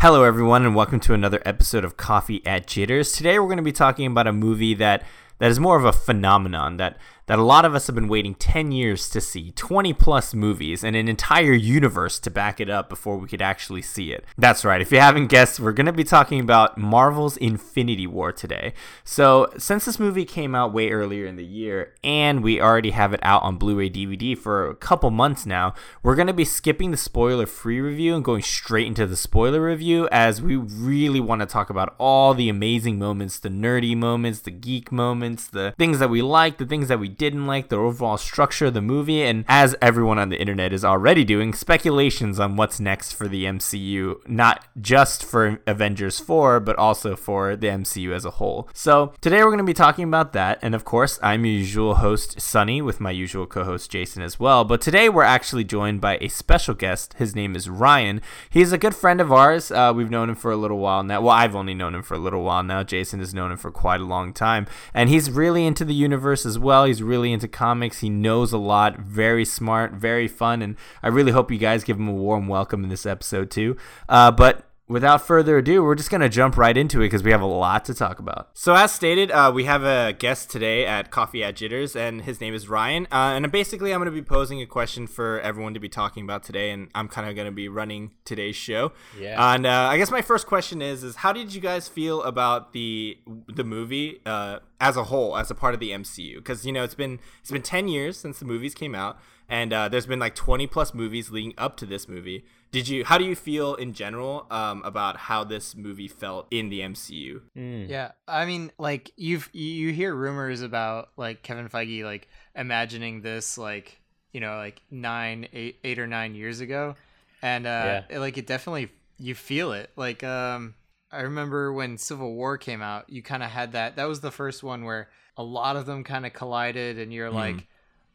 [0.00, 3.12] Hello, everyone, and welcome to another episode of Coffee at Jitters.
[3.12, 5.02] Today, we're going to be talking about a movie that
[5.40, 6.96] that is more of a phenomenon that
[7.30, 10.82] that a lot of us have been waiting 10 years to see 20 plus movies
[10.82, 14.24] and an entire universe to back it up before we could actually see it.
[14.36, 18.32] That's right, if you haven't guessed, we're going to be talking about Marvel's Infinity War
[18.32, 18.72] today.
[19.04, 23.12] So, since this movie came out way earlier in the year and we already have
[23.12, 25.72] it out on Blu ray DVD for a couple months now,
[26.02, 29.64] we're going to be skipping the spoiler free review and going straight into the spoiler
[29.64, 34.40] review as we really want to talk about all the amazing moments, the nerdy moments,
[34.40, 37.76] the geek moments, the things that we like, the things that we didn't like, the
[37.76, 42.40] overall structure of the movie, and as everyone on the internet is already doing, speculations
[42.40, 47.66] on what's next for the MCU, not just for Avengers 4, but also for the
[47.66, 48.70] MCU as a whole.
[48.72, 51.96] So today we're going to be talking about that, and of course, I'm your usual
[51.96, 54.64] host, Sunny, with my usual co host, Jason, as well.
[54.64, 57.12] But today we're actually joined by a special guest.
[57.18, 58.22] His name is Ryan.
[58.48, 59.70] He's a good friend of ours.
[59.70, 61.20] Uh, we've known him for a little while now.
[61.20, 62.82] Well, I've only known him for a little while now.
[62.82, 66.46] Jason has known him for quite a long time, and he's really into the universe
[66.46, 66.86] as well.
[66.86, 67.98] He's really into comics.
[67.98, 71.98] He knows a lot, very smart, very fun, and I really hope you guys give
[71.98, 73.76] him a warm welcome in this episode too.
[74.08, 77.30] Uh, but without further ado, we're just going to jump right into it because we
[77.30, 78.50] have a lot to talk about.
[78.54, 82.40] So, as stated, uh, we have a guest today at Coffee at Jitters, and his
[82.40, 83.06] name is Ryan.
[83.12, 86.24] Uh, and basically, I'm going to be posing a question for everyone to be talking
[86.24, 88.92] about today, and I'm kind of going to be running today's show.
[89.18, 89.54] Yeah.
[89.54, 92.72] And uh, I guess my first question is: is how did you guys feel about
[92.72, 96.36] the the movie uh, as a whole, as a part of the MCU?
[96.36, 99.18] Because you know, it's been it's been 10 years since the movies came out,
[99.50, 103.04] and uh, there's been like 20 plus movies leading up to this movie did you
[103.04, 107.40] how do you feel in general um, about how this movie felt in the mcu
[107.56, 107.88] Mm.
[107.88, 113.58] Yeah, I mean, like you've you hear rumors about like Kevin Feige like imagining this
[113.58, 114.00] like
[114.32, 116.94] you know like nine eight eight or nine years ago,
[117.42, 118.16] and uh, Yeah.
[118.16, 119.90] it, like it definitely you feel it.
[119.96, 120.74] Like um,
[121.10, 123.96] I remember when Civil War came out, you kind of had that.
[123.96, 127.30] That was the first one where a lot of them kind of collided, and you're
[127.30, 127.66] like,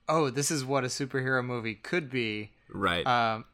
[0.07, 2.51] oh, this is what a superhero movie could be.
[2.69, 3.45] right Um,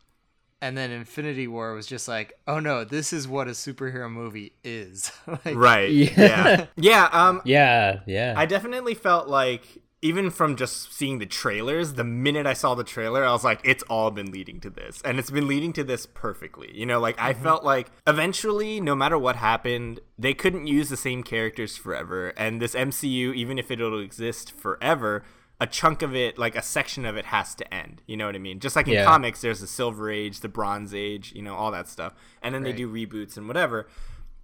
[0.62, 4.54] and then Infinity War was just like, oh no, this is what a superhero movie
[4.64, 5.12] is.
[5.28, 6.08] like, right Yeah.
[6.18, 8.34] yeah yeah um Yeah, yeah.
[8.38, 12.84] i definitely felt like even from just seeing the trailers the minute i saw the
[12.84, 15.84] trailer i was like it's all been leading to this and it's been leading to
[15.84, 20.66] this perfectly you know like i felt like eventually no matter what happened they couldn't
[20.66, 25.24] use the same characters forever and this mcu even if it'll exist forever
[25.62, 28.36] a chunk of it like a section of it has to end you know what
[28.36, 29.06] i mean just like in Yeah.
[29.06, 32.64] comics there's the silver age the bronze age you know all that stuff and then
[32.64, 33.88] they do reboots and whatever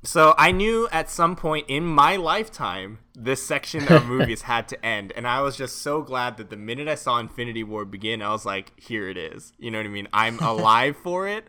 [0.04, 4.86] so I knew at some point in my lifetime this section of movies had to
[4.86, 8.22] end, and I was just so glad that the minute I saw Infinity War begin,
[8.22, 10.08] I was like, "Here it is." You know what I mean?
[10.14, 11.46] I'm alive for it.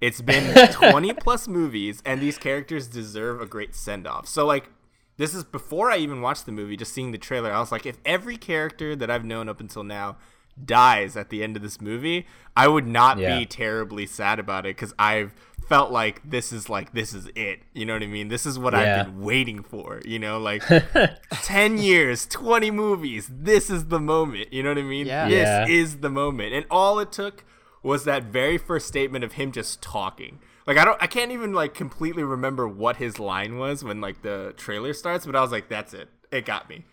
[0.00, 4.28] It's been 20 plus movies, and these characters deserve a great send off.
[4.28, 4.70] So like,
[5.18, 6.76] this is before I even watched the movie.
[6.76, 9.84] Just seeing the trailer, I was like, if every character that I've known up until
[9.84, 10.16] now
[10.64, 13.38] dies at the end of this movie, I would not Yeah.
[13.38, 15.32] be terribly sad about it because I've
[15.68, 17.60] felt like this is like this is it.
[17.74, 18.28] You know what I mean?
[18.28, 19.00] This is what Yeah.
[19.00, 20.00] I've been waiting for.
[20.04, 20.62] You know, like
[21.42, 23.28] ten years, twenty movies.
[23.30, 24.52] This is the moment.
[24.52, 25.06] You know what I mean?
[25.06, 25.28] Yeah.
[25.28, 27.44] This is the moment, and all it took
[27.82, 30.40] was that very first statement of him just talking.
[30.68, 34.22] Like I don't, I can't even like completely remember what his line was when like
[34.22, 36.08] the trailer starts, but I was like, that's it.
[36.30, 36.84] It got me.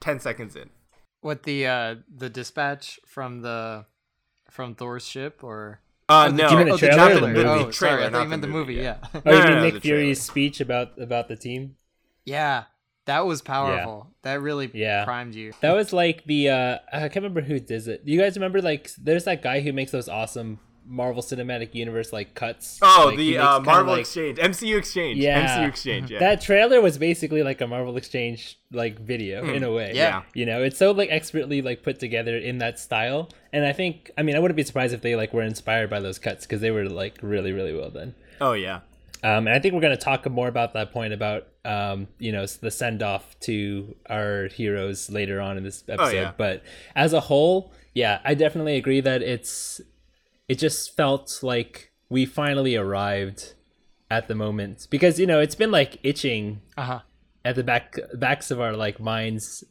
[0.00, 0.70] Ten seconds in.
[1.20, 3.86] What the uh the dispatch from the
[4.50, 7.20] from Thor's ship or Uh, Oh, no, you mean the oh, trailer not or the,
[7.20, 7.42] the the, movie?
[7.42, 8.74] the Oh, trailer, sorry, I thought not you meant the movie.
[8.74, 11.74] Yeah, oh, you no, mean no, Nick Fury's speech about about the team?
[12.24, 12.64] yeah,
[13.06, 14.12] that was powerful.
[14.22, 15.04] That really Yeah.
[15.04, 15.52] primed you.
[15.60, 18.04] That was like the uh I can't remember who does it.
[18.06, 22.12] Do you guys remember like there's that guy who makes those awesome Marvel Cinematic Universe
[22.12, 22.78] like cuts.
[22.82, 25.58] Oh, Like, the uh, Marvel like- Exchange, MCU Exchange, Yeah.
[25.64, 26.10] MCU Exchange.
[26.10, 29.92] Yeah, That trailer was basically like a Marvel Exchange like video in a way.
[29.94, 30.22] Yeah.
[30.34, 33.30] You know, it's so like expertly like put together in that style.
[33.52, 36.00] And I think I mean I wouldn't be surprised if they like were inspired by
[36.00, 38.14] those cuts because they were like really, really well done.
[38.40, 38.80] oh yeah,
[39.22, 42.30] Um, and I think we're going to talk more about that point about um, you
[42.32, 46.12] know the send off to our heroes later on in this episode.
[46.14, 46.32] yeah.
[46.36, 46.62] But
[46.94, 49.80] as a whole, yeah, I definitely agree that it's
[50.54, 53.54] it just felt like we finally arrived
[54.08, 57.00] at the moment because you know it's been like itching Uh huh.
[57.44, 59.64] at the back backs of our like minds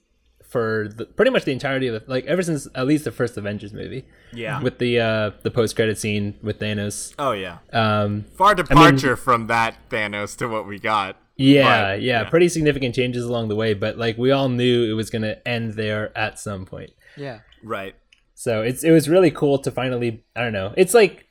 [0.54, 3.38] for the, pretty much the entirety of the, like ever since at least the first
[3.38, 4.04] Avengers movie
[4.34, 4.62] yeah.
[4.62, 7.14] with the uh the post credit scene with Thanos.
[7.18, 7.58] oh yeah.
[7.72, 11.16] Um, Far departure from that Thanos to what we got.
[11.38, 11.64] Yeah,
[11.94, 12.30] But, yeah, yeah.
[12.30, 15.36] pretty significant changes along the way, but like we all knew it was going to
[15.48, 16.92] end there at some point.
[17.18, 17.40] Yeah.
[17.64, 17.96] Right.
[18.44, 20.74] So it's it was really cool to finally I don't know.
[20.76, 21.26] It's like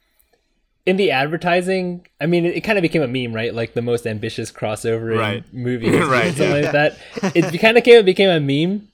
[0.86, 3.54] in the advertising, I mean, it, it kind of became a meme, right?
[3.54, 5.44] Like the most ambitious crossover Right.
[5.52, 6.96] in movies, Right, something like that.
[7.36, 8.88] It kind of came became a meme,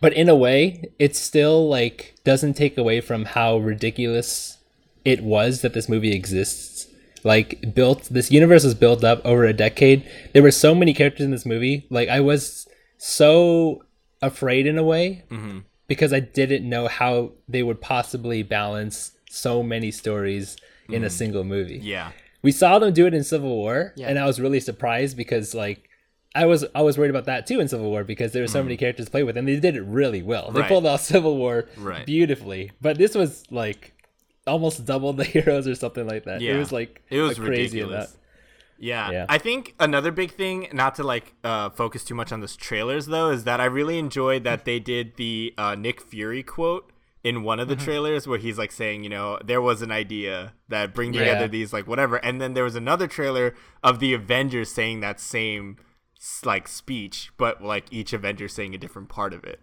[0.00, 4.58] but in a way, it still like doesn't take away from how ridiculous
[5.04, 6.86] it was that this movie exists.
[7.24, 10.08] Like built, this universe was built up over a decade.
[10.34, 11.88] There were so many characters in this movie.
[11.90, 13.82] Like I was so
[14.22, 15.58] afraid in a way mm-hmm.
[15.90, 20.56] Because I didn't know how they would possibly balance so many stories
[20.88, 21.80] in a single movie.
[21.82, 22.12] Yeah.
[22.42, 24.08] We saw them do it in Civil War, Yeah.
[24.08, 25.88] and I was really surprised because like
[26.34, 28.62] I was I was worried about that too in Civil War because there were so
[28.62, 30.46] many characters to play with, and they did it really well.
[30.52, 30.62] They Mm.
[30.62, 30.68] Right.
[30.68, 32.06] pulled off Civil War Right.
[32.06, 33.92] beautifully, but this was like
[34.46, 36.40] almost double the heroes or something like that.
[36.40, 36.54] Yeah.
[36.54, 38.12] It was like It was a crazy in ridiculous.
[38.12, 38.19] that.
[38.80, 39.10] Yeah.
[39.10, 39.26] Yeah.
[39.28, 43.06] I think another big thing, not to like uh, focus too much on the trailers
[43.06, 46.90] though, is that I really enjoyed that they did the uh, Nick Fury quote
[47.22, 50.54] in one of the trailers where he's like saying, you know, there was an idea
[50.68, 51.46] that bring together Yeah.
[51.48, 55.76] these like whatever, and then there was another trailer of the Avengers saying that same
[56.44, 59.60] like speech, but like each Avenger saying a different part of it.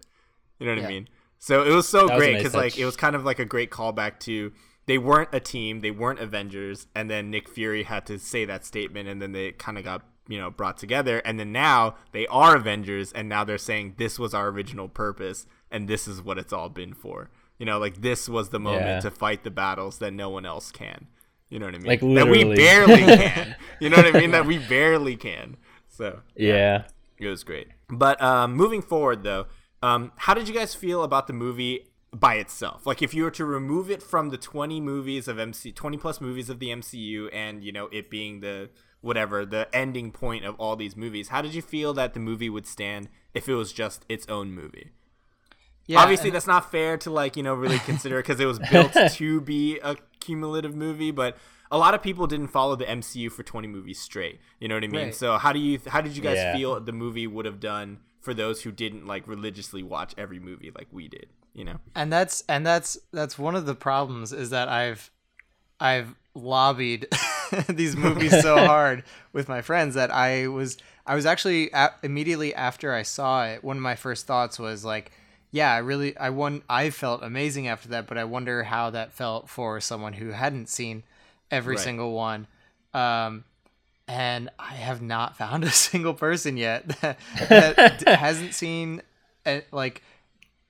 [0.60, 1.08] You know what I mean?
[1.40, 3.46] So it was so That great nice because like it was kind of like a
[3.46, 4.52] great callback to
[4.88, 8.66] they weren't a team, they weren't Avengers, and then Nick Fury had to say that
[8.66, 12.26] statement, and then they kind of got you know brought together, and then now they
[12.28, 16.38] are Avengers, and now they're saying this was our original purpose, and this is what
[16.38, 17.30] it's all been for.
[17.60, 19.00] You know, like this was the moment Yeah.
[19.02, 21.08] to fight the battles that no one else can.
[21.50, 21.88] You know what I mean?
[21.88, 22.56] Like, that we literally.
[22.56, 23.56] barely can.
[23.80, 24.32] You know what I mean?
[24.32, 25.56] That we barely can.
[25.88, 26.84] So Yeah.
[27.18, 27.70] it was great.
[27.90, 29.48] But um, moving forward, though,
[29.82, 31.88] um, how did you guys feel about the movie
[32.20, 32.86] by itself?
[32.86, 36.20] Like, if you were to remove it from the twenty movies of MC, twenty plus
[36.22, 38.70] movies of the MCU, and you know it being the
[39.02, 42.50] whatever the ending point of all these movies, how did you feel that the movie
[42.50, 44.92] would stand if it was just its own movie?
[45.86, 48.60] Yeah, Obviously, and- that's not fair to like you know really consider because it was
[48.72, 51.38] built to be a cumulative movie, but.
[51.70, 54.40] A lot of people didn't follow the MCU for 20 movies straight.
[54.58, 55.02] You know what I mean?
[55.08, 55.14] Right.
[55.14, 56.56] So how do you how did you guys Yeah.
[56.56, 60.72] feel the movie would have done for those who didn't like religiously watch every movie
[60.74, 61.26] like we did?
[61.58, 61.78] You know?
[61.96, 65.10] and that's and that's that's one of the problems is that I've
[65.80, 67.08] I've lobbied
[67.68, 72.54] these movies so hard with my friends that I was I was actually a- immediately
[72.54, 75.12] after I saw it one of my first thoughts was like
[75.50, 79.12] yeah I really I won I felt amazing after that but I wonder how that
[79.14, 81.02] felt for someone who hadn't seen
[81.50, 81.84] every Right.
[81.84, 82.46] single one
[82.94, 83.44] um
[84.08, 87.18] and I have not found a single person yet that,
[87.50, 89.02] that hasn't seen
[89.46, 90.04] uh, like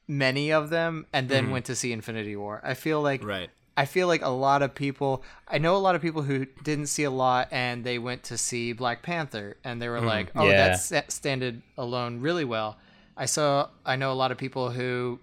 [0.07, 2.61] many of them and then went to see Infinity War.
[2.63, 3.49] I feel like Right.
[3.75, 6.87] I feel like a lot of people I know a lot of people who didn't
[6.87, 10.47] see a lot and they went to see Black Panther and they were like, "Oh,
[10.47, 10.57] Yeah.
[10.57, 12.77] that's that standed alone really well."
[13.15, 15.19] I saw I know a lot of people who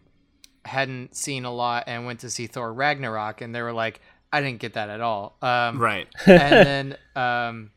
[0.64, 4.00] hadn't seen a lot and went to see Thor Ragnarok and they were like,
[4.32, 6.06] "I didn't get that at all." Um Right.
[6.26, 7.70] and then um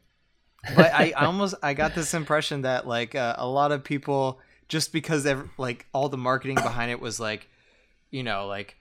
[0.75, 4.91] but I almost I got this impression that like uh, a lot of people just
[4.91, 7.47] because ev- like all the marketing behind it was like
[8.11, 8.75] you know like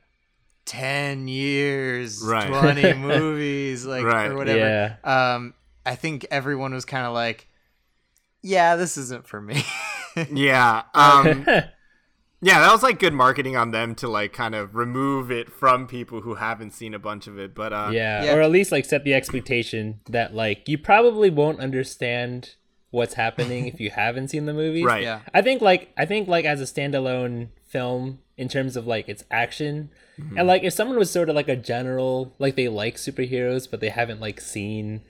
[0.67, 2.49] 10 years Right.
[2.49, 4.31] 20 movies like Right.
[4.31, 4.97] or whatever Yeah.
[5.35, 5.55] um
[5.85, 7.47] I think everyone was kind of like
[8.43, 9.63] yeah this isn't for me
[10.33, 10.83] Yeah.
[10.95, 11.45] Um
[12.43, 15.87] Yeah, that was like good marketing on them to like kind of remove it from
[15.87, 17.55] people who haven't seen a bunch of it.
[17.55, 18.35] But uh yeah, Yeah.
[18.35, 22.55] or at least like set the expectation that like you probably won't understand
[22.97, 24.85] what's happening if you haven't seen the movies.
[24.85, 25.03] Right.
[25.03, 29.09] yeah I think like I think like as a standalone film in terms of like
[29.09, 30.39] its action Mm-hmm.
[30.39, 33.81] and like if someone was sort of like a general like they like superheroes but
[33.81, 35.03] they haven't like seen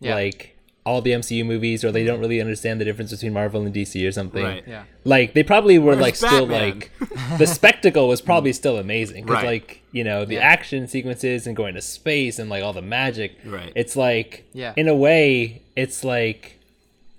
[0.00, 0.14] Yeah.
[0.14, 3.74] like all the MCU movies or they don't really understand the difference between Marvel and
[3.74, 4.44] DC or something.
[4.44, 4.62] Right.
[4.68, 6.90] yeah Like they probably were Where's like still like
[7.38, 9.46] the spectacle was probably still amazing because Right.
[9.46, 10.40] like you know the Yeah.
[10.56, 13.30] action sequences and going to space and like all the magic.
[13.46, 13.72] Right.
[13.74, 14.74] It's like Yeah.
[14.76, 16.58] in a way it's like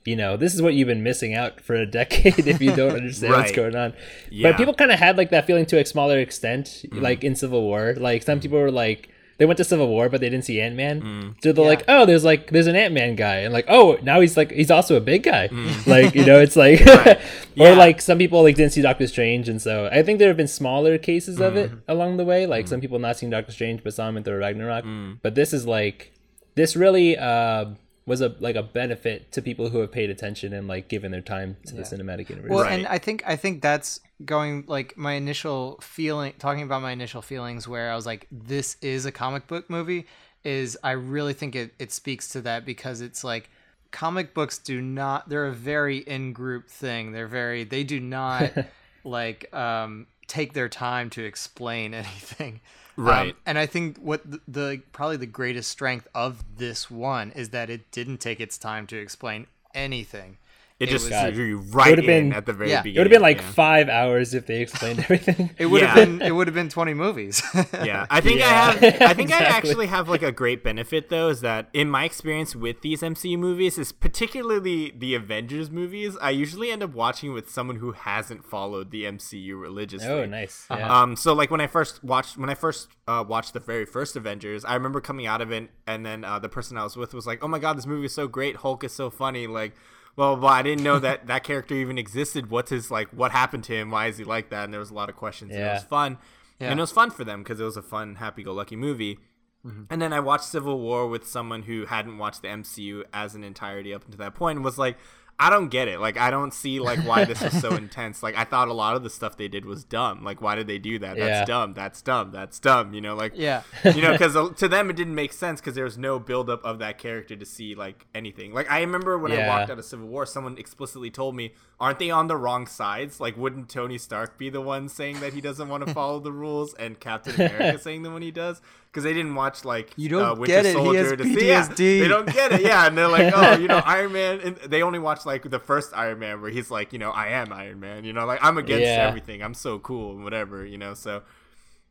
[0.06, 2.92] you know this is what you've been missing out for a decade if you don't
[2.96, 3.94] understand what's going on.
[4.30, 4.52] Yeah.
[4.52, 7.00] But people kind of had like that feeling to a smaller extent, Mm-hmm.
[7.02, 7.96] like in Civil War.
[7.98, 9.10] Like some people were like.
[9.40, 11.02] They went to Civil War, but they didn't see Ant Man.
[11.02, 11.44] Mm.
[11.44, 11.70] So they're Yeah.
[11.72, 14.52] like, "Oh, there's like there's an Ant Man guy," and like, "Oh, now he's like
[14.52, 15.88] he's also a big guy." Mm.
[15.96, 17.20] Like you know, it's like, Yeah.
[17.58, 20.38] or like some people like didn't see Doctor Strange, and so I think there have
[20.38, 21.92] been smaller cases of it Mm-hmm.
[21.92, 22.46] along the way.
[22.46, 22.50] Mm.
[22.50, 24.86] Like some people not seeing Doctor Strange but saw him in Thor Ragnarok.
[25.24, 26.14] But this is like
[26.54, 27.66] this really uh,
[28.06, 31.22] was a like a benefit to people who have paid attention and like given their
[31.22, 32.50] time to the cinematic universe.
[32.50, 32.74] Well, Right.
[32.74, 37.22] and I think I think that's going like my initial feeling talking about my initial
[37.22, 40.06] feelings where I was like this is a comic book movie
[40.44, 43.50] is I really think it it speaks to that because it's like
[43.92, 47.14] comic books do not they're a very in group thing.
[47.14, 48.52] They're very they do not
[49.06, 52.60] like um take their time to explain anything.
[52.98, 53.36] Um, Right.
[53.46, 57.70] and I think what the, the probably the greatest strength of this one is that
[57.70, 60.38] it didn't take its time to explain anything.
[60.84, 62.96] It, just was- threw you right would've in been- at the very yeah, beginning.
[62.96, 63.52] It would have been like yeah.
[63.52, 65.50] five hours if they explained everything.
[65.58, 66.06] It would have Yeah.
[66.06, 67.42] been it would have been 20 movies.
[67.84, 71.30] yeah i think i have i think i actually have like a great benefit though
[71.30, 76.30] is that in my experience with these mcu movies is particularly the avengers movies i
[76.30, 80.66] usually end up watching with someone who hasn't followed the mcu religiously oh, nice.
[80.72, 81.02] Yeah.
[81.02, 84.16] Um, so like when I first watched when I first uh, watched the very first
[84.16, 87.13] Avengers, I remember coming out of it, and then uh, the person I was with
[87.13, 88.58] was like, "Oh my god, this movie is so great!
[88.58, 89.74] Hulk is so funny!" Like,
[90.15, 92.50] well, well, I didn't know that that character even existed.
[92.50, 93.10] What's his like?
[93.10, 93.89] What happened to him?
[93.91, 94.65] Why is he like that?
[94.65, 95.51] And there was a lot of questions.
[95.51, 96.17] And it was fun,
[96.60, 96.70] Yeah.
[96.72, 99.20] and it was fun for them because it was a fun, happy-go-lucky movie.
[99.65, 99.84] Mm-hmm.
[99.89, 103.43] And then I watched Civil War with someone who hadn't watched the MCU as an
[103.46, 104.98] entirety up until that point and was like,
[105.40, 106.00] I don't get it.
[106.00, 108.22] Like, I don't see like why this is so intense.
[108.24, 110.24] Like, I thought a lot of the stuff they did was dumb.
[110.24, 111.18] Like, why did they do that?
[111.18, 111.46] That's Yeah.
[111.46, 111.74] dumb.
[111.74, 112.32] That's dumb.
[112.32, 112.94] That's dumb.
[112.94, 113.63] You know, like, yeah.
[113.84, 116.80] you know, because to them it didn't make sense because there was no buildup of
[116.80, 118.54] that character to see like anything.
[118.54, 122.00] Like I remember when I walked out of Civil War, someone explicitly told me, "Aren't
[122.00, 123.20] they on the wrong sides?
[123.20, 126.32] Like, wouldn't Tony Stark be the one saying that he doesn't want to follow the
[126.32, 128.62] rules, and Captain America saying them when he does?
[128.94, 130.70] Because they didn't watch like You don't uh, Winter get it.
[130.70, 131.48] He Soldier has to see.
[131.48, 131.68] Yeah,
[132.02, 132.62] they don't get it.
[132.62, 134.40] Yeah, and they're like, oh, you know, Iron Man.
[134.40, 137.30] And they only watch like the first Iron Man where he's like, you know, I
[137.30, 138.04] am Iron Man.
[138.06, 139.08] You know, like I'm against Yeah.
[139.08, 139.42] everything.
[139.42, 140.64] I'm so cool and whatever.
[140.64, 141.24] You know, so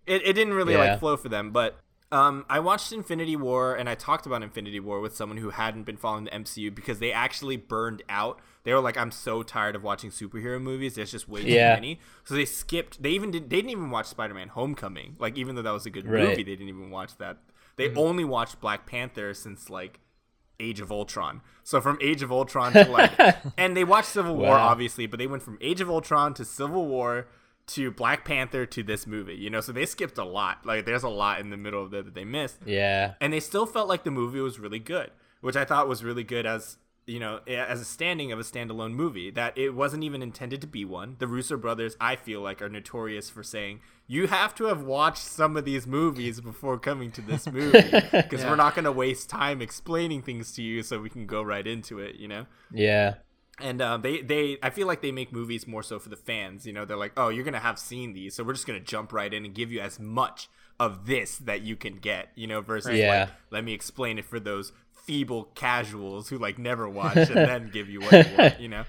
[0.07, 0.91] it, it didn't really Yeah.
[0.93, 1.77] like flow for them but
[2.13, 5.85] um, I watched Infinity War and I talked about Infinity War with someone who hadn't
[5.85, 8.39] been following the MCU because they actually burned out.
[8.65, 10.95] They were like, "I'm so tired of watching superhero movies.
[10.95, 11.75] There's just way too Yeah.
[11.75, 13.03] many." So they skipped.
[13.03, 13.49] They even didn't.
[13.51, 15.17] They didn't even watch Spider-Man: Homecoming.
[15.19, 16.29] Like even though that was a good Right.
[16.29, 17.39] movie, they didn't even watch that.
[17.77, 19.99] They only watched Black Panther since like
[20.61, 21.41] Age of Ultron.
[21.65, 23.13] So from Age of Ultron to like,
[23.59, 24.69] and they watched Civil War Wow.
[24.69, 27.27] obviously, but they went from Age of Ultron to Civil War
[27.75, 29.35] to Black Panther to this movie.
[29.35, 30.65] You know, so they skipped a lot.
[30.65, 33.15] Like there's a lot in the middle of there that they missed, yeah.
[33.21, 35.11] and they still felt like the movie was really good,
[35.41, 38.93] which I thought was really good as you know as a standing of a standalone
[38.93, 42.63] movie that it wasn't even intended to be one the russo brothers i feel like
[42.63, 47.11] are notorious for saying you have to have watched some of these movies before coming
[47.11, 51.01] to this movie because we're not going to waste time explaining things to you so
[51.01, 53.15] we can go right into it you know Yeah.
[53.61, 56.67] And uh, they they I feel like they make movies more so for the fans.
[56.67, 59.13] You know, they're like, oh, you're gonna have seen these, so we're just gonna jump
[59.13, 60.49] right in and give you as much
[60.81, 62.29] of this that you can get.
[62.35, 63.21] You know, versus Yeah.
[63.21, 67.71] like, let me explain it for those feeble casuals who like never watch and then
[67.73, 68.61] give you what you want.
[68.61, 68.85] You know.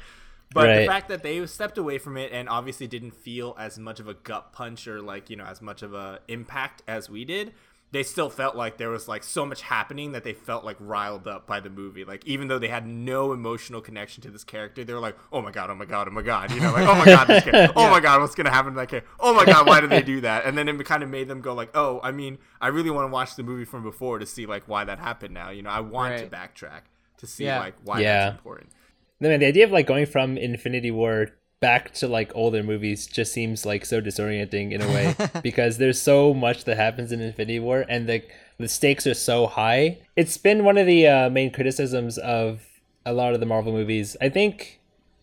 [0.54, 4.00] But the fact that they stepped away from it and obviously didn't feel as much
[4.00, 7.26] of a gut punch or like you know as much of a impact as we
[7.26, 7.54] did,
[7.94, 11.28] they still felt like there was like so much happening that they felt like riled
[11.28, 12.04] up by the movie.
[12.04, 15.44] Like even though they had no emotional connection to this character, they were like, "Oh
[15.44, 17.44] my god, oh my god, oh my god," you know, like, "Oh my god, this
[17.44, 19.10] character, oh my god, what's gonna happen to that character?
[19.20, 21.40] Oh my god, why did they do that?" And then it kind of made them
[21.40, 24.26] go like, "Oh, I mean, I really want to watch the movie from before to
[24.26, 25.52] see like why that happened now.
[25.52, 26.82] You know, I want to backtrack
[27.18, 27.60] to see Yeah.
[27.60, 28.26] like why Yeah.
[28.26, 28.72] that's important."
[29.20, 31.28] No, man, the idea of like going from Infinity War
[31.70, 35.16] back to like older movies just seems like so disorienting in a way
[35.50, 38.20] because there's so much that happens in Infinity War and the
[38.64, 39.84] the stakes are so high.
[40.22, 42.62] It's been one of the uh, main criticisms of
[43.06, 44.16] a lot of the Marvel movies.
[44.22, 44.80] I think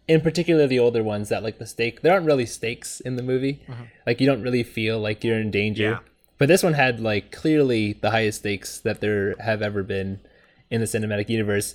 [0.09, 3.23] in particular the older ones that like the stake there aren't really stakes in the
[3.33, 3.61] movie.
[4.07, 5.91] Like you don't really feel like you're in danger.
[5.91, 5.99] Yeah.
[6.39, 10.21] But this one had like clearly the highest stakes that there have ever been
[10.71, 11.75] in the cinematic universe.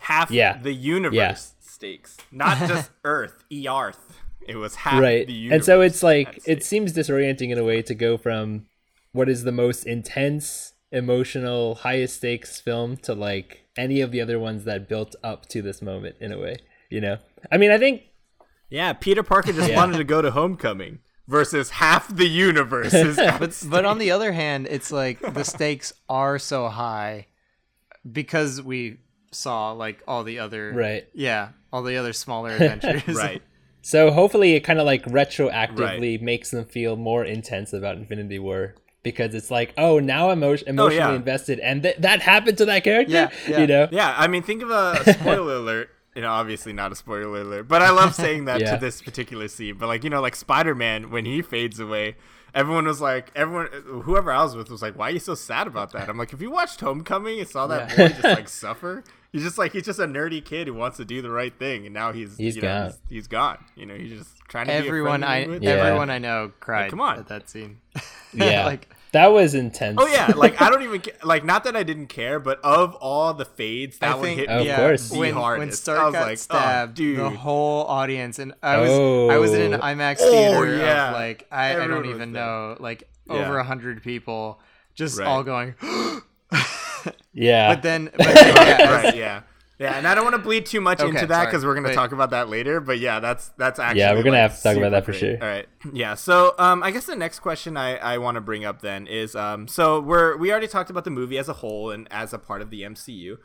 [0.00, 0.58] half Yeah.
[0.58, 1.36] the universe Yeah.
[1.80, 4.18] Stakes, not just Earth, Earth.
[4.46, 5.56] It was half right the universe.
[5.56, 8.66] and so it's like it seems disorienting in a way to go from
[9.12, 14.38] what is the most intense emotional highest stakes film to like any of the other
[14.38, 16.56] ones that built up to this moment in a way
[16.90, 17.16] you know
[17.52, 18.02] i mean i think
[18.68, 19.76] yeah, Peter Parker just Yeah.
[19.76, 24.30] wanted to go to Homecoming versus half the universe is but but on the other
[24.32, 27.26] hand, it's like the stakes are so high
[28.10, 28.98] because we
[29.30, 31.08] saw like all the other Right.
[31.14, 33.42] yeah all the other smaller adventures right.
[33.82, 38.74] so hopefully it kind of like retroactively makes them feel more intense about infinity war
[39.02, 41.14] because it's like oh now i'm emo- oh, emotionally yeah.
[41.14, 43.60] invested and th- that happened to that character Yeah, yeah.
[43.60, 45.90] you know Yeah, I mean, think of a spoiler alert.
[46.14, 48.72] You know, obviously not a spoiler alert, but I love saying that Yeah.
[48.74, 49.76] to this particular scene.
[49.78, 52.16] But like, you know, like Spider Man when he fades away,
[52.54, 53.68] everyone was like, everyone,
[54.04, 56.32] whoever I was with was like, "Why are you so sad about that?" I'm like,
[56.32, 59.84] if you watched Homecoming and saw that boy just like suffer, he's just like he's
[59.84, 62.56] just a nerdy kid who wants to do the right thing, and now he's He's
[62.56, 62.86] you know, gone.
[62.86, 63.64] He's, he's gone.
[63.76, 65.70] You know, he's just trying to everyone be a I friend Yeah.
[65.70, 67.18] everyone I know cried come on.
[67.18, 67.78] at that scene
[68.34, 68.64] Yeah.
[68.66, 69.98] like That was intense.
[70.00, 72.94] Oh yeah, like I don't even ca- like not that I didn't care, but of
[72.96, 75.08] all the fades, that I one think, hit Of me yeah, course.
[75.10, 75.58] the when, hardest.
[75.58, 77.18] when I Stark was got like, oh, stabbed, oh, dude.
[77.18, 78.90] the whole audience, and I was
[79.34, 79.84] I was in an Oh.
[79.84, 81.08] IMAX Oh, theater yeah.
[81.08, 83.34] of like I, I don't even know like Yeah.
[83.34, 84.60] over a hundred people
[84.94, 85.26] just Right.
[85.26, 85.74] all going.
[87.32, 87.74] yeah.
[87.74, 89.42] but then, but then yeah, right, yeah.
[89.80, 91.86] Yeah, and I don't want to bleed too much Okay, into that because we're going
[91.86, 92.80] to talk about that later.
[92.80, 95.20] But yeah, that's that's actually Yeah, we're gonna have to talk about that for great.
[95.20, 95.38] sure.
[95.40, 96.14] All right, yeah.
[96.14, 99.34] So um, I guess the next question I, I want to bring up then is
[99.34, 102.38] um, so we're we already talked about the movie as a whole and as a
[102.38, 103.38] part of the MCU.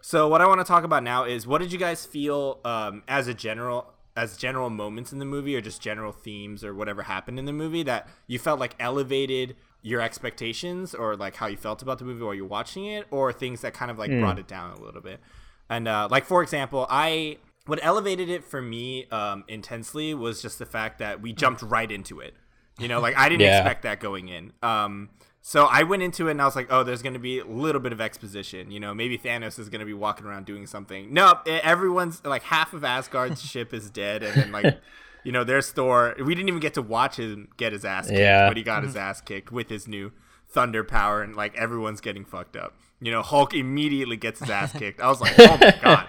[0.00, 3.02] So what I want to talk about now is what did you guys feel um,
[3.08, 7.02] as a general as general moments in the movie or just general themes or whatever
[7.02, 11.56] happened in the movie that you felt like elevated your expectations or like how you
[11.56, 14.38] felt about the movie while you're watching it or things that kind of like brought
[14.38, 15.20] it down a little bit.
[15.70, 20.58] And uh, like for example, I what elevated it for me um, intensely was just
[20.58, 22.34] the fact that we jumped right into it.
[22.78, 23.58] You know, like I didn't Yeah.
[23.58, 24.52] expect that going in.
[24.62, 25.10] Um,
[25.42, 27.46] so I went into it and I was like, oh, there's going to be a
[27.46, 28.70] little bit of exposition.
[28.70, 31.14] You know, maybe Thanos is going to be walking around doing something.
[31.14, 34.78] No, everyone's like half of Asgard's ship is dead, and then like.
[35.22, 36.14] You know, there's Thor.
[36.18, 38.48] We didn't even get to watch him get his ass kicked, Yeah.
[38.48, 40.12] but he got his ass kicked with his new
[40.48, 42.74] thunder power, and like everyone's getting fucked up.
[43.00, 45.00] You know, Hulk immediately gets his ass kicked.
[45.00, 46.06] I was like, oh my god,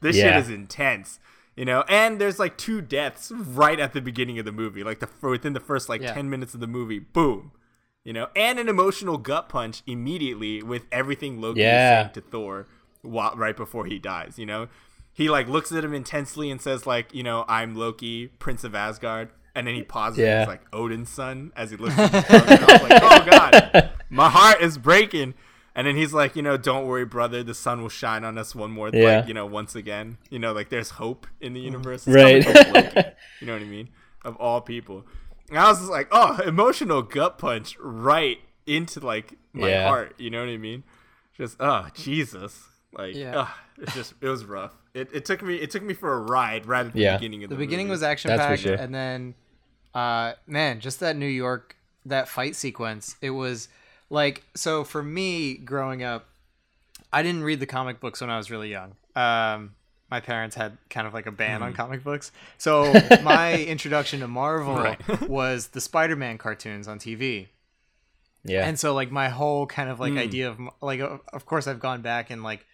[0.00, 0.24] this Yeah.
[0.36, 1.18] shit is intense.
[1.56, 5.00] You know, and there's like two deaths right at the beginning of the movie, like
[5.00, 6.14] the within the first like Yeah.
[6.14, 6.98] ten minutes of the movie.
[6.98, 7.52] Boom,
[8.04, 12.02] you know, and an emotional gut punch immediately with everything Loki Yeah.
[12.04, 12.66] saying to Thor
[13.02, 14.38] while, right before he dies.
[14.38, 14.68] You know,
[15.12, 18.74] he like looks at him intensely and says like, you know, I'm Loki, Prince of
[18.74, 20.20] Asgard, and then he pauses.
[20.20, 22.64] and He's like Odin's son as he looks at his brother.
[22.66, 25.34] I was like, oh god, my heart is breaking.
[25.74, 27.42] And then he's like, you know, don't worry, brother.
[27.42, 29.18] The sun will shine on us one more, Yeah.
[29.18, 30.18] like, you know, once again.
[30.30, 32.06] You know, like there's hope in the universe.
[32.06, 32.44] It's Right.
[32.44, 33.08] coming from Loki,
[33.40, 33.88] you know what I mean?
[34.24, 35.06] Of all people.
[35.48, 39.88] And I was just like, oh, emotional gut punch right into like my Yeah.
[39.88, 40.14] heart.
[40.18, 40.84] You know what I mean?
[41.36, 43.38] Just oh Jesus, like Yeah.
[43.40, 43.48] ugh,
[43.78, 44.72] it's just it was rough.
[44.94, 47.16] It, it took me it took me for a ride right at the Yeah.
[47.16, 47.64] beginning of the, movie.
[47.64, 47.92] the beginning movie.
[47.94, 48.74] was action That's packed, sure.
[48.74, 49.34] and then,
[49.94, 53.16] uh, man, just that New York that fight sequence.
[53.22, 53.68] It was
[54.12, 56.26] like so for me growing up.
[57.14, 58.94] I didn't read the comic books when I was really young.
[59.14, 59.74] Um,
[60.10, 61.62] my parents had kind of like a ban Mm-hmm.
[61.64, 62.90] on comic books, so
[63.22, 64.98] my introduction to Marvel Right.
[65.28, 67.48] was the Spider-Man cartoons on TV.
[68.44, 68.66] yeah.
[68.66, 70.02] And so like my whole kind of Hmm.
[70.04, 72.64] like idea of like of of course I've gone back and like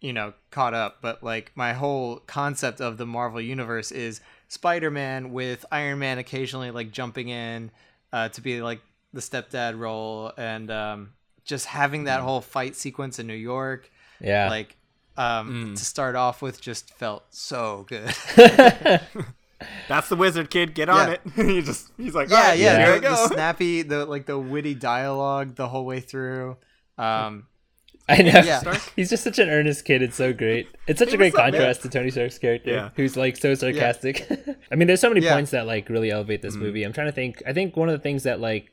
[0.00, 5.32] you know caught up, but like my whole concept of the Marvel universe is Spider-Man
[5.32, 7.70] with Iron Man occasionally like jumping in
[8.12, 8.80] uh, to be like
[9.16, 12.26] the stepdad role and um, just having that Hmm.
[12.26, 14.48] whole fight sequence in New York yeah.
[14.48, 14.76] like
[15.16, 15.74] um, Hmm.
[15.74, 18.14] to start off with just felt so good.
[19.88, 20.74] That's the wizard kid.
[20.74, 21.14] Get on Yeah.
[21.14, 21.20] it.
[21.46, 24.26] he just he's like, yeah, "All right, yeah, here I the, the snappy, the like
[24.26, 26.58] the witty dialogue the whole way through.
[26.98, 27.46] Um,
[28.08, 28.40] I know.
[28.44, 28.78] Yeah.
[28.94, 30.02] He's just such an earnest kid.
[30.02, 30.68] It's so great.
[30.86, 31.60] It's such Hey, a great what's up, man?
[31.60, 32.90] contrast to Tony Stark's character, Yeah.
[32.94, 34.28] who's like so sarcastic.
[34.70, 35.32] I mean, there's so many Yeah.
[35.34, 36.84] points that like really elevate this movie.
[36.84, 37.42] I'm trying to think.
[37.46, 38.70] I think one of the things that like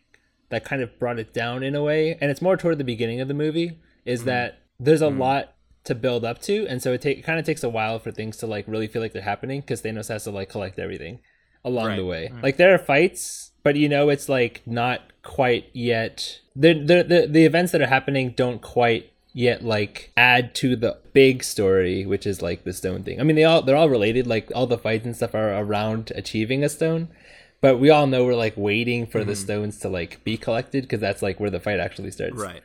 [0.53, 3.21] that kind of brought it down in a way, and it's more toward the beginning
[3.21, 4.29] of the movie, is mm-hmm.
[4.29, 5.21] that there's a mm-hmm.
[5.21, 7.99] lot to build up to, and so it, take, it kind of takes a while
[7.99, 10.79] for things to like really feel like they're happening because Thanos has to like collect
[10.79, 11.19] everything
[11.63, 11.95] along Right.
[11.97, 12.31] the way.
[12.33, 12.43] Mm.
[12.43, 16.39] Like there are fights, but you know it's like not quite yet.
[16.55, 20.97] The, the the the events that are happening don't quite yet like add to the
[21.11, 23.19] big story, which is like the stone thing.
[23.19, 24.27] I mean, they all they're all related.
[24.27, 27.09] Like all the fights and stuff are around achieving a stone.
[27.63, 29.41] But we all know we're like waiting for the mm-hmm.
[29.41, 32.35] stones to like be collected because that's like where the fight actually starts.
[32.35, 32.61] Right.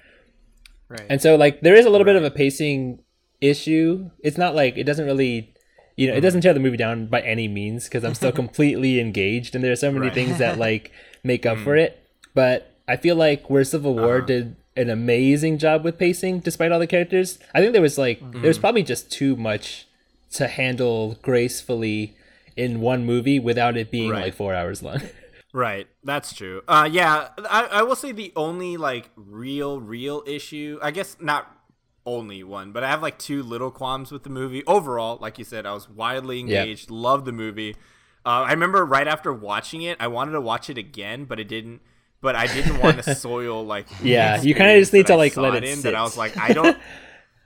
[0.88, 1.06] right.
[1.08, 3.04] And so like there is a little bit of a pacing
[3.40, 4.10] issue.
[4.24, 5.54] It's not like it doesn't really
[5.94, 8.98] you know, it doesn't tear the movie down by any means because I'm still completely
[8.98, 10.14] engaged and there are so many Right.
[10.14, 10.90] things that like
[11.22, 11.82] make up for mm.
[11.82, 12.02] it.
[12.34, 14.26] But I feel like where Civil War uh-huh.
[14.26, 17.38] did an amazing job with pacing despite all the characters.
[17.54, 18.62] I think there was like there was mm-hmm.
[18.62, 19.86] probably just too much
[20.32, 22.16] to handle gracefully
[22.58, 24.24] in one movie without it being Right.
[24.24, 25.00] like 4 hours long.
[25.54, 26.60] Right, that's true.
[26.68, 31.50] Uh, yeah, I, I will say the only like real, real issue, I guess not
[32.04, 34.62] only one, but I have like two little qualms with the movie.
[34.66, 37.76] Overall, like you said, I was wildly engaged, loved the movie.
[38.26, 41.48] Uh, I remember right after watching it, I wanted to watch it again, but it
[41.48, 41.80] didn't.
[42.20, 43.86] But I didn't want to soil like.
[44.02, 45.76] Yeah, you kinda just need to, I like, let it in.
[45.76, 45.84] sit.
[45.84, 46.76] That I was like, I don't.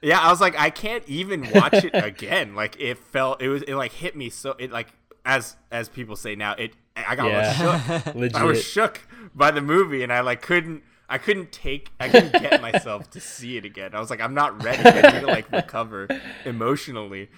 [0.05, 2.57] Yeah, I was like, I can't even watch it again.
[2.57, 4.57] Like it felt, it was, it like hit me so.
[4.59, 4.89] It like
[5.25, 6.75] as as people say now, it.
[6.97, 7.53] I got Yeah.
[8.03, 8.07] shook.
[8.15, 8.37] Legit.
[8.37, 9.01] I was shook
[9.35, 10.83] by the movie, and I like couldn't.
[11.09, 11.91] I couldn't take.
[12.01, 13.95] I couldn't get myself to see it again.
[13.95, 14.83] I was like, I'm not ready.
[14.85, 16.09] I need to like recover
[16.47, 17.31] emotionally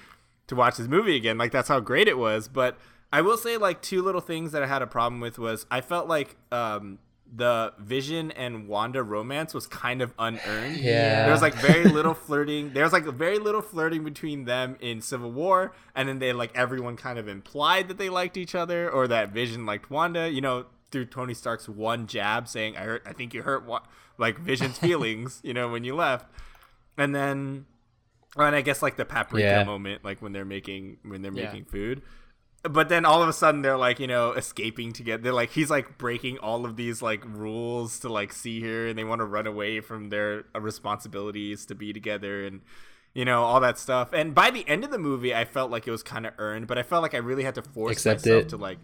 [0.46, 1.38] to watch this movie again.
[1.38, 2.48] Like that's how great it was.
[2.48, 2.78] But
[3.12, 5.80] I will say like two little things that I had a problem with was I
[5.80, 6.98] felt like um
[7.36, 10.76] the Vision and Wanda romance was kind of unearned.
[10.76, 11.24] Yeah.
[11.24, 12.72] There was like very little flirting.
[12.74, 16.56] There was like very little flirting between them in Civil War, and then they like
[16.56, 20.30] everyone kind of implied that they liked each other or that Vision liked Wanda.
[20.30, 23.82] You know, through Tony Stark's one jab saying, "I hurt, I think you hurt Wa-
[24.16, 26.26] like Vision's feelings," you know, when you left,
[26.96, 27.66] and then,
[28.36, 29.64] and I guess like the paprika Yeah.
[29.64, 31.46] moment, like when they're making when they're Yeah.
[31.46, 32.02] making food
[32.70, 35.70] but then all of a sudden they're like you know escaping together they're like he's
[35.70, 39.24] like breaking all of these like rules to like see her and they want to
[39.26, 42.60] run away from their uh, responsibilities to be together and
[43.12, 45.86] you know all that stuff and by the end of the movie i felt like
[45.86, 48.24] it was kind of earned but i felt like i really had to force Accept
[48.24, 48.48] myself it.
[48.48, 48.78] to like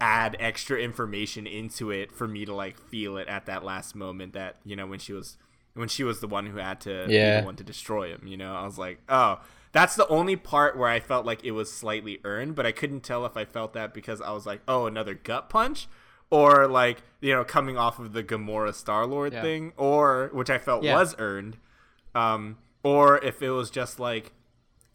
[0.00, 4.32] add extra information into it for me to like feel it at that last moment
[4.32, 5.36] that you know when she was
[5.74, 7.40] when she was the one who had to be Yeah.
[7.40, 9.38] the one to destroy him you know i was like oh
[9.72, 13.00] that's the only part where i felt like it was slightly earned but i couldn't
[13.02, 15.88] tell if i felt that because i was like oh another gut punch
[16.30, 19.42] or like you know coming off of the gamora star lord Yeah.
[19.42, 20.94] thing or which i felt Yeah.
[20.96, 21.56] was earned
[22.14, 24.32] um or if it was just like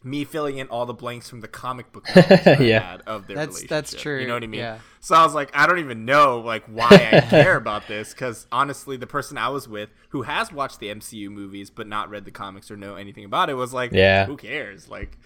[0.09, 2.79] me filling in all the blanks from the comic book I Yeah.
[2.91, 3.99] had of their That's- that's relationship.
[3.99, 4.59] true, You know what I mean?
[4.61, 4.79] yeah.
[4.99, 8.47] So I was like, I don't even know like why I care about this because
[8.51, 12.25] honestly, the person I was with who has watched the MCU movies but not read
[12.25, 14.25] the comics or know anything about it was like, Yeah.
[14.25, 14.89] who cares?
[14.89, 15.17] Like,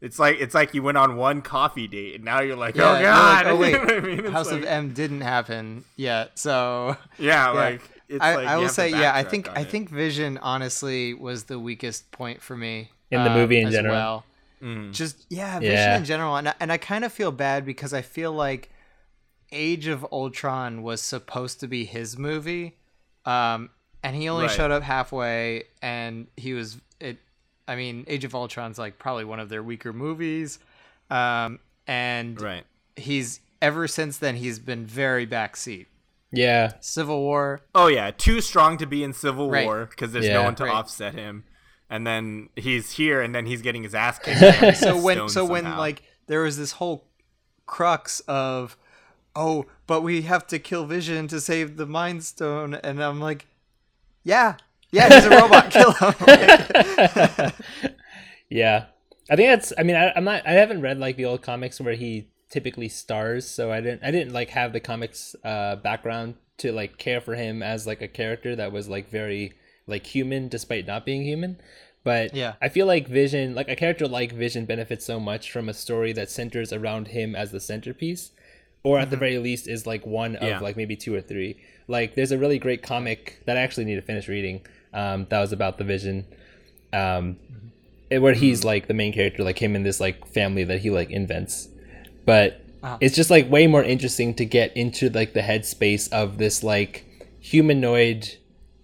[0.00, 2.98] it's like it's like you went on one coffee date and now you're like, Yeah,
[2.98, 4.32] oh god, like, oh You know what I wait, mean?
[4.32, 7.50] House like- of M didn't happen yet, so yeah, yeah.
[7.50, 9.68] like it's I, like I will say, yeah, I think I it.
[9.70, 13.74] think Vision honestly was the weakest point for me In the um, movie in as
[13.74, 13.94] general?
[13.94, 14.24] Well.
[14.62, 14.92] Mm.
[14.92, 15.96] Just yeah, Vision Yeah.
[15.98, 18.70] in general, and I, and I kind of feel bad because I feel like
[19.50, 22.76] Age of Ultron was supposed to be his movie,
[23.26, 23.70] um,
[24.02, 24.54] and he only Right.
[24.54, 27.18] showed up halfway, and he was it.
[27.68, 30.58] I mean, Age of Ultron's like probably one of their weaker movies,
[31.10, 32.64] um, and right.
[32.96, 35.86] he's ever since then he's been very backseat.
[36.32, 36.72] Yeah.
[36.80, 39.66] Civil War, Oh yeah, too strong to be in Civil Right.
[39.66, 40.34] War because there's Yeah.
[40.34, 40.72] no one to Right.
[40.74, 41.44] offset him,
[41.92, 44.76] and then he's here, and then he's getting his ass kicked.
[44.78, 47.04] so when Stone so when like there was this whole
[47.66, 48.76] crux of
[49.34, 53.46] oh but we have to kill vision to save the mind stone and i'm like
[54.24, 54.56] yeah
[54.90, 57.52] yeah he's a robot kill him
[58.52, 58.84] Yeah,
[59.30, 59.72] I think that's.
[59.78, 60.46] I mean, I, I'm not.
[60.46, 64.04] I haven't read like the old comics where he typically stars, so I didn't.
[64.04, 68.02] I didn't like have the comics uh, background to like care for him as like
[68.02, 69.54] a character that was like very
[69.86, 71.58] like human despite not being human.
[72.04, 72.54] But Yeah.
[72.60, 76.12] I feel like Vision, like a character like Vision, benefits so much from a story
[76.14, 78.30] that centers around him as the centerpiece,
[78.82, 80.58] or at the very least is like one of Yeah.
[80.60, 81.56] like maybe two or three.
[81.88, 84.62] Like there's a really great comic that I actually need to finish reading.
[84.92, 86.24] Um, that was about the Vision.
[86.92, 87.36] Um,
[88.10, 90.90] it- where he's like the main character, like him and this like family that he
[90.90, 91.68] like invents.
[92.26, 92.60] But
[93.00, 97.04] it's just like way more interesting to get into like the headspace of this like
[97.40, 98.34] humanoid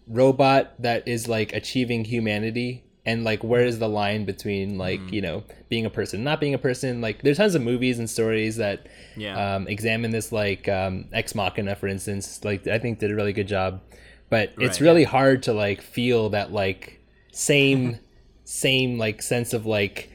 [0.09, 5.21] robot that is like achieving humanity and like where is the line between like you
[5.23, 7.01] know being a person not being a person?
[7.01, 9.57] Like there's tons of movies and stories that Yeah.
[9.57, 12.45] um, examine this like um, ex machina for instance.
[12.45, 13.81] Like i think did a really good job.
[14.31, 17.01] But it's Right, really hard to like feel that like
[17.33, 17.99] same
[18.45, 20.11] same like sense of like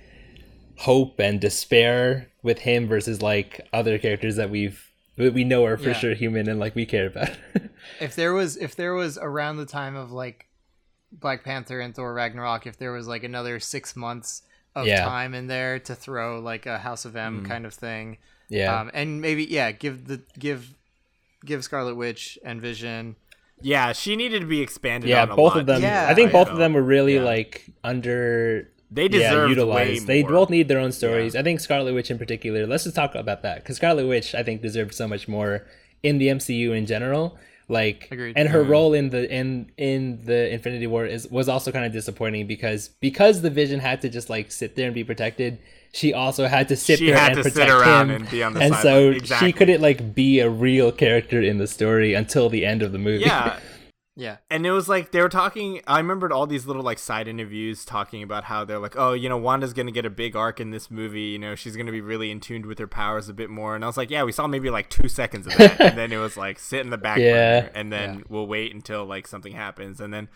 [0.78, 5.78] hope and despair with him versus like other characters that we've that we know are
[5.78, 6.00] for Yeah.
[6.00, 7.30] sure human and like we care about
[8.00, 10.48] if there was if there was around the time of like
[11.12, 14.42] black panther and thor ragnarok if there was like another six months
[14.76, 15.06] of Yeah.
[15.06, 18.18] time in there to throw like a house of m kind of thing
[18.50, 20.74] yeah um, and maybe yeah give the give
[21.46, 23.16] give scarlet witch and vision
[23.66, 25.10] yeah, she needed to be expanded.
[25.10, 25.60] yeah on a both lot.
[25.62, 26.08] of them Yeah.
[26.10, 27.24] i think I both of them were really Yeah.
[27.24, 30.02] like under They deserve yeah, deserved utilized.
[30.08, 30.32] way They more.
[30.32, 31.36] both need their own stories.
[31.36, 32.68] I think Scarlet Witch in particular.
[32.68, 35.66] Let's just talk about that because Scarlet Witch, I think, deserved so much more
[36.04, 37.38] in the MCU in general.
[37.70, 38.38] Like, Agreed.
[38.38, 38.72] and her mm-hmm.
[38.72, 42.90] role in the in in the Infinity War is was also kind of disappointing because
[43.00, 45.60] because the Vision had to just like sit there and be protected.
[45.94, 48.30] She also had to sit She there had and to sit protect around him, and
[48.30, 49.14] be on the and sideline.
[49.14, 49.48] so Exactly.
[49.48, 52.98] she couldn't like be a real character in the story until the end of the
[52.98, 53.24] movie.
[53.26, 53.60] Yeah,
[54.16, 55.82] yeah and it was like they were talking.
[55.88, 59.28] I remembered all these little like side interviews talking about how they're like, oh, you
[59.28, 61.22] know, Wanda's gonna get a big arc in this movie.
[61.22, 63.76] You know, she's gonna be really in tuned with her powers a bit more.
[63.76, 66.12] And I was like, yeah, we saw maybe like two seconds of that, and then
[66.12, 67.70] it was like sit in the back Yeah.
[67.74, 70.30] and then we'll wait until like something happens, and then.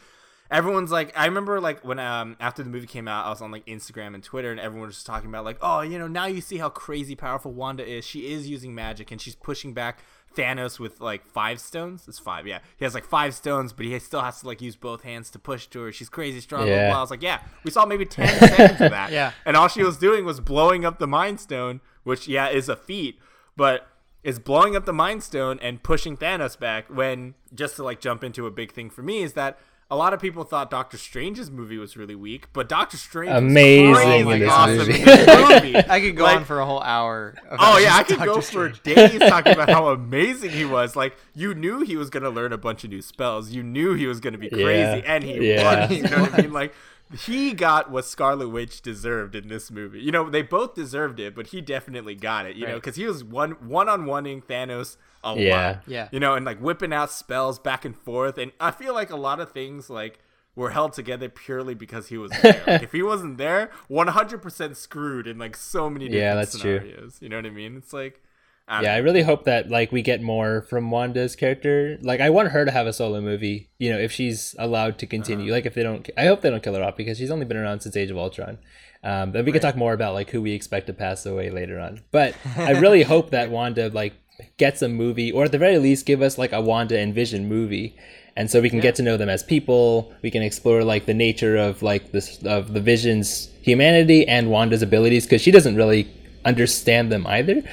[0.50, 3.52] Everyone's like, I remember like when um after the movie came out, I was on
[3.52, 6.26] like Instagram and Twitter, and everyone was just talking about like, oh, you know, now
[6.28, 8.06] you see how crazy powerful Wanda is.
[8.06, 10.06] She is using magic, and she's pushing back
[10.38, 12.06] Thanos with like five stones.
[12.08, 12.60] It's five, yeah.
[12.78, 15.40] He has like five stones, but he still has to like use both hands to
[15.40, 15.92] push to her.
[15.92, 16.62] She's crazy strong.
[16.62, 16.90] Blah, blah, Yeah.
[16.92, 16.98] blah.
[16.98, 19.12] I was like, yeah, we saw maybe ten seconds of that.
[19.12, 19.32] Yeah.
[19.46, 22.76] And all she was doing was blowing up the Mind Stone, which yeah is a
[22.76, 23.20] feat,
[23.56, 23.88] but
[24.24, 26.86] is blowing up the Mind Stone and pushing Thanos back.
[26.90, 30.14] When just to like jump into a big thing for me is that a lot
[30.14, 34.30] of people thought Doctor Strange's movie was really weak, but Doctor Strange was Amazing crazy
[34.34, 35.72] in this awesome movie.
[35.72, 35.78] movie.
[35.90, 37.36] I could go Like, on for a whole hour.
[37.50, 38.84] about Oh yeah, I just could go Doctor for Strange.
[38.84, 40.96] days talking about how amazing he was.
[40.98, 43.52] Like you knew he was gonna learn a bunch of new spells.
[43.52, 45.02] You knew he was gonna be crazy, Yeah.
[45.06, 45.88] and he Yeah.
[45.88, 45.98] was.
[45.98, 46.54] You know what I mean?
[46.54, 46.74] Like
[47.18, 50.02] he got what Scarlet Witch deserved in this movie.
[50.02, 52.58] You know, they both deserved it, but he definitely got it.
[52.58, 54.98] You know, because he was one one on oneing Thanos
[55.36, 55.66] a Yeah.
[55.68, 55.84] lot.
[55.88, 56.08] Yeah.
[56.12, 59.18] You know, and like whipping out spells back and forth, and I feel like a
[59.18, 60.20] lot of things like.
[60.56, 62.64] Were held together purely because he was there.
[62.66, 66.34] Like, if he wasn't there, one hundred percent screwed in like so many different Yeah,
[66.34, 66.80] that's true.
[66.80, 67.18] scenarios.
[67.22, 67.78] You know what I mean?
[67.78, 68.24] It's like,
[68.68, 72.00] I don't Yeah, I really hope that like we get more from Wanda's character.
[72.02, 75.06] Like I want her to have a solo movie, you know, if she's allowed to
[75.06, 75.52] continue.
[75.52, 77.58] Like if they don't I hope they don't kill her off because she's only been
[77.58, 78.58] around since Age of Ultron.
[79.04, 81.80] Um, but we can talk more about like who we expect to pass away later
[81.80, 82.02] on.
[82.10, 84.16] But I really hope that Wanda like
[84.58, 87.48] gets a movie or at the very least give us like a Wanda and Vision
[87.48, 87.96] movie.
[88.36, 90.14] And so we can get to know them as people.
[90.22, 94.84] We can explore like the nature of like this of the Vision's humanity and Wanda's
[94.84, 96.08] abilities because she doesn't really
[96.46, 97.64] understand them either.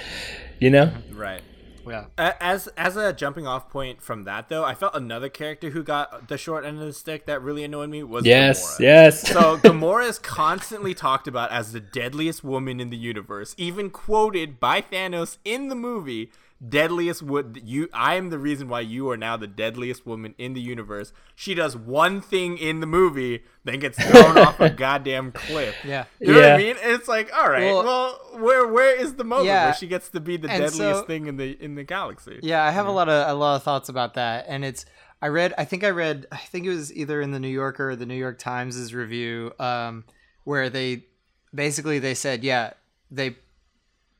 [0.60, 0.92] You know?
[1.12, 1.42] Right.
[1.86, 2.06] Yeah.
[2.16, 6.28] As as a jumping off point from that though, I felt another character who got
[6.28, 8.80] the short end of the stick that really annoyed me was Yes, Gamora.
[8.80, 9.28] yes.
[9.28, 14.58] So Gamora is constantly talked about as the deadliest woman in the universe, even quoted
[14.58, 16.30] by Thanos in the movie.
[16.66, 17.88] Deadliest would you?
[17.92, 21.12] I am the reason why you are now the deadliest woman in the universe.
[21.34, 25.74] She does one thing in the movie, then gets thrown off a goddamn cliff.
[25.84, 26.04] Yeah.
[26.20, 26.76] You know what I mean?
[26.80, 29.64] It's like, all right, Well- well, where where is the moment Yeah.
[29.66, 32.38] where she gets to be the And deadliest so- thing in the in the galaxy?
[32.42, 34.86] Yeah, I have a lot of a lot of thoughts about that, and it's
[35.20, 37.90] I read I think I read I think it was either in the New Yorker
[37.90, 40.04] or the New York Times' review, um,
[40.44, 41.06] where they
[41.54, 42.72] basically they said yeah
[43.10, 43.36] they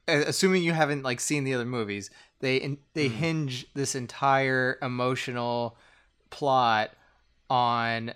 [0.07, 5.77] assuming you haven't like seen the other movies they in, they hinge this entire emotional
[6.31, 6.91] plot
[7.49, 8.13] on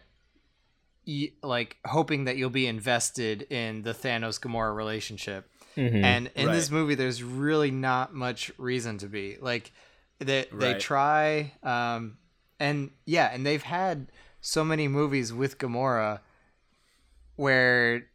[1.07, 5.49] y- like hoping that you'll be invested in the Thanos Gamora relationship.
[5.77, 6.03] Mhm.
[6.03, 9.73] And in this movie, there's really not much reason to be like
[10.19, 10.81] they they Right.
[10.81, 12.19] try, um,
[12.59, 16.21] and yeah, and they've had so many movies with Gamora
[17.37, 18.07] where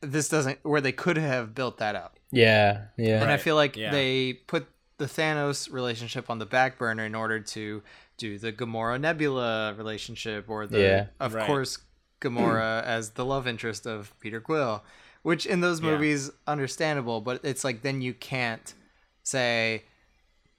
[0.00, 2.17] this doesn't where they could have built that up.
[2.30, 3.22] Yeah, yeah.
[3.22, 3.90] And I feel like yeah.
[3.90, 4.66] they put
[4.98, 7.82] the Thanos relationship on the back burner in order to
[8.16, 11.06] do the Gamora Nebula relationship or the Yeah.
[11.20, 11.46] of Right.
[11.46, 11.78] course
[12.20, 14.82] Gamora as the love interest of Peter Quill,
[15.22, 15.92] which in those Yeah.
[15.92, 18.74] movies understandable, but it's like then you can't
[19.22, 19.84] say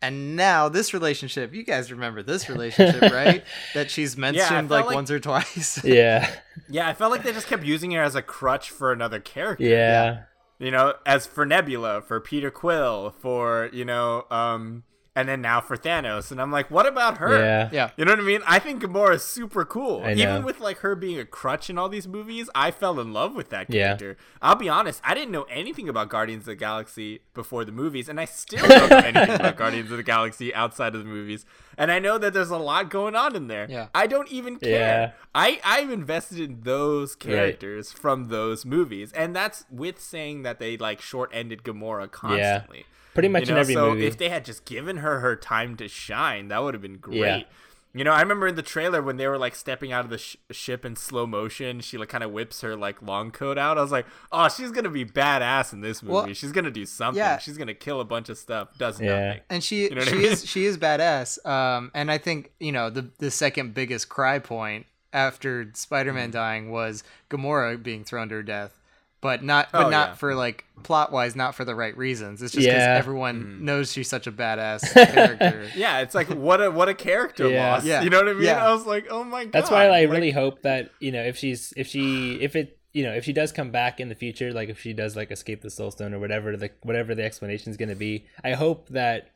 [0.01, 3.43] and now this relationship, you guys remember this relationship, right?
[3.73, 5.83] That she's mentioned felt like, like- once or twice.
[5.83, 6.29] yeah,
[6.69, 9.65] Yeah, I felt like they just kept using her as a crutch for another character.
[9.65, 10.21] yeah,
[10.59, 14.83] You know, as for Nebula, for Peter Quill, for, you know, um
[15.19, 16.31] and then now for Thanos.
[16.31, 17.37] And I'm like, what about her?
[17.39, 17.89] yeah, yeah.
[17.97, 18.41] You know what I mean?
[18.47, 20.01] I think Gamora is super cool.
[20.03, 20.23] I know.
[20.23, 23.35] Even with like her being a crutch in all these movies, I fell in love
[23.35, 23.87] with that Yeah.
[23.97, 24.17] character.
[24.41, 28.07] I'll be honest, I didn't know anything about Guardians of the Galaxy before the movies,
[28.09, 31.45] and I still don't know anything about Guardians of the Galaxy outside of the movies.
[31.77, 33.67] And I know that there's a lot going on in there.
[33.69, 33.87] Yeah.
[33.95, 34.69] I don't even care.
[34.71, 35.11] Yeah.
[35.35, 40.77] I I'm invested in those characters from those movies, and that's with saying that they
[40.77, 42.85] like short-ended Gamora constantly.
[43.19, 44.05] Pretty much You know, in every so movie.
[44.07, 47.17] if they had just given her her time to shine, that would have been great.
[47.19, 47.43] Yeah.
[47.91, 50.19] You know, I remember in the trailer when they were like stepping out of the
[50.19, 53.79] sh- ship in slow motion, she like kind of whips her like long coat out.
[53.79, 56.13] I was like, oh, she's gonna be badass in this movie.
[56.13, 57.17] Well, she's gonna do something.
[57.17, 57.39] yeah.
[57.39, 58.77] She's gonna kill a bunch of stuff.
[58.77, 59.25] Does Yeah.
[59.29, 59.41] nothing.
[59.49, 60.25] and she know what I she mean?
[60.31, 64.37] is she is badass um and i think you know the the second biggest cry
[64.37, 66.33] point after spider-man Mm.
[66.33, 68.78] dying was gamora being thrown to her death
[69.21, 70.13] but not but Oh, not yeah.
[70.15, 72.95] for like plot wise not for the right reasons it's just because Yeah.
[72.97, 73.59] everyone Mm.
[73.61, 77.71] knows she's such a badass character Yeah, it's like what a what a character Yeah.
[77.73, 77.83] loss.
[77.85, 78.01] Yeah.
[78.01, 78.43] You know what I mean?
[78.43, 78.65] Yeah.
[78.65, 79.51] I was like, oh my god.
[79.53, 82.77] That's why I like, really hope that you know if she's if she if it
[82.93, 85.31] you know if she does come back in the future, like if she does like
[85.31, 88.53] escape the Soul Stone or whatever the whatever the explanation is going to be, I
[88.53, 89.29] hope that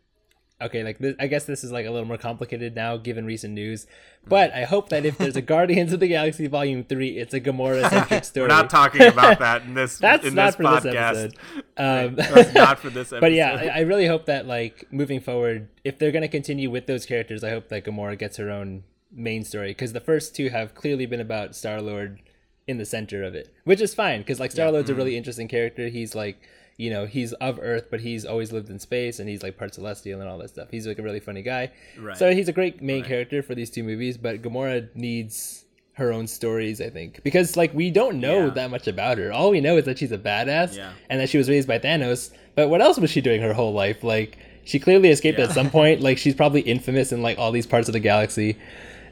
[0.62, 3.54] okay like this, I guess this is like a little more complicated now given recent
[3.54, 3.86] news,
[4.28, 7.42] but I hope that if there's a Guardians of the Galaxy Volume Three, it's a
[7.42, 8.44] Gamora centric story.
[8.44, 10.82] We're not talking about that in this That's in not this for podcast.
[10.84, 11.36] this episode.
[11.78, 13.22] Um, That's not for this episode.
[13.22, 16.88] but yeah, I, I really hope that like moving forward, if they're gonna continue with
[16.88, 20.50] those characters, I hope that Gamora gets her own main story because the first two
[20.50, 22.20] have clearly been about Star Lord
[22.66, 24.94] in the center of it, which is fine because like Star Lord's Mm-hmm.
[25.00, 25.90] a really interesting character.
[25.90, 26.38] He's like,
[26.78, 29.74] you know, he's of Earth, but he's always lived in space and he's like part
[29.76, 30.70] celestial and all that stuff.
[30.72, 31.72] He's like a really funny guy.
[32.00, 32.18] Right.
[32.18, 36.26] So he's a great main character for these two movies, but Gamora needs her own
[36.26, 38.54] stories, I think, because like we don't know Yeah.
[38.54, 39.32] that much about her.
[39.32, 40.92] All we know is that she's a badass Yeah.
[41.10, 42.32] and that she was raised by Thanos.
[42.56, 44.04] But what else was she doing her whole life?
[44.04, 46.02] Like she clearly escaped at some point.
[46.02, 48.58] Like she's probably infamous in like all these parts of the galaxy.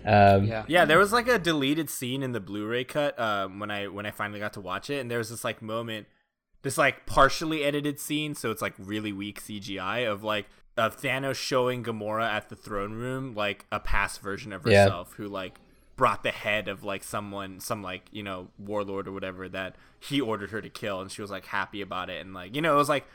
[0.03, 0.63] Um, Yeah.
[0.67, 4.07] Yeah, there was like a deleted scene in the Blu-ray cut um, when I when
[4.07, 6.07] I finally got to watch it, and there was this like moment,
[6.63, 10.47] this like partially edited scene, so it's like really weak CGI of like
[10.77, 14.83] of Thanos showing Gamora at the throne room like a past version of Yeah.
[14.83, 15.59] herself who like
[15.97, 20.19] brought the head of like someone some like you know warlord or whatever that he
[20.21, 22.73] ordered her to kill and she was like happy about it and like you know
[22.73, 23.05] it was like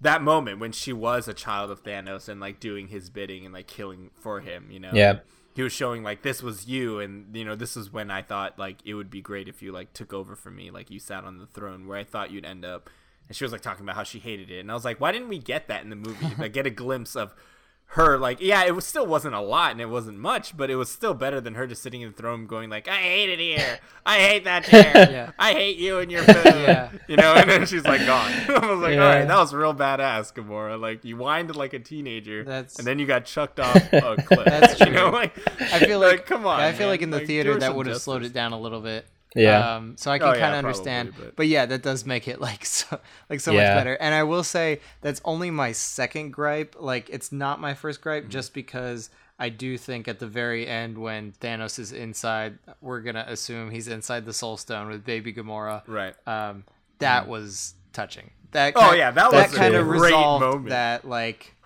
[0.00, 3.52] that moment when she was a child of Thanos and like doing his bidding and
[3.52, 5.18] like killing for him you know Yeah.
[5.54, 8.58] He was showing like this was you and you know this is when i thought
[8.58, 11.24] like it would be great if you like took over for me like you sat
[11.24, 12.90] on the throne where i thought you'd end up.
[13.26, 14.60] And she was like talking about how she hated it.
[14.60, 16.26] And i was like why didn't we get that in the movie?
[16.38, 17.34] Like get a glimpse of
[17.88, 20.74] her like yeah it was still wasn't a lot and it wasn't much but it
[20.74, 23.38] was still better than her just sitting in the throne going like i hate it
[23.38, 25.30] here i hate that chair Yeah.
[25.38, 26.90] i hate you and your food Yeah.
[27.08, 29.02] you know and then she's like gone i was like Yeah.
[29.06, 32.86] all right that was real badass gamora like you whined like a teenager That's- and
[32.86, 35.18] then you got chucked off a cliff That's you know true.
[35.18, 36.88] like I feel like, come on I feel man.
[36.88, 39.06] like in the Like, theater that would have slowed it down a little bit.
[39.34, 39.76] Yeah.
[39.76, 41.46] Um, so I can Oh, kind of probably, understand, but- but...
[41.48, 43.60] yeah, that does make it like so, like so Yeah.
[43.74, 43.94] much better.
[43.94, 46.76] And I will say that's only my second gripe.
[46.78, 48.30] Like it's not my first gripe, Mm-hmm.
[48.30, 53.24] just because I do think at the very end when Thanos is inside, we're gonna
[53.26, 55.82] assume he's inside the Soul Stone with Baby Gamora.
[55.88, 56.62] right Um,
[57.00, 58.30] that was touching.
[58.52, 60.68] That Oh, ki- yeah, that that was a kind of great resolved moment.
[60.68, 61.56] that like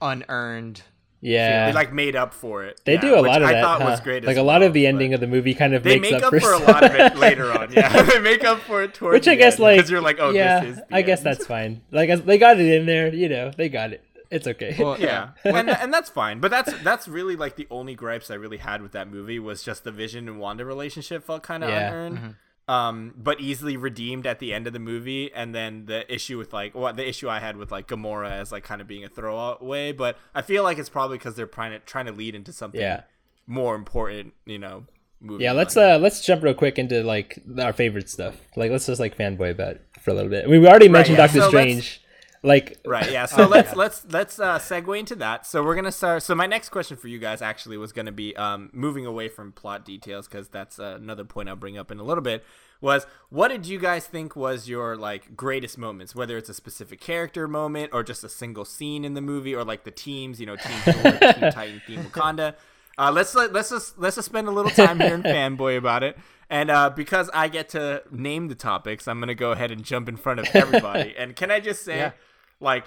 [0.00, 0.82] unearned.
[1.22, 1.66] Yeah.
[1.66, 3.62] they like made up for it They Yeah, do a which lot of I that.
[3.62, 5.74] thought was great Like as a lot well, of the ending of the movie kind
[5.74, 8.18] of they makes make up, up for a lot of it later on yeah they
[8.20, 10.30] make up for it towards Which I the guess end, like 'cause you're like oh
[10.30, 11.82] yeah, this is the I guess that's fine.
[11.90, 14.02] Like as- they got it in there, you know, they got it.
[14.30, 14.76] It's okay.
[14.78, 16.38] Well, yeah, and and that's fine.
[16.40, 19.62] But that's that's really like the only gripes I really had with that movie was
[19.64, 21.88] just the Vision and Wanda relationship felt kind of Yeah.
[21.88, 22.16] unearned.
[22.18, 22.28] Mm-hmm.
[22.70, 26.52] Um, but easily redeemed at the end of the movie, and then the issue with
[26.52, 29.08] like what the issue I had with like Gamora as like kind of being a
[29.08, 29.90] throwaway.
[29.90, 32.80] But I feel like it's probably because they're trying to trying to lead into something
[32.80, 33.02] Yeah.
[33.46, 34.84] more important, you know.
[35.20, 38.36] Movie yeah, let's uh let's jump real quick into like our favorite stuff.
[38.56, 40.44] Like let's just like fanboy about it for a little bit.
[40.44, 41.26] I mean, we already mentioned yeah.
[41.26, 42.00] Doctor So Strange.
[42.42, 43.26] Like Right, yeah.
[43.26, 45.46] So let's let's let's uh, segue into that.
[45.46, 46.22] So we're gonna start.
[46.22, 49.52] So my next question for you guys actually was gonna be um, moving away from
[49.52, 52.44] plot details because that's uh, another point I'll bring up in a little bit.
[52.80, 56.14] Was what did you guys think was your like greatest moments?
[56.14, 59.62] Whether it's a specific character moment or just a single scene in the movie or
[59.64, 61.20] like the teams, you know, Team Thor, Team
[61.52, 62.54] Titan, Team Wakanda.
[62.96, 66.02] Uh, let's let, let's just let's just spend a little time here in fanboy about
[66.02, 66.16] it.
[66.48, 70.08] And uh, because I get to name the topics, I'm gonna go ahead and jump
[70.08, 71.14] in front of everybody.
[71.18, 72.12] and can I just say, Yeah.
[72.60, 72.84] Like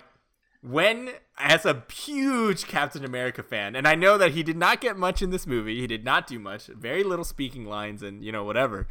[0.61, 4.97] when as a huge Captain America fan, and I know that he did not get
[4.97, 8.31] much in this movie, he did not do much, very little speaking lines and you
[8.31, 8.87] know whatever.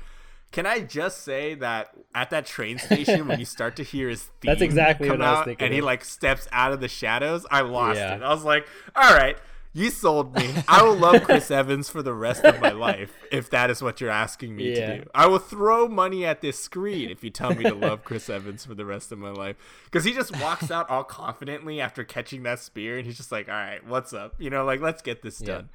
[0.51, 4.25] Can I just say that at that train station when you start to hear his
[4.25, 6.89] theme That's exactly come what I was thinking and he like steps out of the
[6.89, 8.17] shadows, I lost Yeah.
[8.17, 8.23] it.
[8.23, 9.39] I was like, all right,
[9.73, 10.51] you sold me.
[10.69, 14.01] I will love Chris Evans for the rest of my life if that is what
[14.01, 14.87] you're asking me Yeah.
[14.87, 15.11] to do.
[15.15, 18.65] I will throw money at this screen if you tell me to love Chris Evans
[18.67, 19.57] for the rest of my life.
[19.85, 23.49] Because he just walks out all confidently after catching that spear and he's just like,
[23.49, 24.35] all right, what's up?
[24.39, 25.71] You know, like, let's get this done.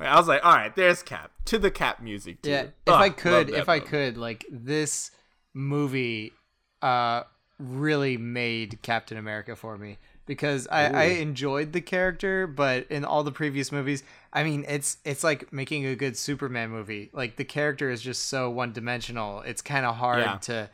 [0.00, 1.30] I was like, all right, there's Cap.
[1.44, 2.50] To the Cap music, too.
[2.50, 3.86] Yeah, if Ugh, I could, if I moment.
[3.90, 5.12] could, like this
[5.54, 6.32] movie,
[6.80, 7.22] uh,
[7.58, 13.24] really made Captain America for me because I, I enjoyed the character, but in all
[13.24, 17.10] the previous movies, I mean, it's it's like making a good Superman movie.
[17.12, 19.40] Like the character is just so one dimensional.
[19.40, 20.38] It's kind of hard Yeah.
[20.38, 20.70] to,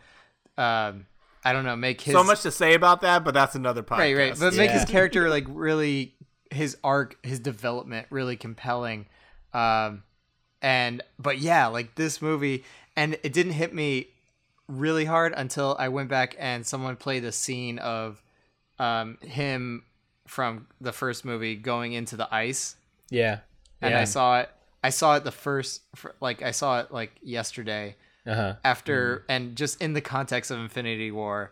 [0.62, 1.06] um,
[1.44, 3.98] I don't know, make his So much to say about that, but that's another podcast.
[3.98, 6.14] right, right, but make his character like really
[6.50, 9.06] his arc, his development really compelling.
[9.54, 10.02] Um,
[10.60, 12.64] and but yeah, like this movie,
[12.96, 14.08] and it didn't hit me
[14.66, 18.22] really hard until I went back and someone played a scene of
[18.78, 19.82] um him
[20.26, 22.76] from the first movie going into the ice
[23.10, 23.38] yeah.
[23.80, 24.00] and yeah.
[24.00, 24.50] I saw it.
[24.84, 25.82] I saw it the first,
[26.20, 28.54] like I saw it like yesterday uh-huh.
[28.64, 29.30] after, Mm-hmm.
[29.32, 31.50] and just in the context of Infinity War.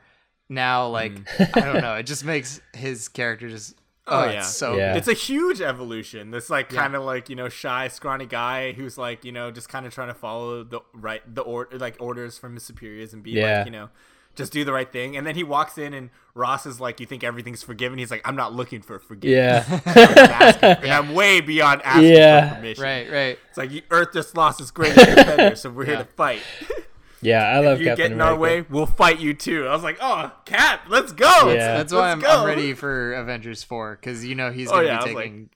[0.48, 1.42] Now, like Mm-hmm.
[1.58, 3.74] I don't know, it just makes his character just
[4.06, 4.40] oh, Oh, it's yeah.
[4.42, 4.94] so Yeah.
[4.94, 6.30] It's a huge evolution.
[6.30, 9.68] This like kind of like you know shy, scrawny guy who's like you know just
[9.68, 13.22] kind of trying to follow the right the or like orders from his superiors and
[13.22, 13.58] be Yeah.
[13.58, 13.88] like you know
[14.36, 15.16] just do the right thing.
[15.16, 18.20] And then he walks in and Ross is like, "You think everything's forgiven?" He's like,
[18.28, 19.66] "I'm not looking for forgiveness.
[19.68, 19.80] Yeah.
[19.86, 22.48] I'm asking- and I'm way beyond asking Yeah.
[22.50, 23.38] for permission." right, right.
[23.48, 26.42] It's like you Earth just lost its greatest defender, so we're here to fight.
[27.22, 28.32] yeah, I love If you Captain get in America.
[28.34, 29.66] our way, we'll fight you too.
[29.66, 31.78] I was like, "Oh, Cap, let's go!" Yeah.
[31.78, 32.40] That's why I'm, Let's go.
[32.42, 35.24] I'm ready for Avengers four because you know he's Oh, gonna yeah, be was like-
[35.24, 35.50] taking.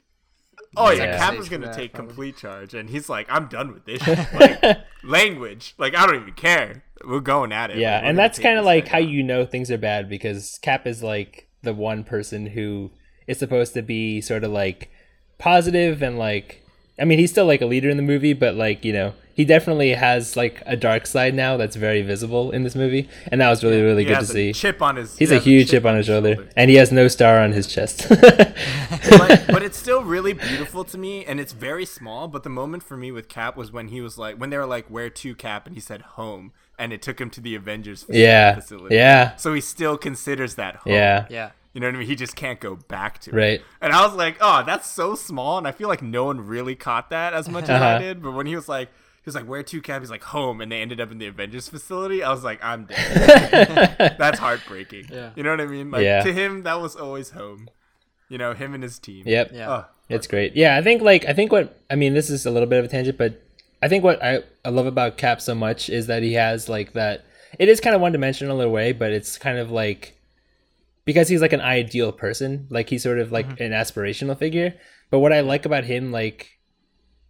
[0.76, 1.04] Oh Yeah.
[1.04, 2.08] yeah, Cap is gonna take probably.
[2.14, 4.06] complete charge, and he's like, "I'm done with this.
[4.34, 5.74] Like, language.
[5.78, 6.84] Like I don't even care.
[7.04, 7.78] We're going at it.
[7.78, 10.58] Yeah, Like, and that's kind of like how out." you know things are bad because
[10.62, 12.90] Cap is like the one person who
[13.26, 14.90] is supposed to be sort of like
[15.38, 16.62] positive and like
[17.00, 19.44] I mean he's still like a leader in the movie, but like you know he
[19.44, 23.48] definitely has like a dark side now that's very visible in this movie, and that
[23.48, 24.52] was really really He good to a see.
[24.52, 25.16] chip on his.
[25.16, 27.52] He's he a has huge chip on his shoulder, and he has no star on
[27.52, 28.06] his chest.
[28.10, 32.28] but, but it's still really beautiful to me, and it's very small.
[32.28, 34.66] But the moment for me with Cap was when he was like, when they were
[34.66, 38.04] like, "Where to, Cap?" and he said, "Home," and it took him to the Avengers
[38.08, 38.96] yeah, facility.
[38.96, 40.92] yeah, So he still considers that home.
[40.92, 41.50] yeah, Yeah.
[41.72, 42.06] You know what I mean?
[42.08, 43.34] He just can't go back to it.
[43.34, 43.62] right.
[43.80, 45.56] And I was like, oh, that's so small.
[45.58, 47.98] And I feel like no one really caught that as much as I Uh-huh.
[47.98, 48.22] did.
[48.22, 50.00] But when he was like, he was like, where to, Cap?
[50.02, 50.60] He's like, home.
[50.60, 52.22] And they ended up in the Avengers facility.
[52.24, 54.16] I was like, I'm dead.
[54.18, 55.06] that's heartbreaking.
[55.12, 55.30] Yeah.
[55.36, 55.90] You know what I mean?
[55.90, 56.22] Like, Yeah.
[56.22, 57.68] to him, that was always home.
[58.28, 59.24] You know, him and his team.
[59.26, 59.50] Yep.
[59.52, 59.70] Yeah.
[59.70, 60.54] Oh, It's great.
[60.56, 62.84] Yeah, I think like I think what I mean this is a little bit of
[62.84, 63.42] a tangent, but
[63.82, 66.92] I think what I, I love about Cap so much is that he has like
[66.92, 67.24] that
[67.58, 70.16] it is kind of one dimensional in a way, but it's kind of like
[71.10, 73.64] because he's like an ideal person, like he's sort of like mm-hmm.
[73.64, 74.76] an aspirational figure.
[75.10, 76.60] But what I like about him, like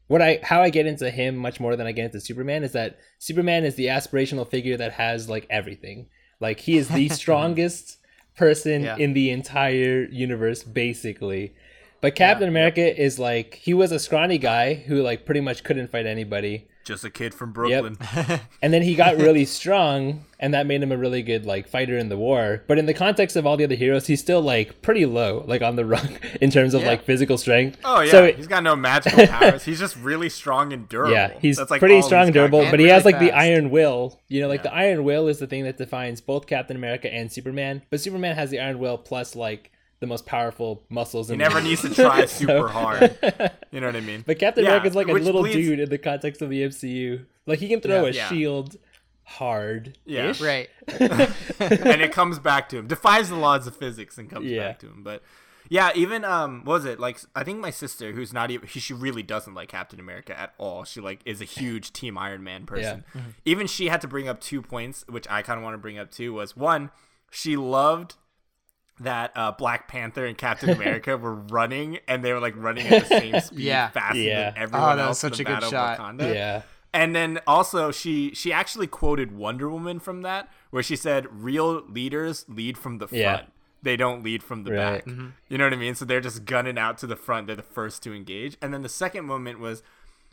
[0.07, 2.73] what I how I get into him much more than I get into Superman is
[2.73, 6.11] that Superman is the aspirational figure that has like everything.
[6.41, 7.97] Like he is the strongest
[8.37, 8.99] person Yeah.
[8.99, 11.55] in the entire universe, basically.
[12.03, 15.91] But Captain America is like he was a scrawny guy who like pretty much couldn't
[15.91, 16.69] fight anybody.
[16.91, 17.97] Just a kid from Brooklyn.
[18.63, 21.97] And then he got really strong and that made him a really good like fighter
[21.97, 22.63] in the war.
[22.67, 25.63] But in the context of all the other heroes, he's still like pretty low, like
[25.63, 26.89] on the rung in terms of Yeah.
[26.89, 27.79] like physical strength.
[27.85, 28.11] Oh, yeah.
[28.11, 29.65] So he's got no magical powers.
[29.65, 31.13] He's just really strong and durable.
[31.15, 32.71] yeah, he's That's, like, pretty strong, he's durable, going.
[32.71, 34.21] but he really has like the iron will.
[34.29, 34.71] You know, like Yeah.
[34.71, 37.83] the iron will is the thing that defines both Captain America and Superman.
[37.91, 39.71] But Superman has the iron will plus like
[40.01, 41.29] the most powerful muscles.
[41.29, 43.17] He in never the- needs to try So- super hard.
[43.71, 44.25] You know what I mean?
[44.27, 47.25] But Captain Yeah, America's like a little bleeds- dude in the context of the MCU.
[47.47, 48.11] Like he can throw Yeah.
[48.11, 48.29] a Yeah.
[48.29, 48.77] shield
[49.25, 49.97] hard.
[50.05, 50.33] Yeah.
[50.41, 50.69] Right.
[50.99, 52.87] and it comes back to him.
[52.87, 54.69] Defies the laws of physics and comes Yeah.
[54.69, 55.03] back to him.
[55.03, 55.23] But
[55.69, 57.21] yeah, even um, what was it like?
[57.37, 60.83] I think my sister, who's not even, she really doesn't like Captain America at all.
[60.85, 63.05] She like is a huge Team Iron Man person.
[63.45, 65.99] Even she had to bring up two points, which I kind of want to bring
[65.99, 66.33] up too.
[66.33, 66.91] Was one,
[67.31, 68.17] she loved
[69.01, 73.03] that uh, Black Panther and Captain America were running, and they were like running at
[73.03, 73.89] the same speed, Yeah.
[73.91, 74.51] faster Yeah.
[74.51, 75.25] than everyone Oh, that was else.
[75.25, 75.99] in such the a good Battle of shot.
[75.99, 76.35] Wakanda.
[76.35, 76.63] Yeah.
[76.93, 81.83] And then also she she actually quoted Wonder Woman from that, where she said, "Real
[81.87, 83.21] leaders lead from the front.
[83.21, 83.43] Yeah.
[83.83, 85.05] They don't lead from the Right.
[85.05, 85.15] back."
[85.49, 85.95] You know what I mean?
[85.95, 87.47] So they're just gunning out to the front.
[87.47, 88.57] They're the first to engage.
[88.61, 89.83] And then the second moment was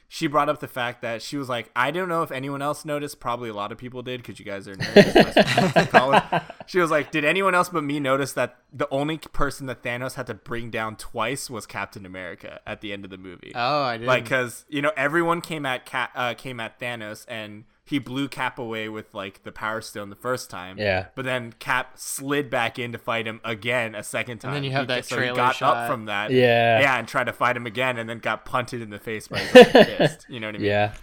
[0.10, 2.86] she brought up the fact that she was like, "I don't know if anyone else
[2.86, 3.20] noticed.
[3.20, 7.24] Probably a lot of people did because you guys are nerds." She was like, "Did
[7.26, 10.96] anyone else but me notice that the only person that Thanos had to bring down
[10.98, 14.08] twice was Captain America at the end of the movie?" Oh, I didn't.
[14.08, 18.28] like because you know everyone came at Cap, uh, came at Thanos and he blew
[18.28, 20.78] Cap away with like the Power Stone the first time.
[20.78, 21.06] Yeah.
[21.16, 24.50] But then Cap slid back in to fight him again a second time.
[24.50, 25.76] And then you have He- that so he trailer got shot.
[25.78, 26.32] up from that.
[26.32, 26.82] Yeah.
[26.82, 29.40] Yeah, and tried to fight him again, and then got punted in the face by
[29.40, 30.26] his fist.
[30.28, 30.68] You know what I mean?
[30.68, 30.94] Yeah.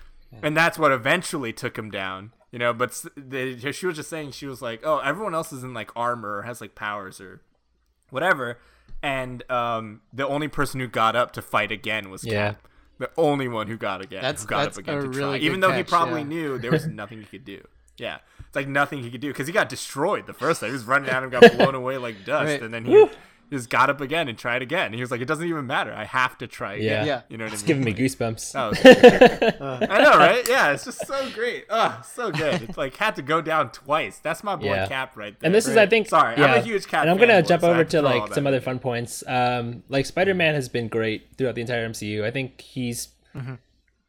[0.43, 2.33] And that's what eventually took him down.
[2.53, 5.65] You know, but the, she was just saying she was like, oh, everyone else is
[5.65, 7.41] in like armor or has like powers or
[8.11, 8.59] whatever,
[9.03, 12.51] and um, the only person who got up to fight again was Yeah.
[12.53, 12.69] Cap.
[12.99, 14.23] The only one who got again.
[14.23, 16.27] That's- who got that's up again a to really try, even though he probably yeah.
[16.29, 17.67] knew there was nothing he could do.
[17.97, 20.69] Yeah, it's like nothing he could do because he got destroyed the first time.
[20.71, 22.63] He was running at him, got blown away like dust, Right.
[22.63, 23.07] and then he
[23.57, 24.87] just got up again and tried again.
[24.87, 25.93] And he was like, "It doesn't even matter.
[25.93, 27.05] I have to try again." Yeah.
[27.05, 27.21] Yeah.
[27.29, 27.83] you know what It's I mean?
[27.83, 28.53] giving me goosebumps.
[28.83, 30.49] That was I know, right?
[30.49, 31.65] Yeah, it's just so great.
[31.71, 32.63] Oh, so good.
[32.63, 34.19] It's like had to go down twice.
[34.19, 34.87] That's my boy Yeah.
[34.87, 35.47] Cap right there.
[35.49, 36.47] and this is, I think, Sorry, yeah.
[36.47, 37.03] I'm a huge Cap.
[37.03, 39.23] And I'm gonna jump so over have to like some other fun points.
[39.27, 42.25] Um, like Spider-Man has been great throughout the entire MCU.
[42.25, 43.09] I think he's.
[43.35, 43.55] Mm-hmm.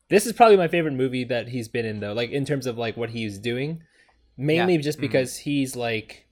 [0.09, 2.13] This is probably my favorite movie that he's been in, though.
[2.13, 3.81] Like in terms of like what he's doing,
[4.37, 4.81] mainly Yeah.
[4.81, 5.01] just Mm-hmm.
[5.07, 6.24] because he's like s-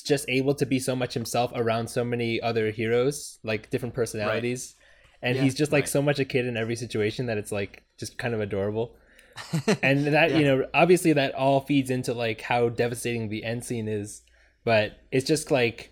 [0.00, 4.74] just able to be so much himself around so many other heroes, like different personalities.
[5.20, 5.42] And Yeah.
[5.42, 5.88] he's just like Right.
[5.90, 8.96] so much a kid in every situation that it's like just kind of adorable.
[9.82, 13.88] and that you know obviously that all feeds into like how devastating the end scene
[13.88, 14.20] is
[14.62, 15.90] but it's just like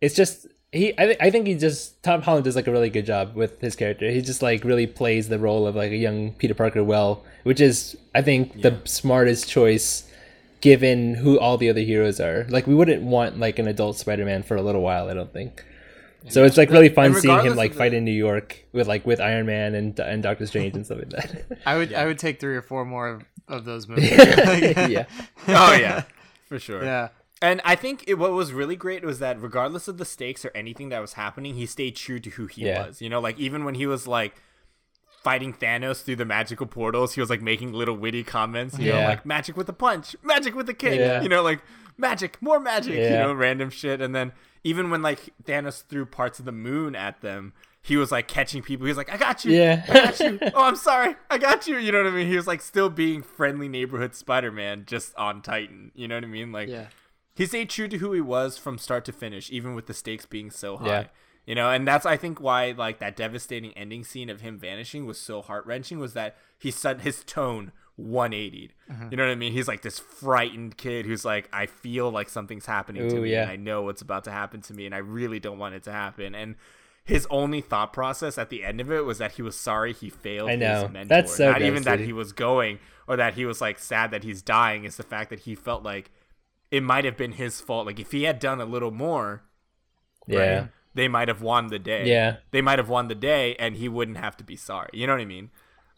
[0.00, 2.88] it's just he I, th- I think he just tom holland does like a really
[2.88, 5.96] good job with his character he just like really plays the role of like a
[5.96, 10.10] young peter parker well which is i think the smartest choice
[10.64, 14.42] given who all the other heroes are like we wouldn't want like an adult spider-man
[14.42, 15.62] for a little while i don't think
[16.28, 18.88] so it's like really fun seeing him like of fight the- in New York with
[18.88, 21.58] like with Iron Man and and Doctor Strange and stuff like that.
[21.66, 24.10] I would I would take three or four more of, of those movies.
[24.10, 25.04] Yeah,
[25.48, 26.04] Oh yeah,
[26.48, 26.82] for sure.
[26.82, 27.08] yeah.
[27.42, 30.50] And I think it, what was really great was that regardless of the stakes or
[30.54, 32.86] anything that was happening, he stayed true to who he Yeah.
[32.86, 33.02] was.
[33.02, 34.32] You know, like even when he was like
[35.24, 38.78] fighting Thanos through the magical portals, he was like making little witty comments.
[38.78, 41.00] You know, like magic with a punch, magic with a kick.
[41.00, 41.22] Yeah.
[41.22, 41.60] You know, like
[41.96, 44.00] magic, more magic, you know, random shit.
[44.00, 47.52] And then even when like Thanos threw parts of the moon at them,
[47.82, 48.86] he was like catching people.
[48.86, 49.84] He was like, "I got you, Yeah.
[49.88, 50.38] I got you.
[50.54, 52.28] Oh, I'm sorry, I got you." You know what I mean?
[52.28, 55.90] He was like still being friendly neighborhood Spider-Man, just on Titan.
[55.94, 56.50] You know what I mean?
[56.50, 56.86] Like, Yeah.
[57.34, 60.24] he stayed true to who he was from start to finish, even with the stakes
[60.24, 60.86] being so high.
[60.86, 61.04] Yeah.
[61.46, 65.04] You know, and that's I think why like that devastating ending scene of him vanishing
[65.04, 68.72] was so heart wrenching was that he said his tone 180'd.
[68.90, 69.08] Mm-hmm.
[69.10, 69.52] You know what I mean?
[69.52, 73.42] He's like this frightened kid who's like, I feel like something's happening to me, yeah.
[73.42, 75.82] and I know what's about to happen to me, and I really don't want it
[75.84, 76.34] to happen.
[76.34, 76.56] And
[77.04, 80.08] his only thought process at the end of it was that he was sorry he
[80.08, 80.82] failed I know.
[80.84, 81.08] his mentor.
[81.14, 84.24] That's so Not even that he was going or that he was like sad that
[84.24, 84.84] he's dying.
[84.84, 86.10] Is the fact that he felt like
[86.70, 87.86] it might have been his fault.
[87.86, 89.42] Like if he had done a little more,
[90.26, 90.38] Yeah.
[90.38, 92.06] right, they might have won the day.
[92.06, 92.36] Yeah.
[92.50, 94.90] They might have won the day and he wouldn't have to be sorry.
[94.92, 95.50] You know what I mean?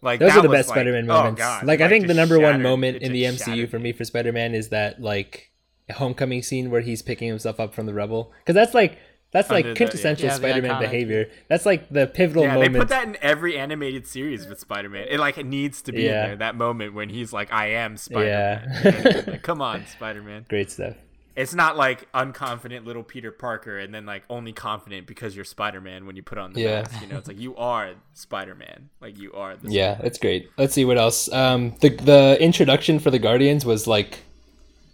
[0.02, 1.40] Like Those that are the was, best like, Spider-Man oh, moments.
[1.40, 3.84] God, like, I think the just number one moment it in the MCU for me.
[3.84, 5.52] me for Spider-Man is that like
[5.92, 8.98] homecoming scene where he's picking himself up from the rubble because that's like
[9.32, 10.32] that's like Under the- quintessential yeah.
[10.32, 11.30] Yeah, Spider-Man iconic- behavior.
[11.48, 15.06] That's like the pivotal Yeah, they put that in every animated series with Spider-Man.
[15.10, 16.22] It like it needs to be Yeah.
[16.22, 16.36] in there.
[16.36, 20.46] That moment when he's like, "I am Spider-Man." Like, come on, Spider-Man.
[20.48, 20.94] Great stuff.
[21.36, 26.06] It's not like unconfident little Peter Parker and then like only confident because you're Spider-Man
[26.06, 26.82] when you put on the Yeah.
[26.82, 27.02] mask.
[27.02, 28.88] You know, it's like you are Spider-Man.
[29.02, 29.54] Like you are.
[29.56, 30.48] The Yeah, it's great.
[30.56, 31.30] Let's see what else.
[31.32, 34.20] Um, the the introduction for the Guardians was like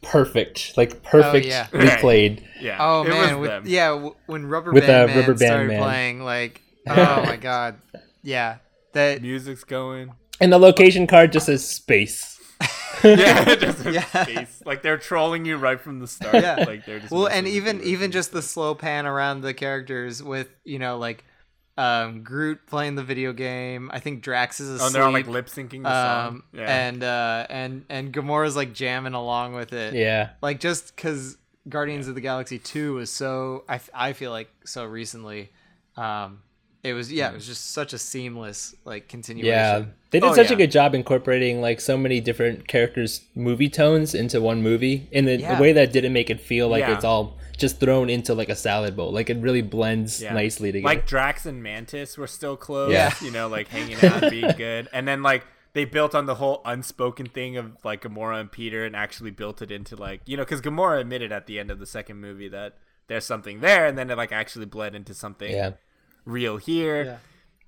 [0.03, 1.68] perfect, like perfectly yeah.
[1.72, 1.99] Right.
[2.01, 2.45] played.
[2.61, 2.76] Yeah.
[2.80, 3.62] Oh it man, was with, them.
[3.66, 5.82] yeah, w- when Rubber With, Band uh, Man Rubber Band started Man.
[5.82, 7.76] playing, like, oh my god,
[8.22, 8.57] yeah,
[8.95, 10.12] that Music's going.
[10.40, 12.32] And the location card just says space.
[13.05, 14.22] Yeah, just in Yeah.
[14.24, 14.62] space.
[14.64, 16.34] Like they're trolling you right from the start.
[16.34, 16.57] Yeah.
[16.66, 17.84] Like they're just well, and with even you.
[17.86, 21.24] even just the slow pan around the characters with you know like
[21.78, 23.90] um, Groot playing the video game.
[23.93, 24.86] I think Drax is Oh, asleep.
[24.86, 26.26] and they're all like lip syncing the song.
[26.26, 26.86] um, Yeah.
[26.88, 29.95] and uh, and and Gamora's like jamming along with it.
[29.95, 31.38] Yeah, like just because
[31.68, 35.51] Guardians of the Galaxy two was so I, I feel like so recently,
[35.97, 36.43] um,
[36.83, 39.49] it was yeah it was just such a seamless like continuation.
[39.49, 39.85] yeah.
[40.11, 40.55] They did Oh, such yeah.
[40.55, 45.24] a good job incorporating like so many different characters' movie tones into one movie in
[45.24, 45.55] the, Yeah.
[45.57, 46.95] the way that didn't make it feel like Yeah.
[46.95, 49.12] it's all just thrown into like a salad bowl.
[49.12, 50.35] Like it really blends Yeah.
[50.35, 50.95] nicely together.
[50.95, 52.93] Like Drax and Mantis were still close.
[52.93, 53.14] Yeah.
[53.22, 54.89] You know, like hanging out, being good.
[54.93, 58.85] And then like they built on the whole unspoken thing of like Gamora and Peter
[58.85, 61.78] and actually built it into like you know because Gamora admitted at the end of
[61.78, 62.76] the second movie that
[63.09, 65.70] there's something there, and then it like actually bled into something yeah.
[66.24, 67.04] Real here.
[67.04, 67.16] Yeah.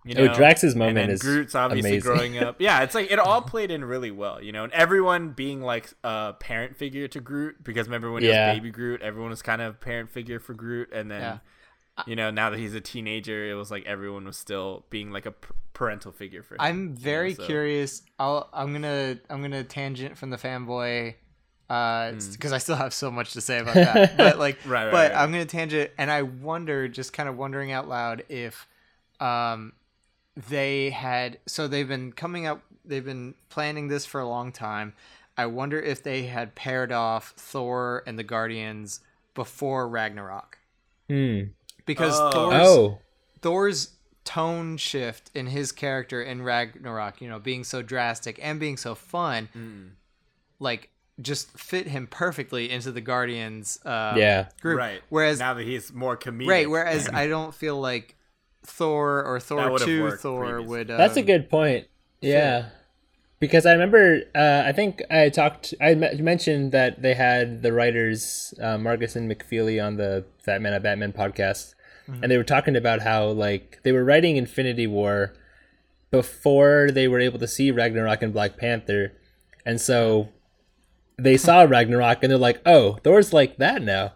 [0.07, 0.34] You Oh, know?
[0.34, 2.12] Drax's and moment then is Groot's obviously amazing.
[2.12, 2.57] growing up.
[2.61, 5.90] Yeah, it's like it all played in really well, you know, and everyone being like
[6.05, 9.62] a parent figure to Groot because remember when he was baby Groot, everyone was kind
[9.62, 11.38] of parent figure for Groot, and then Yeah.
[12.07, 15.24] you know now that he's a teenager, it was like everyone was still being like
[15.24, 16.61] a p- parental figure for him.
[16.61, 18.02] I'm very so- curious.
[18.18, 21.14] I'll I'm gonna I'm gonna tangent from the fanboy
[21.69, 24.17] because I still have so much to say about that.
[24.19, 24.59] but like.
[24.67, 25.21] Right, right, but right.
[25.23, 28.67] I'm gonna tangent, and I wonder, just kind of wondering out loud, if
[29.21, 29.73] um
[30.49, 34.93] they had so they've been coming up, they've been planning this for a long time.
[35.37, 39.01] I wonder if they had paired off Thor and the Guardians
[39.35, 40.59] before Ragnarok,
[41.09, 41.41] Hmm.
[41.87, 42.31] because Oh.
[42.31, 42.99] Thor's Oh,
[43.41, 43.91] Thor's
[44.25, 48.95] tone shift in his character in Ragnarok, you know, being so drastic and being so
[48.95, 49.91] fun, Mm.
[50.61, 50.89] like
[51.21, 54.49] just fit him perfectly into the Guardians uh, yeah.
[54.61, 54.79] group.
[54.79, 55.01] right.
[55.09, 58.17] Whereas now that he's more comedic, right, whereas I don't feel like
[58.67, 60.67] Thor or Thor would've two Thor previously.
[60.67, 60.91] would.
[60.91, 61.87] Um, That's a good point.
[62.21, 62.71] Yeah.
[63.39, 68.55] Because I remember, uh, I think I talked, I mentioned that they had the writers,
[68.61, 71.75] uh, Markus and McFeely, on the Batman at Batman podcast.
[72.07, 75.33] And they were talking about how, like, they were writing Infinity War
[76.11, 79.12] before they were able to see Ragnarok and Black Panther.
[79.65, 80.29] And so
[81.17, 84.12] they saw Ragnarok and they're like, oh, Thor's like that now.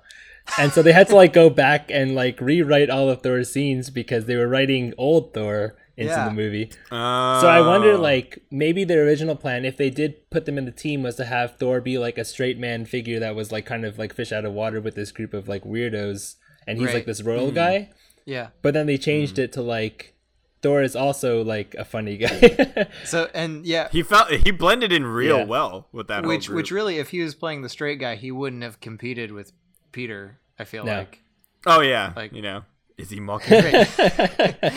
[0.58, 3.90] And so they had to, like, go back and, like, rewrite all of Thor's scenes
[3.90, 6.24] because they were writing old Thor into Yeah.
[6.26, 6.70] the movie.
[6.90, 10.64] Uh, So I wonder, like, maybe their original plan, if they did put them in
[10.64, 13.66] the team, was to have Thor be like a straight man figure that was like
[13.66, 16.36] kind of like fish out of water with this group of like weirdos,
[16.66, 16.94] and he's Right.
[16.94, 17.90] like this royal guy.
[18.24, 18.48] yeah.
[18.62, 20.14] But then they changed it to like
[20.60, 22.86] Thor is also like a funny guy.
[23.04, 25.44] So and yeah, he felt he blended in real Yeah.
[25.44, 26.56] well with that which group.
[26.56, 29.52] which really, if he was playing the straight guy, he wouldn't have competed with
[29.92, 30.40] Peter.
[30.58, 30.98] I feel No.
[30.98, 31.22] like.
[31.66, 32.62] oh yeah, like- you know,
[32.96, 33.62] is he mocking?
[33.62, 33.84] me?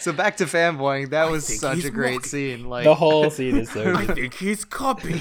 [0.00, 1.10] So back to fanboying.
[1.10, 2.28] That was such a great mocking.
[2.28, 2.68] scene.
[2.68, 5.20] Like the whole scene is so I think he's copying.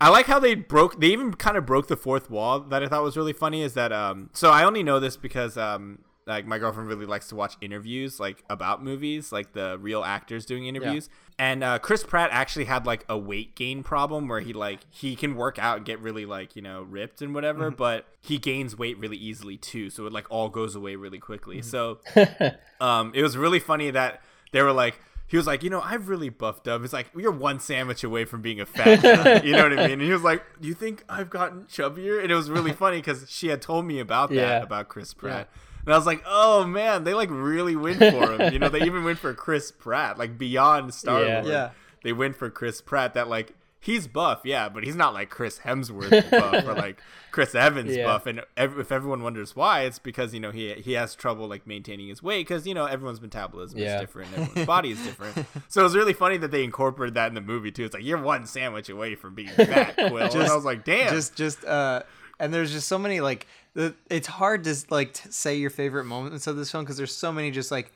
[0.00, 1.00] I like how they broke.
[1.00, 2.60] They even kind of broke the fourth wall.
[2.60, 3.62] That I thought was really funny.
[3.62, 4.28] Is that um?
[4.32, 8.18] So I only know this because um, like my girlfriend really likes to watch interviews
[8.18, 11.08] like about movies, like the real actors doing interviews.
[11.38, 15.16] And uh, Chris Pratt actually had like a weight gain problem where he like he
[15.16, 18.78] can work out and get really like you know ripped and whatever, but he gains
[18.78, 19.90] weight really easily too.
[19.90, 21.60] So it like all goes away really quickly.
[21.60, 21.98] So
[22.80, 24.22] um, it was really funny that
[24.52, 24.98] they were like.
[25.26, 26.84] He was like, you know, I've really buffed up.
[26.84, 29.40] It's like you're one sandwich away from being a fat guy.
[29.40, 29.92] You know what I mean?
[29.92, 32.98] And he was like, "Do you think I've gotten chubbier?" And it was really funny
[32.98, 34.62] because she had told me about that Yeah.
[34.62, 35.48] about Chris Pratt,
[35.86, 38.82] and I was like, "Oh man, they like really went for him." you know, they
[38.82, 41.28] even went for Chris Pratt, like beyond Star Lord.
[41.28, 41.50] Yeah.
[41.50, 41.70] Yeah.
[42.02, 43.14] They went for Chris Pratt.
[43.14, 47.00] That like he's buff, yeah, but he's not like Chris Hemsworth buff or like
[47.32, 48.04] Chris Evans Yeah.
[48.06, 48.24] buff.
[48.26, 51.66] And ev- if everyone wonders why, it's because you know he he has trouble like
[51.66, 53.96] maintaining his weight because you know everyone's metabolism Yeah.
[53.96, 55.46] is different, everyone's body is different.
[55.68, 57.84] So it was really funny that they incorporated that in the movie too.
[57.84, 60.18] It's like you're one sandwich away from being fat, Quill.
[60.18, 61.12] and I was like, damn.
[61.12, 62.02] just just uh
[62.40, 66.04] and there's just so many like the it's hard to like t- say your favorite
[66.04, 67.92] moments of this film because there's so many just like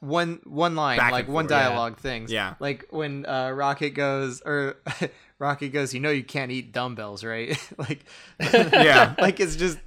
[0.00, 1.68] one one line Back like one forth, yeah.
[1.68, 2.54] dialogue things Yeah.
[2.60, 4.76] like when uh rocket goes or
[5.38, 8.04] rocket goes you know you can't eat dumbbells right like
[8.40, 9.14] yeah.
[9.18, 9.78] like it's just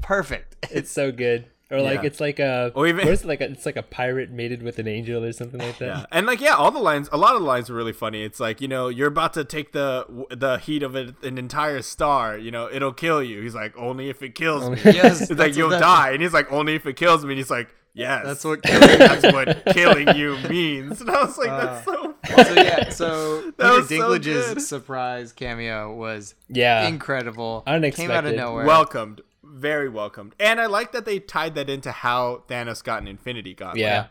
[0.00, 1.46] perfect It's so good.
[1.72, 2.06] Or like Yeah.
[2.06, 3.40] it's like a Or even- what is it like?
[3.40, 5.86] A, it's like a pirate mated with an angel or something like that.
[5.86, 8.22] Yeah, and like yeah, all the lines, a lot of the lines are really funny.
[8.22, 11.82] It's like you know you're about to take the the heat of an, an entire
[11.82, 12.36] star.
[12.38, 13.40] You know it'll kill you.
[13.42, 14.78] He's like only if it kills me.
[14.84, 17.32] yes It's like you'll what that- die, and he's like only if it kills me.
[17.32, 21.00] And he's like yes, that's what killing that's what killing you means.
[21.00, 22.14] And I was like that's uh, so.
[22.44, 24.62] so yeah so That Peter was so Dinklage's good.
[24.62, 26.86] surprise cameo was Yeah.
[26.88, 31.54] incredible Unexpected, came out of nowhere welcomed, very welcomed, and I like that they tied
[31.56, 33.78] that into how Thanos got an Infinity Gauntlet.
[33.80, 34.06] Yeah.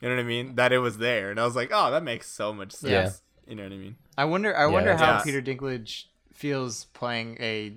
[0.00, 0.54] you know what I mean.
[0.56, 2.90] That it was there, and I was like, oh, that makes so much sense.
[2.90, 3.10] Yeah.
[3.50, 3.96] You know what I mean?
[4.18, 4.56] I wonder.
[4.56, 5.24] I wonder how awesome.
[5.26, 6.04] Peter Dinklage
[6.34, 7.74] feels playing a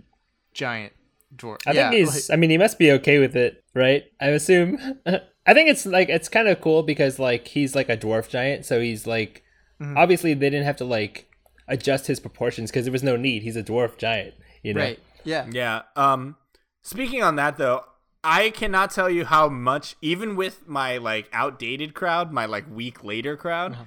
[0.54, 0.93] giant
[1.36, 1.58] dwarf.
[1.68, 2.30] I yeah, think he's.
[2.30, 4.06] like- I mean, he must be okay with it, right?
[4.20, 4.78] I assume.
[5.06, 8.66] I think it's like it's kind of cool because like he's like a dwarf giant,
[8.66, 9.43] so he's like
[9.82, 9.97] Mm-hmm.
[9.97, 11.32] obviously they didn't have to like
[11.70, 13.43] adjust his proportions because there was no need.
[13.43, 14.82] He's a dwarf giant, you know.
[14.82, 15.00] right.
[15.24, 15.45] Yeah.
[15.50, 15.84] Yeah.
[15.95, 16.36] Um
[16.82, 17.86] speaking on that though,
[18.23, 23.03] I cannot tell you how much even with my like outdated crowd, my like week
[23.03, 23.84] later crowd, Uh-huh.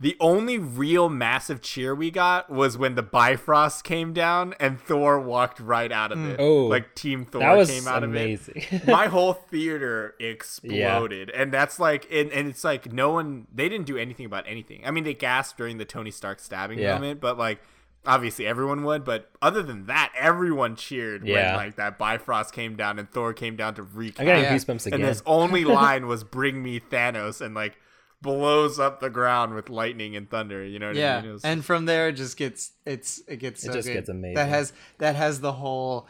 [0.00, 5.20] the only real massive cheer we got was when the Bifrost came down and Thor
[5.20, 6.40] walked right out of it.
[6.40, 6.64] Oh.
[6.66, 8.56] like Team Thor came out amazing.
[8.72, 8.86] of it.
[8.88, 11.28] My whole theater exploded.
[11.30, 14.82] And that's like and, and it's like no one they didn't do anything about anything.
[14.86, 16.94] I mean they gasped during the Tony Stark stabbing Yeah.
[16.94, 17.60] moment, but like
[18.06, 21.56] obviously everyone would, but other than that, everyone cheered Yeah.
[21.56, 24.50] when like that Bifrost came down and Thor came down to wreak I got havoc.
[24.66, 25.00] goosebumps again.
[25.00, 27.76] And his only line was "Bring me Thanos," and like
[28.22, 30.64] blows up the ground with lightning and thunder.
[30.64, 31.30] You know what I mean?
[31.30, 33.94] It was- And from there, it just gets it's it gets so just good.
[33.94, 34.34] gets amazing.
[34.36, 36.08] That has that has the whole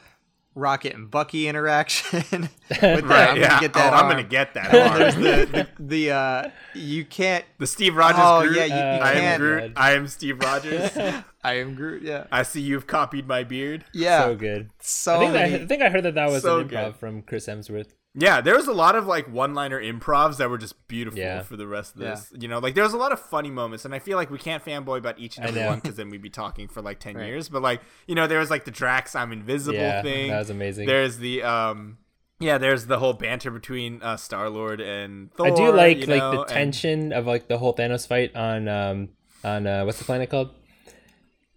[0.55, 2.23] Rocket and Bucky interaction.
[2.31, 2.51] with
[2.81, 3.05] that.
[3.05, 3.31] right?
[3.31, 3.49] I'm yeah.
[3.49, 3.93] gonna get that.
[3.93, 4.75] oh, I'm gonna get that.
[4.75, 4.99] Arm.
[4.99, 7.45] there's the, the the uh you can't.
[7.59, 8.21] the Steve Rogers.
[8.23, 8.57] Oh, Groot.
[8.57, 9.73] yeah, you- you I am Groot.
[9.77, 10.97] I am Steve Rogers.
[11.43, 12.03] I am Groot.
[12.03, 12.27] Yeah.
[12.33, 13.85] I see you've copied my beard.
[13.93, 14.25] Yeah.
[14.25, 14.71] so good.
[14.81, 15.55] So I think, many.
[15.55, 16.97] I, I think I heard that that was So an improv good.
[16.97, 17.91] from Chris Hemsworth.
[18.17, 21.43] Yeah, there was a lot of like one-liner improvs that were just beautiful Yeah.
[21.43, 22.11] for the rest of Yeah.
[22.11, 22.33] this.
[22.39, 24.39] You know, like there was a lot of funny moments, and I feel like we
[24.39, 27.17] can't fanboy about each and every one because then we'd be talking for like ten
[27.17, 27.27] Right.
[27.27, 27.49] years.
[27.49, 30.31] But like, you know, there was like the Drax "I'm invisible" Yeah, thing.
[30.31, 30.87] that was amazing.
[30.87, 31.99] There's the um,
[32.39, 35.49] yeah, there's the whole banter between uh, Star Lord and Thor.
[35.49, 38.37] I do like you like know, the and tension of like the whole Thanos fight
[38.37, 39.09] on um
[39.43, 40.51] on uh what's the planet called?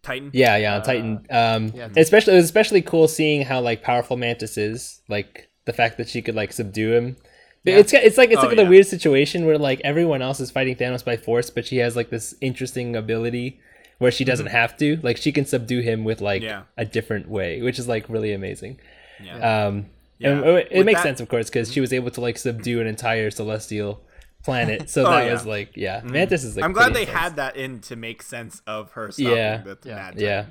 [0.03, 0.31] Titan.
[0.33, 1.25] Yeah, yeah, on Titan.
[1.29, 1.89] Um, yeah.
[1.97, 6.09] especially it was especially cool seeing how like powerful Mantis is, like the fact that
[6.09, 7.15] she could like subdue him.
[7.63, 8.69] But It's it's like it's Oh, like a yeah.
[8.69, 12.09] weird situation where like everyone else is fighting Thanos by force, but she has like
[12.09, 13.59] this interesting ability
[13.99, 14.97] where she doesn't have to.
[15.03, 16.49] Like she can subdue him with like Mm-hmm.
[16.49, 16.63] Yeah.
[16.77, 18.79] a different way, which is like really amazing.
[19.23, 19.65] Yeah.
[19.67, 19.87] Um,
[20.19, 20.31] Yeah.
[20.31, 22.87] and it, makes that- sense, of course, because she was able to like subdue an
[22.87, 24.01] entire celestial
[24.43, 24.89] planet.
[24.93, 25.23] So Oh, that yeah.
[25.25, 25.33] Mm-hmm.
[25.33, 26.63] was like, yeah, Mantis is like.
[26.63, 27.19] I'm glad they intense.
[27.19, 29.57] had that in to make sense of her stopping Yeah.
[29.57, 30.11] the Yeah.
[30.15, 30.45] Yeah,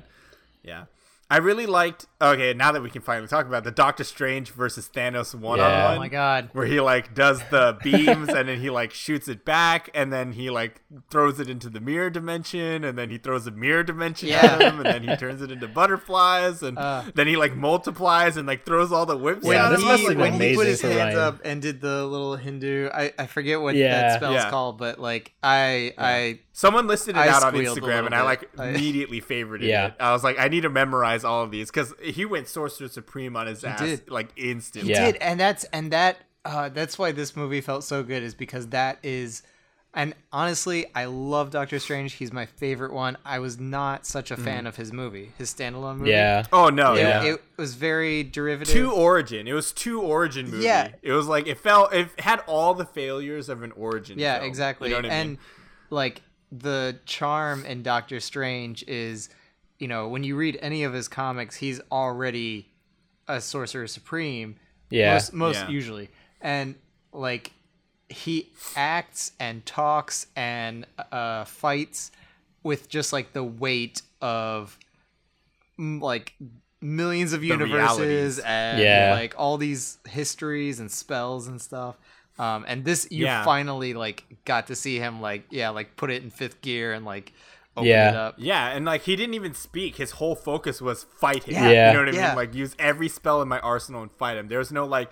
[0.63, 0.83] Yeah.
[1.29, 2.05] I really liked.
[2.21, 5.59] Okay, now that we can finally talk about it, the Doctor Strange versus Thanos one
[5.59, 5.87] on Yeah.
[5.89, 5.95] one.
[5.97, 6.49] oh my god.
[6.53, 10.31] where he like does the beams and then he like shoots it back and then
[10.31, 14.29] he like throws it into the mirror dimension and then he throws a mirror dimension
[14.29, 14.45] Yeah.
[14.45, 17.03] at him and then he turns it into butterflies and Uh.
[17.13, 20.03] then he like multiplies and like throws all the whips When Yeah, at this must
[20.07, 21.17] he, when he put his hands Ryan.
[21.17, 23.91] up and did the little Hindu, I, I forget what Yeah.
[23.91, 24.49] that spell's Yeah.
[24.49, 28.39] called, but like I I Someone listed it I out on Instagram and I like
[28.39, 28.49] bit.
[28.57, 29.87] I- immediately favorited Yeah.
[29.89, 29.93] it.
[29.99, 33.35] I was like, I need to memorize all of these because he went Sorcerer Supreme
[33.37, 34.09] on his ass did.
[34.09, 34.91] like instantly.
[34.91, 35.05] Yeah.
[35.11, 38.69] did, and that's and that uh, that's why this movie felt so good is because
[38.69, 39.43] that is
[39.93, 42.13] And honestly, I love Doctor Strange.
[42.13, 43.17] He's my favorite one.
[43.23, 46.09] I was not such a fan of his movie, his standalone movie.
[46.09, 46.43] Yeah.
[46.51, 47.23] Oh no, It, yeah.
[47.23, 48.73] it was very derivative.
[48.73, 49.47] Two origin.
[49.47, 50.63] It was two origin movie.
[50.65, 50.89] Yeah.
[51.03, 54.17] It was like it felt it had all the failures of an origin.
[54.17, 54.47] yeah, film.
[54.49, 54.89] exactly.
[54.89, 55.39] You know what I and mean?
[55.91, 56.21] like
[56.51, 59.29] the charm in Doctor Strange is,
[59.79, 62.67] you know, when you read any of his comics, he's already
[63.27, 64.55] a sorcerer supreme.
[64.89, 65.13] Yeah.
[65.13, 65.67] most, most Yeah.
[65.69, 66.09] usually,
[66.41, 66.75] and
[67.11, 67.51] like
[68.09, 72.11] he acts and talks and uh, fights
[72.63, 74.77] with just like the weight of
[75.77, 76.33] like
[76.81, 78.39] millions of universes realities.
[78.39, 79.11] and Yeah.
[79.19, 81.97] like all these histories and spells and stuff.
[82.39, 83.43] Um, and this you Yeah.
[83.43, 87.03] finally like got to see him like yeah like put it in fifth gear and
[87.05, 87.33] like
[87.75, 88.09] open Yeah.
[88.09, 88.35] it up.
[88.37, 89.95] Yeah, and like he didn't even speak.
[89.97, 91.55] His whole focus was fight him.
[91.55, 91.87] Yeah.
[91.87, 92.27] You know what I Yeah.
[92.29, 92.35] mean?
[92.35, 94.47] Like use every spell in my arsenal and fight him.
[94.47, 95.09] There's no like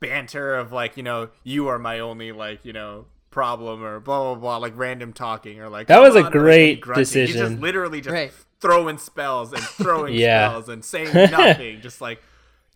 [0.00, 4.22] banter of like, you know, you are my only like, you know, problem or blah
[4.32, 7.26] blah blah like random talking or like That was a on," or, like, great grunting.
[7.26, 8.32] He's just literally just Right.
[8.60, 10.48] throwing spells and throwing Yeah.
[10.48, 12.22] spells and saying nothing, just like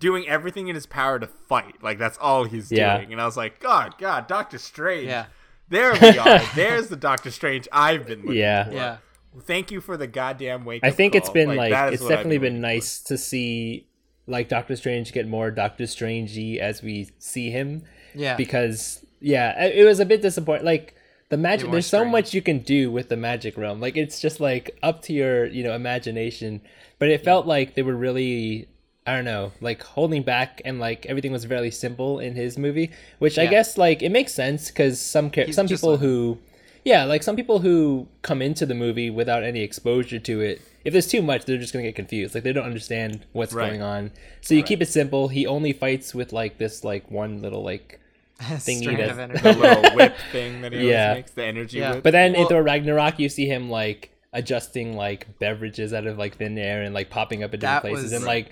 [0.01, 1.77] doing everything in his power to fight.
[1.83, 2.97] Like that's all he's Yeah.
[2.99, 3.13] doing.
[3.13, 5.07] And I was like, God, God, Doctor Strange.
[5.07, 5.27] Yeah.
[5.69, 6.41] There we are.
[6.57, 8.65] There's the Doctor Strange I've been looking Yeah.
[8.65, 8.73] for.
[8.73, 8.97] Yeah.
[9.43, 10.83] Thank you for the goddamn wake.
[10.83, 13.87] I think it's been like, that is it's definitely been waiting nice to see
[14.27, 17.85] like Doctor Strange get more Doctor Strangey as we see him.
[18.15, 18.35] Yeah.
[18.37, 20.65] Because yeah, it it was a bit disappointing.
[20.65, 20.97] Like
[21.29, 23.81] the magic, more there's so much you can do with the magic realm.
[23.81, 26.63] Like it's just like up to your you know imagination.
[26.99, 28.67] But it felt like they were really.
[29.07, 32.91] I don't know, like holding back, and like everything was fairly simple in his movie,
[33.19, 36.39] which I guess like it makes sense because some ca- some people like- who
[36.85, 40.93] yeah, like some people who come into the movie without any exposure to it, if
[40.93, 42.35] there's too much, they're just gonna get confused.
[42.35, 43.69] Like they don't understand what's Right.
[43.69, 44.13] going on.
[44.43, 45.29] So you keep it simple.
[45.29, 47.99] He only fights with like this like one little like
[48.41, 49.39] thingy that- of energy.
[49.41, 49.53] for.
[49.55, 51.15] the little whip thing that he Yeah.
[51.15, 51.95] makes, the energy Yeah.
[51.95, 52.03] whip.
[52.05, 56.37] But then in Thor Ragnarok, you see him like adjusting like beverages out of like
[56.37, 58.49] thin air and like popping up at different That places, was- and like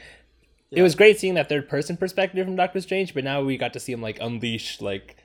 [0.71, 3.15] it was great seeing that third person perspective from Doctor Strange.
[3.15, 5.17] But now we got to see him like unleash like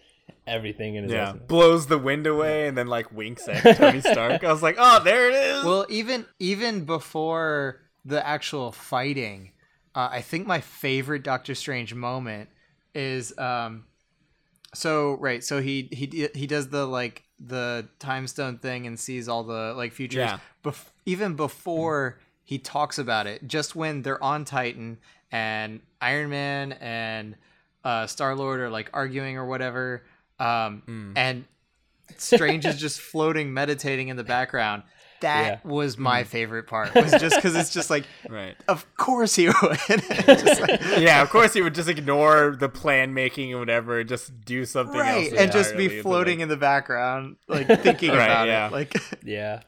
[0.48, 1.48] everything in his yeah, arsenal.
[1.48, 4.44] blows the wind away and then like winks at Tony Stark.
[4.44, 5.64] I was like, oh, there it is.
[5.64, 9.52] Well, even even before the actual fighting,
[9.96, 12.50] uh, I think my favorite Doctor Strange moment
[12.96, 13.86] is um,
[14.74, 15.44] so right.
[15.44, 19.74] So he he he does the like the time stone thing and sees all the
[19.76, 20.20] like futures.
[20.20, 20.40] Yeah.
[20.64, 25.00] Bef- even before he talks about it, just when they're on Titan
[25.34, 27.36] and Iron Man and
[27.84, 30.04] uh, Star Lord are like arguing or whatever,
[30.40, 31.44] um, and
[32.18, 34.84] Strange is just floating, meditating in the background.
[35.22, 35.70] That Yeah.
[35.72, 36.94] was my favorite part.
[36.96, 38.58] Was just because it's just like, right.
[38.68, 39.80] of course he would.
[39.88, 44.44] Just like- Yeah, of course he would just ignore the plan making and whatever, just
[44.44, 45.32] do something else.
[45.32, 48.68] right, and just be floating like- in the background, like thinking Right, about yeah.
[48.68, 48.74] it.
[48.74, 49.62] Like, Yeah.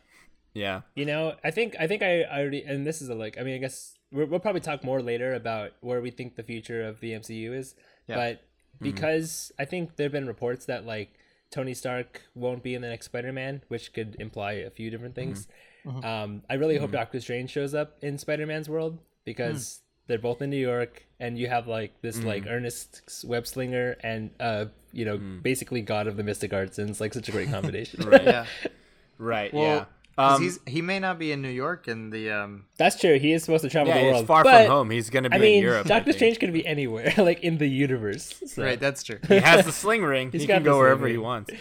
[0.53, 3.37] yeah, You know, I think I think I, I already and this is a like
[3.39, 6.43] I mean I guess we're, we'll probably talk more later about where we think the
[6.43, 7.75] future of the MCU is,
[8.07, 8.15] Yeah.
[8.15, 8.85] but mm-hmm.
[8.85, 11.13] because I think there've been reports that like
[11.51, 15.33] Tony Stark won't be in the next Spider-Man, which could imply a few different mm-hmm.
[15.33, 15.47] things.
[15.85, 16.05] Mm-hmm.
[16.05, 19.81] Um, I really hope Doctor Strange shows up in Spider-Man's world because mm.
[20.07, 22.51] they're both in New York, and you have like this like mm.
[22.51, 25.43] earnest web slinger and uh you know mm.
[25.43, 28.09] basically god of the mystic arts, and it's like such a great combination.
[28.09, 28.23] right.
[28.23, 28.45] yeah.
[29.19, 29.85] right, Well, yeah.
[30.17, 32.65] 'Cause Um, he's he may not be in New York in the um.
[32.77, 33.19] That's true.
[33.19, 34.17] He is supposed to travel yeah, the world.
[34.17, 34.89] he's far but, from home.
[34.91, 35.87] He's gonna be I mean, in Europe.
[35.87, 36.13] Doctor.
[36.13, 38.33] Strange could be anywhere, like in the universe.
[38.47, 38.63] So.
[38.63, 39.19] Right, that's true.
[39.27, 40.31] he has the sling ring.
[40.31, 41.51] He can go sling wherever he wants.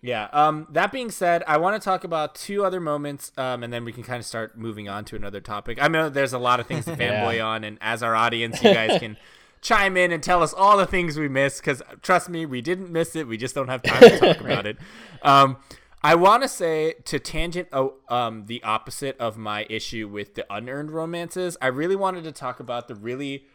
[0.00, 0.28] Yeah.
[0.32, 0.66] Um.
[0.70, 3.30] That being said, I want to talk about two other moments.
[3.36, 3.62] Um.
[3.62, 5.80] And then we can kind of start moving on to another topic.
[5.80, 7.46] I know there's a lot of things to fanboy Yeah.
[7.46, 9.16] on, and as our audience, you guys can
[9.60, 11.60] chime in and tell us all the things we missed.
[11.60, 13.28] Because trust me, we didn't miss it.
[13.28, 14.76] We just don't have time to talk about it.
[15.22, 15.56] Um.
[16.04, 20.44] I want to say to tangent oh, um, the opposite of my issue with the
[20.52, 21.56] unearned romances.
[21.62, 23.46] I really wanted to talk about the really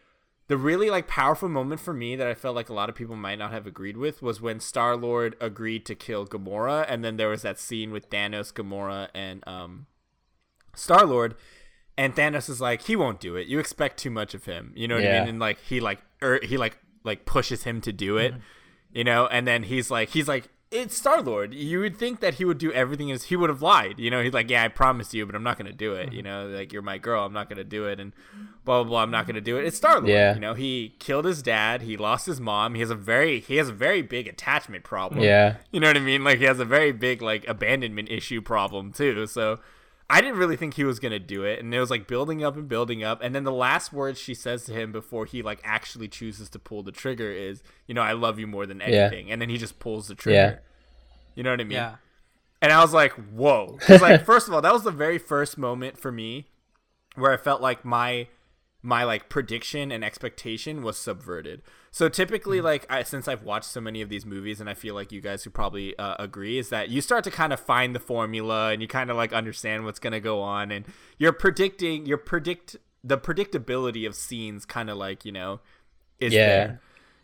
[0.47, 3.17] the really like powerful moment for me that I felt like a lot of people
[3.17, 7.17] might not have agreed with was when Star Lord agreed to kill Gamora, and then
[7.17, 9.87] there was that scene with Thanos, Gamora, and um,
[10.73, 11.35] Star Lord,
[11.97, 13.47] and Thanos is like, he won't do it.
[13.47, 14.71] You expect too much of him.
[14.73, 15.29] You know what I mean?
[15.29, 18.33] And like he like er, he like like pushes him to do it.
[18.93, 21.53] You know, and then he's like he's like it's Star Lord.
[21.53, 23.99] You would think that he would do everything as he would have lied.
[23.99, 26.11] You know, he's like, yeah, I promise you, but I'm not gonna do it.
[26.11, 26.51] You mm-hmm.
[26.51, 28.11] know, like you're my girl, I'm not gonna do it, and
[28.65, 29.01] blah blah blah.
[29.03, 29.65] I'm not gonna do it.
[29.65, 30.09] It's Star Lord.
[30.09, 30.33] Yeah.
[30.33, 31.83] You know, he killed his dad.
[31.83, 32.73] He lost his mom.
[32.73, 35.21] He has a very he has a very big attachment problem.
[35.21, 35.57] Yeah.
[35.71, 36.23] You know what I mean?
[36.23, 39.25] Like he has a very big like abandonment issue problem too.
[39.27, 39.59] So
[40.09, 42.55] I didn't really think he was gonna do it, and it was like building up
[42.55, 45.59] and building up, and then the last words she says to him before he like
[45.65, 49.31] actually chooses to pull the trigger is, you know, I love you more than anything,
[49.31, 50.35] and then he just pulls the trigger.
[50.35, 50.55] Yeah.
[51.35, 51.71] You know what I mean?
[51.73, 51.95] Yeah.
[52.61, 55.57] and I was like, "Whoa!" 'Cause, like, first of all, that was the very first
[55.57, 56.47] moment for me
[57.15, 58.27] where I felt like my
[58.81, 61.61] my like prediction and expectation was subverted.
[61.91, 64.93] So typically, like I, since I've watched so many of these movies, and I feel
[64.95, 67.95] like you guys who probably uh, agree, is that you start to kind of find
[67.95, 70.85] the formula and you kind of like understand what's gonna go on, and
[71.17, 75.59] you're predicting, you're predict the predictability of scenes, kind of like you know,
[76.19, 76.45] is Yeah.
[76.45, 76.81] there.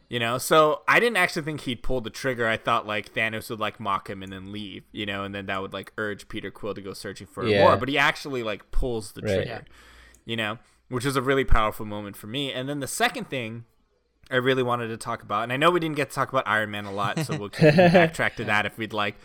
[0.10, 2.48] You know, so I didn't actually think he'd pull the trigger.
[2.48, 5.48] I thought like Thanos would like mock him and then leave, you know, and then
[5.48, 7.64] that would like urge Peter Quill to go searching for Yeah.
[7.64, 7.78] more.
[7.78, 9.34] But he actually like pulls the Right.
[9.34, 9.66] trigger,
[10.26, 12.52] you know, which was a really powerful moment for me.
[12.52, 13.66] And then the second thing
[14.32, 16.48] I really wanted to talk about, and I know we didn't get to talk about
[16.48, 19.16] Iron Man a lot, so we'll backtrack to that if we'd like.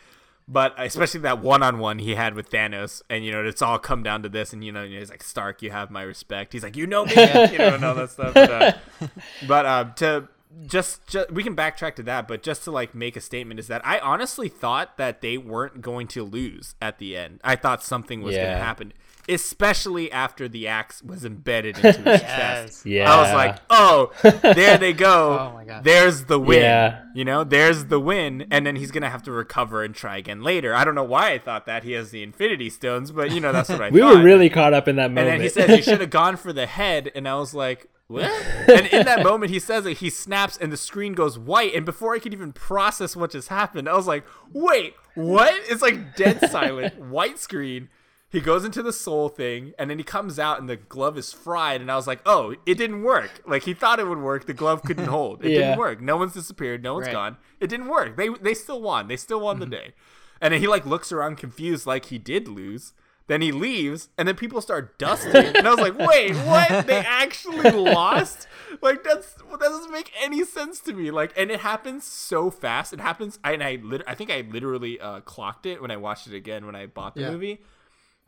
[0.50, 4.22] But especially that one-on-one he had with Thanos, and you know it's all come down
[4.22, 6.54] to this, and you know he's like Stark, you have my respect.
[6.54, 8.32] He's like, you know me, you know, and all that stuff.
[8.32, 8.72] But, uh,
[9.46, 10.28] but um, to
[10.66, 13.68] just, just we can backtrack to that, but just to like make a statement is
[13.68, 17.40] that I honestly thought that they weren't going to lose at the end.
[17.44, 18.94] I thought something was going to happen,
[19.28, 22.86] especially after the axe was embedded into his chest.
[22.86, 23.12] Yeah.
[23.12, 25.36] I was like, oh, there they go.
[25.48, 25.84] Oh my God.
[25.84, 26.62] There's the win.
[26.62, 27.02] Yeah.
[27.14, 30.42] You know, there's the win, and then he's gonna have to recover and try again
[30.42, 30.74] later.
[30.74, 33.52] I don't know why I thought that he has the Infinity Stones, but you know
[33.52, 33.92] that's what I thought.
[33.92, 34.16] we thought.
[34.16, 35.28] were really caught up in that moment.
[35.28, 35.54] And moment.
[35.54, 38.24] then he says you should have gone for the head, and I was like, what?
[38.24, 39.98] and in that moment, he says it.
[39.98, 41.74] He snaps, and the screen goes white.
[41.74, 45.54] And before I could even process what just happened, I was like, wait, what?
[45.68, 47.90] It's like dead silent, white screen.
[48.30, 51.32] He goes into the soul thing, and then he comes out, and the glove is
[51.32, 51.80] fried.
[51.80, 53.40] And I was like, oh, it didn't work.
[53.46, 54.44] Like he thought it would work.
[54.46, 55.42] The glove couldn't hold.
[55.44, 55.58] It Yeah.
[55.60, 56.00] didn't work.
[56.02, 56.82] No one's disappeared.
[56.82, 57.12] No one's Right.
[57.14, 57.36] gone.
[57.58, 58.16] It didn't work.
[58.18, 59.08] They they still won.
[59.08, 59.94] They still won the day.
[60.42, 62.92] And then he like looks around confused, like he did lose.
[63.28, 65.34] Then he leaves, and then people start dusting.
[65.34, 66.86] and I was like, "Wait, what?
[66.86, 68.46] They actually lost?
[68.82, 71.10] Like that's that doesn't make any sense to me.
[71.10, 72.92] Like, and it happens so fast.
[72.92, 73.38] It happens.
[73.42, 76.34] I, and I, lit- I think I literally uh, clocked it when I watched it
[76.34, 77.30] again when I bought the Yeah.
[77.32, 77.60] movie.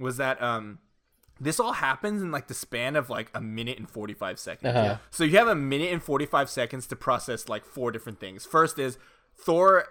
[0.01, 0.78] Was that um,
[1.40, 4.74] this all happens in like the span of like a minute and forty five seconds.
[4.74, 4.96] Uh-huh.
[5.11, 8.44] So you have a minute and 45 seconds to process like four different things.
[8.44, 8.98] First is
[9.36, 9.86] Thor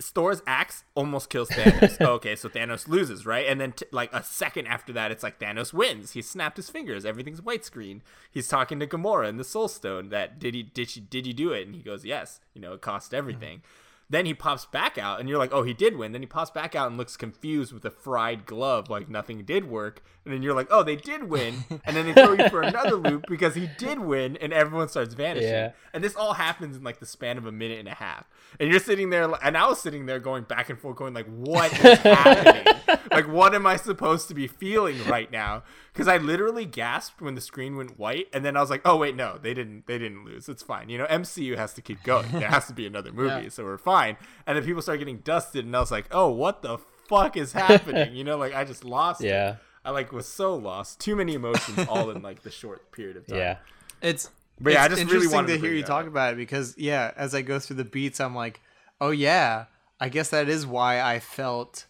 [0.00, 2.00] Thor's axe almost kills Thanos.
[2.06, 3.46] okay, so Thanos loses, right?
[3.46, 6.12] And then t- like a second after that, it's like Thanos wins.
[6.12, 7.04] He snapped his fingers.
[7.04, 8.02] Everything's white screen.
[8.30, 10.08] He's talking to Gamora in the Soul Stone.
[10.08, 11.66] That did he did she did you do it?
[11.66, 12.40] And he goes yes.
[12.54, 13.62] You know it cost everything.
[14.10, 16.12] Then he pops back out, and you're like, oh, he did win.
[16.12, 19.64] Then he pops back out and looks confused with a fried glove, like nothing did
[19.70, 20.02] work.
[20.24, 21.64] And then you're like, oh, they did win.
[21.84, 25.14] And then they throw you for another loop because he did win, and everyone starts
[25.14, 25.48] vanishing.
[25.48, 25.72] Yeah.
[25.94, 28.28] And this all happens in like the span of a minute and a half.
[28.60, 31.26] And you're sitting there, and I was sitting there going back and forth, going like,
[31.26, 32.74] "What is happening?
[33.10, 37.34] like, what am I supposed to be feeling right now?" Because I literally gasped when
[37.34, 39.86] the screen went white, and then I was like, "Oh wait, no, they didn't.
[39.86, 40.48] They didn't lose.
[40.48, 40.88] It's fine.
[40.90, 42.30] You know, MCU has to keep going.
[42.32, 43.48] There has to be another movie, Yeah.
[43.48, 44.01] so we're fine."
[44.46, 46.78] And then people start getting dusted, and I was like, "Oh, what the
[47.08, 49.22] fuck is happening?" You know, like I just lost.
[49.22, 49.28] it.
[49.28, 49.56] Yeah.
[49.84, 51.00] I like was so lost.
[51.00, 53.38] Too many emotions all in like the short period of time.
[53.38, 53.56] yeah.
[54.00, 54.30] It's
[54.60, 56.74] But yeah, I it's just really wanted to to hear you talk about it because
[56.78, 58.60] yeah, as I go through the beats, I'm like,
[59.00, 59.64] oh yeah,
[59.98, 61.86] I guess that is why I felt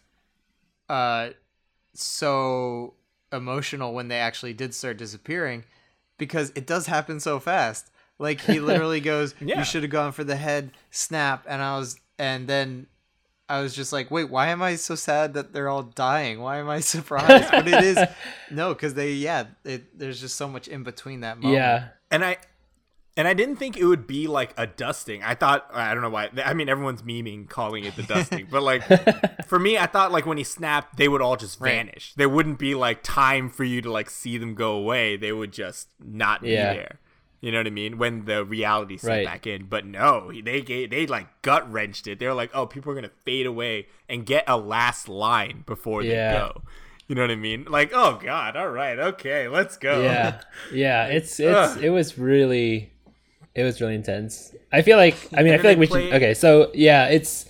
[0.89, 1.29] uh
[1.93, 2.93] so
[3.31, 5.63] emotional when they actually did start disappearing
[6.17, 7.89] because it does happen so fast.
[8.19, 9.59] Like he literally goes, Yeah.
[9.59, 12.87] "You should have gone for the head snap," and I was, and then
[13.49, 16.39] I was just like, "Wait, why am I so sad that they're all dying?
[16.41, 17.99] Why am I surprised?" but it is
[18.51, 21.55] no, because they, yeah, it, there's just so much in between that moment.
[21.55, 21.87] Yeah.
[22.11, 22.37] and I
[23.15, 25.21] and I didn't think it would be like a dusting.
[25.21, 26.29] I thought I don't know why.
[26.43, 28.81] I mean, everyone's memeing calling it the dusting, but like
[29.47, 31.73] for me, I thought like when he snapped, they would all just Right.
[31.75, 32.13] vanish.
[32.15, 35.15] There wouldn't be like time for you to like see them go away.
[35.17, 36.71] They would just not Yeah.
[36.73, 36.99] be there.
[37.43, 37.97] You know what I mean?
[37.97, 39.25] When the reality set Right.
[39.25, 42.17] back in, but no, they gave, they like gut wrenched it.
[42.17, 46.03] They were like, oh, people are gonna fade away and get a last line before
[46.03, 46.61] they go.
[47.09, 47.65] You know what I mean?
[47.69, 50.03] Like, oh god, all right, okay, let's go.
[50.03, 50.39] yeah
[50.73, 51.83] yeah it's it's Ugh.
[51.83, 52.93] it was really
[53.53, 56.33] it was really intense i feel like i mean i feel like we should okay
[56.33, 57.45] so yeah it's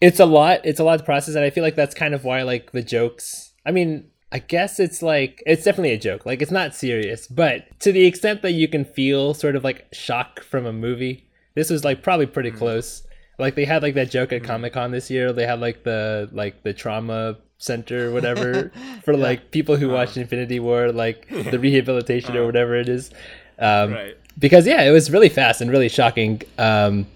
[0.00, 2.22] it's a lot it's a lot to process and i feel like that's kind of
[2.24, 6.24] why like the jokes i mean i guess it's like it's definitely a joke.
[6.26, 9.86] Like it's not serious but to the extent that you can feel sort of like
[9.92, 13.02] shock from a movie this was like probably pretty close.
[13.38, 15.32] Like they had like that joke at comic-con this year.
[15.32, 18.70] They had like the like the trauma center or whatever
[19.04, 23.10] for like people who watched infinity war like the rehabilitation or whatever it is.
[23.58, 24.16] Um Right.
[24.38, 26.42] because yeah it was really fast and really shocking.
[26.58, 27.06] Um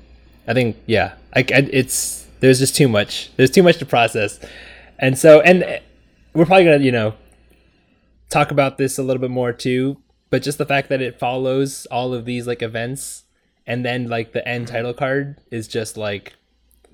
[0.48, 3.30] i think yeah I, I- it's there's just too much.
[3.36, 4.40] There's too much to process.
[4.98, 5.78] And so and uh,
[6.34, 7.14] we're probably gonna you know
[8.30, 9.96] talk about this a little bit more too
[10.30, 13.24] but just the fact that it follows all of these like events
[13.66, 16.34] and then like the end title card is just like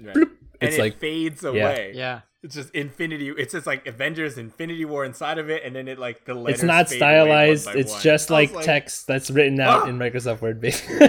[0.03, 0.17] Right.
[0.17, 0.27] and
[0.61, 1.93] It's it like- fades away.
[1.95, 2.21] Yeah.
[2.43, 3.29] It's just Infinity.
[3.37, 6.61] It's just like Avengers Infinity War inside of it, and then it like the letters.
[6.61, 7.69] It's not fade one stylized.
[7.75, 8.01] It's one.
[8.01, 9.87] just I was like, text that's written out Ah!
[9.89, 10.59] in Microsoft Word.
[10.59, 10.97] Basically,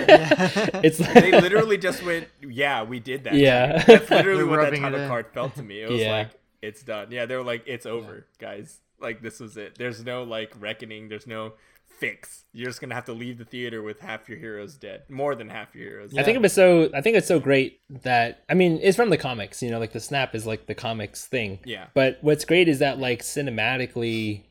[0.84, 3.82] it's They literally just went, "Yeah, we did that." Yeah.
[3.82, 5.82] that's literally We're what that title card felt to me.
[5.84, 6.12] It was Yeah.
[6.18, 8.80] like, "It's done." Yeah, they're like, "It's over, guys.
[9.00, 9.78] Like this was it.
[9.78, 11.10] There's no like reckoning.
[11.10, 11.54] There's no
[12.00, 12.46] fix.
[12.52, 15.50] You're just gonna have to leave the theater with half your heroes dead, more than
[15.50, 16.90] half your heroes." I think it was so.
[16.94, 19.62] I think it's so great that I mean, it's from the comics.
[19.62, 21.60] You know, like the snap is like the comics thing.
[21.66, 21.88] Yeah.
[21.94, 24.44] But what's great is that like cinematically,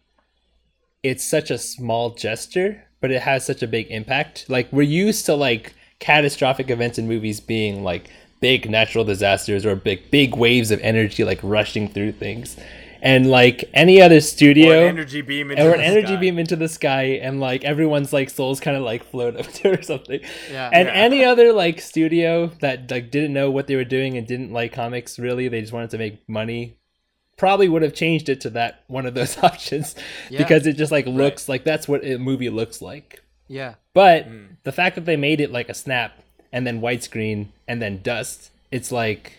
[1.03, 4.47] it's such a small gesture, but it has such a big impact.
[4.49, 8.11] Like we're used to like catastrophic events in movies being like
[8.41, 12.57] big natural disasters or big big waves of energy like rushing through things,
[13.03, 16.17] and like any other Or studio an energy beam into or an the energy sky.
[16.17, 19.79] beam into the sky and like everyone's like souls kind of like float up to
[19.79, 20.21] or something
[20.51, 20.71] Yeah.
[20.73, 20.95] and Yeah.
[20.95, 24.73] any other like studio that like didn't know what they were doing and didn't like
[24.73, 26.77] comics really they just wanted to make money
[27.39, 29.95] probably would have changed it to that one of those options
[30.29, 30.39] Yeah.
[30.39, 33.75] because it just like looks like that's what a movie looks like Yeah.
[33.95, 34.45] but Hmm.
[34.65, 36.19] the fact that they made it like a snap
[36.53, 39.39] and then white screen and then dust it's like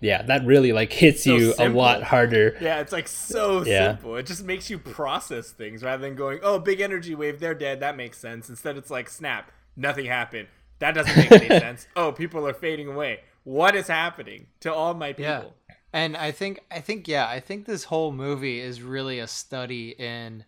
[0.00, 3.92] yeah that really like hits So you a lot harder Yeah, it's like so Yeah.
[3.92, 4.16] simple.
[4.16, 7.80] It just makes you process things rather than going, "Oh, big energy wave, they're dead.
[7.80, 10.48] That makes sense." Instead, it's like, "Snap, nothing happened.
[10.78, 13.20] That doesn't make any sense." Oh, people are fading away.
[13.44, 15.54] What is happening to all my people?
[15.68, 15.74] Yeah.
[15.92, 19.90] And I think I think yeah, I think this whole movie is really a study
[19.98, 20.44] in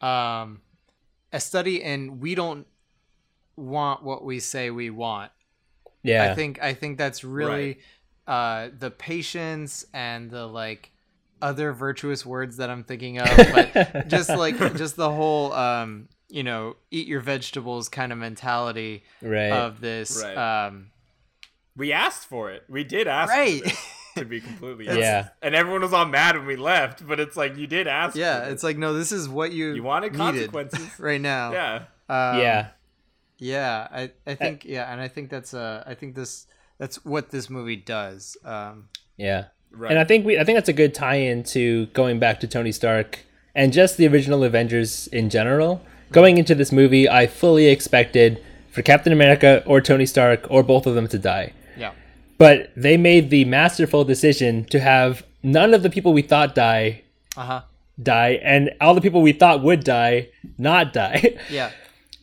[0.00, 0.60] um
[1.32, 2.66] a study in we don't
[3.56, 5.32] want what we say we want.
[6.06, 7.78] Yeah I think I think that's really
[8.26, 10.90] uh the patience and the like
[11.42, 16.42] other virtuous words that I'm thinking of, but just like just the whole um you
[16.42, 20.66] know, eat your vegetables kind of mentality right of this Right.
[20.66, 20.90] um
[21.76, 22.64] We asked for it.
[22.68, 23.30] We did ask.
[23.32, 23.62] for right.
[23.62, 23.86] this,
[24.16, 25.02] to be completely honest.
[25.02, 25.28] Yeah.
[25.42, 28.16] And everyone was all mad when we left, but it's like you did ask.
[28.16, 28.52] yeah, for it.
[28.52, 30.88] it's like no, this is what you you wanted consequences.
[30.98, 31.52] right now.
[31.52, 31.74] yeah.
[32.08, 32.68] Um, yeah
[33.38, 36.46] Yeah, I, I think yeah, and I think that's uh I think this
[36.78, 38.36] that's what this movie does.
[38.44, 39.90] Um yeah Right.
[39.90, 42.72] And I think we I think that's a good tie-in to going back to Tony
[42.72, 43.18] Stark
[43.54, 45.82] and just the original Avengers in general.
[46.12, 50.86] Going into this movie, I fully expected for Captain America or Tony Stark or both
[50.86, 51.52] of them to die.
[51.76, 51.92] yeah.
[52.38, 57.02] But they made the masterful decision to have none of the people we thought die
[57.36, 57.62] Uh-huh.
[58.02, 60.28] die and all the people we thought would die
[60.58, 61.36] not die.
[61.50, 61.70] Yeah.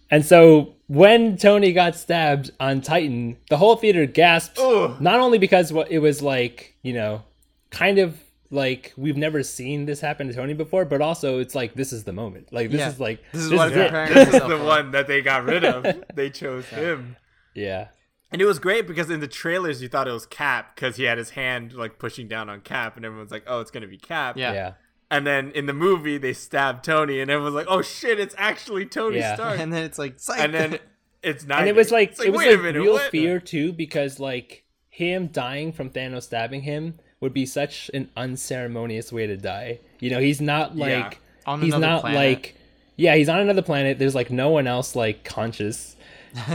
[0.10, 4.60] And so when Tony got stabbed on Titan, the whole theater gasped.
[4.60, 5.00] Ugh.
[5.02, 7.24] Not only because what it was like, you know,
[7.72, 8.18] kind of
[8.52, 12.04] like we've never seen this happen to Tony before, but also it's like this is
[12.04, 12.54] the moment.
[12.54, 12.90] Like this Yeah.
[12.90, 13.78] is like This is what it.
[13.78, 16.04] I'm preparing this is the one that they got rid of.
[16.14, 17.16] they chose him.
[17.56, 17.88] Yeah.
[18.32, 21.04] And it was great because in the trailers you thought it was Cap because he
[21.04, 23.98] had his hand like pushing down on Cap, and everyone's like, "Oh, it's gonna be
[23.98, 24.54] Cap." Yeah.
[24.54, 24.74] Yeah.
[25.12, 28.86] And then in the movie they stabbed Tony, and everyone's like, "Oh shit, it's actually
[28.86, 29.36] Tony Yeah.
[29.36, 30.40] Stark." And then it's like psych.
[30.40, 30.80] and then
[31.22, 31.60] it's not.
[31.60, 33.12] And it was like, it's it was wait a like minute, real what?
[33.12, 39.12] fear too because like him dying from Thanos stabbing him would be such an unceremonious
[39.12, 39.80] way to die.
[40.00, 41.12] You know, he's not like Yeah.
[41.46, 42.18] On he's another not planet.
[42.18, 42.56] like
[42.96, 44.00] yeah, he's on another planet.
[44.00, 45.96] There's like no one else like conscious.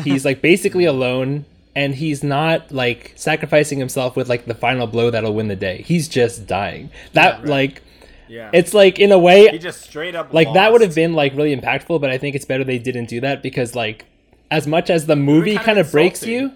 [0.04, 1.44] He's like basically alone
[1.76, 5.82] and he's not like sacrificing himself with like the final blow that'll win the day.
[5.82, 6.90] He's just dying.
[7.12, 7.82] That like
[8.28, 11.12] Yeah, it's like in a way he just straight up like that would have been
[11.14, 14.04] like really impactful but i think it's better they didn't do that because like
[14.50, 16.52] as much as the movie kinda kind of breaks you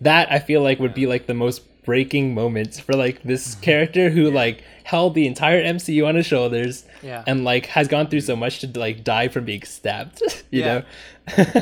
[0.00, 4.08] that i feel like would be like the most breaking moment for like this character
[4.10, 7.22] who like held the entire mcu on his shoulders Yeah.
[7.26, 10.66] and like has gone through so much to like die from being stabbed you Yeah.
[10.74, 10.82] know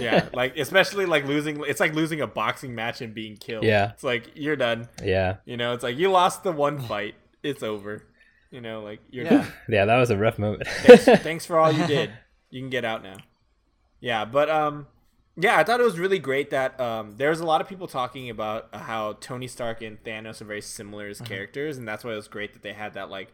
[0.01, 1.63] yeah, like especially like losing.
[1.65, 3.63] It's like losing a boxing match and being killed.
[3.63, 3.93] Yeah.
[3.93, 4.89] it's like you're done.
[5.05, 7.15] yeah You know, it's like you lost the one fight.
[7.45, 8.03] It's over.
[8.53, 9.31] You know, like you're Yeah.
[9.31, 9.53] done.
[9.69, 12.13] yeah that was a rough moment thanks, thanks for all you did.
[12.51, 13.17] You can get out now.
[14.01, 14.87] Yeah, but um,
[15.37, 18.29] yeah, I thought it was really great that um, there's a lot of people talking
[18.29, 22.17] about how Tony Stark and Thanos are very similar as characters, and that's why it
[22.17, 23.33] was great that they had that like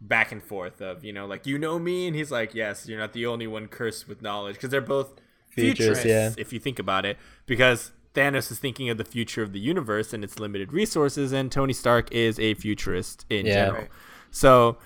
[0.00, 2.98] back and forth of you know like you know me, and he's like yes, you're
[2.98, 5.14] not the only one cursed with knowledge because they're both
[5.50, 6.42] Futurists, futurists, yeah.
[6.42, 7.92] if you think about it, because.
[8.14, 11.72] Thanos is thinking of the future of the universe and its limited resources, and Tony
[11.72, 13.54] Stark is a futurist in Yeah.
[13.68, 13.84] general.
[14.32, 14.78] So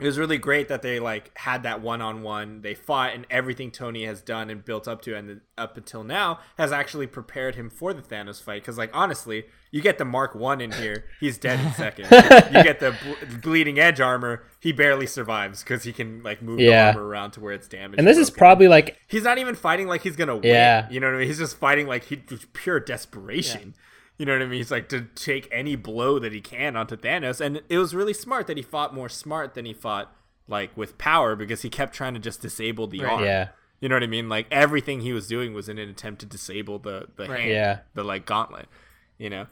[0.00, 2.62] it was really great that they like had that one on one.
[2.62, 6.40] They fought, and everything Tony has done and built up to, and up until now,
[6.56, 8.62] has actually prepared him for the Thanos fight.
[8.62, 12.08] Because, like, honestly, you get the Mark One in here, he's dead in seconds.
[12.12, 16.60] you get the ble- bleeding edge armor, he barely survives because he can like move
[16.60, 16.92] Yeah.
[16.92, 17.98] the armor around to where it's damaged.
[17.98, 20.44] and this is probably like he's not even fighting like he's gonna win.
[20.46, 20.88] Yeah.
[20.90, 21.26] You know what I mean?
[21.28, 23.74] He's just fighting like he pure desperation.
[24.20, 24.58] You know what I mean?
[24.58, 28.12] He's like to take any blow that he can onto Thanos, and it was really
[28.12, 30.14] smart that he fought more smart than he fought
[30.46, 33.12] like with power because he kept trying to just disable the Right.
[33.12, 33.24] arm.
[33.24, 33.48] Yeah.
[33.80, 34.28] You know what I mean?
[34.28, 37.40] Like everything he was doing was in an attempt to disable the the Right.
[37.40, 37.78] hand, Yeah.
[37.94, 38.68] the like gauntlet.
[39.16, 39.46] You know,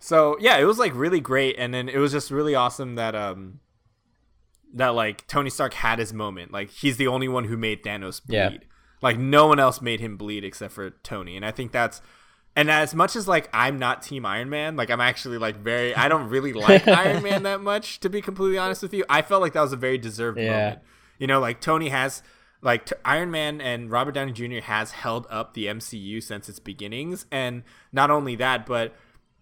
[0.00, 3.14] so yeah, it was like really great, and then it was just really awesome that
[3.14, 3.60] um
[4.74, 6.52] that like Tony Stark had his moment.
[6.52, 8.34] Like he's the only one who made Thanos bleed.
[8.36, 8.58] Yeah.
[9.02, 12.00] Like no one else made him bleed except for Tony, and I think that's.
[12.56, 15.94] And as much as like I'm not Team Iron Man, like I'm actually like very
[15.94, 19.04] I don't really like Iron Man that much to be completely honest with you.
[19.08, 20.50] I felt like that was a very deserved Yeah.
[20.50, 20.78] moment.
[21.18, 22.22] You know, like Tony has
[22.62, 24.60] like t- Iron Man and Robert Downey Jr.
[24.64, 28.94] has held up the MCU since its beginnings, and not only that, but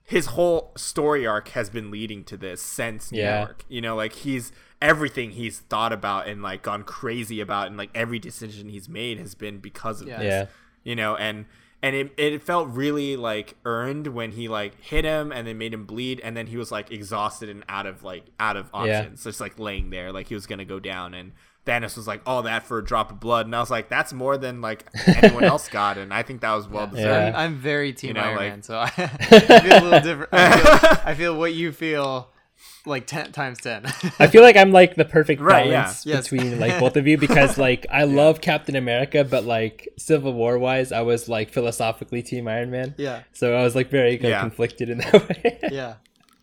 [0.04, 3.40] his whole story arc has been leading to this since New Yeah.
[3.40, 3.64] York.
[3.68, 7.90] You know, like he's everything he's thought about and like gone crazy about, and like
[7.94, 10.18] every decision he's made has been because of Yeah.
[10.18, 10.24] this.
[10.26, 10.46] Yeah.
[10.84, 11.46] You know, and
[11.82, 15.72] and it, it felt really like earned when he like hit him and then made
[15.72, 19.00] him bleed and then he was like exhausted and out of like out of Yeah.
[19.00, 21.32] options just like laying there like he was gonna go down and
[21.66, 24.12] Thanos was like all that for a drop of blood and I was like that's
[24.12, 27.06] more than like anyone else got and I think that was well deserved.
[27.06, 27.38] Yeah.
[27.38, 29.06] I'm, I'm very team know, Iron like- Man, so I, I
[29.60, 30.28] feel a little different.
[30.32, 32.30] I feel, I feel what you feel,
[32.86, 33.84] like ten times ten.
[34.18, 35.82] I feel like I'm like the perfect Right, yeah.
[35.82, 36.28] balance Yes.
[36.28, 40.58] between like both of you because like I love Captain America, but like Civil War
[40.58, 42.94] wise, I was like philosophically Team Iron Man.
[42.98, 44.40] yeah, So I was like very like, Yeah.
[44.40, 45.12] conflicted in that
[45.44, 45.58] way.
[45.70, 45.94] yeah,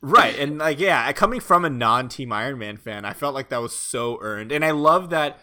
[0.02, 3.62] Right, and like yeah, coming from a non-Team Iron Man fan, I felt like that
[3.62, 5.40] was so earned, and I love that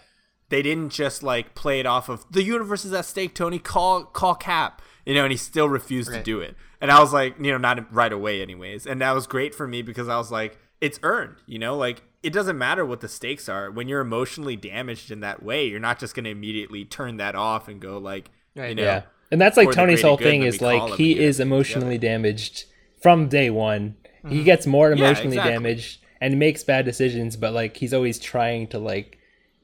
[0.51, 3.35] they didn't just like play it off of the universe is at stake.
[3.35, 7.01] Tony, call call Cap, you know, and he still refused to do it, and I
[7.01, 10.09] was like, you know, not right away, anyways, and that was great for me because
[10.09, 13.71] I was like, it's earned, you know, like it doesn't matter what the stakes are
[13.71, 17.69] when you're emotionally damaged in that way, you're not just gonna immediately turn that off
[17.69, 19.03] and go like, you know, yeah.
[19.31, 22.67] And that's like Tony's whole thing is like he is it emotionally damaged
[23.01, 23.97] from day one.
[24.29, 24.99] He gets more Mm-hmm.
[24.99, 25.53] Yeah, emotionally exactly.
[25.53, 29.19] damaged and makes bad decisions, but like he's always trying to like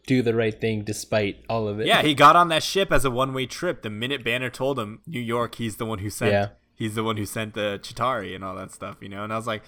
[0.07, 1.87] do the right thing despite all of it.
[1.87, 3.83] Yeah, he got on that ship as a one-way trip.
[3.83, 6.33] The minute Banner told him New York, he's the one who sent.
[6.33, 6.49] Yeah.
[6.79, 9.25] He's the one who sent the Chitauri and all that stuff, you know.
[9.25, 9.63] And I was like,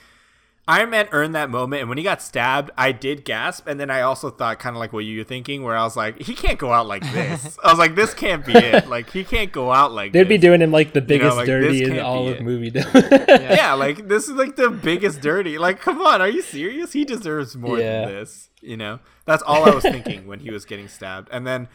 [0.68, 1.80] Iron Man earned that moment.
[1.80, 3.66] And when he got stabbed, I did gasp.
[3.66, 5.96] And then I also thought, kind of like what you were thinking, where I was
[5.96, 7.58] like, he can't go out like this.
[7.64, 8.86] I was like, this can't be it.
[8.86, 10.28] Like he can't go out like They'd this.
[10.28, 12.42] be doing him like the biggest like, dirty in all of it.
[12.42, 12.70] movie.
[13.28, 15.58] yeah, like this is like the biggest dirty.
[15.58, 16.92] Like, come on, are you serious?
[16.92, 18.04] He deserves more Yeah.
[18.06, 18.50] than this.
[18.60, 21.28] You know, that's all I was thinking when he was getting stabbed.
[21.32, 21.66] And then,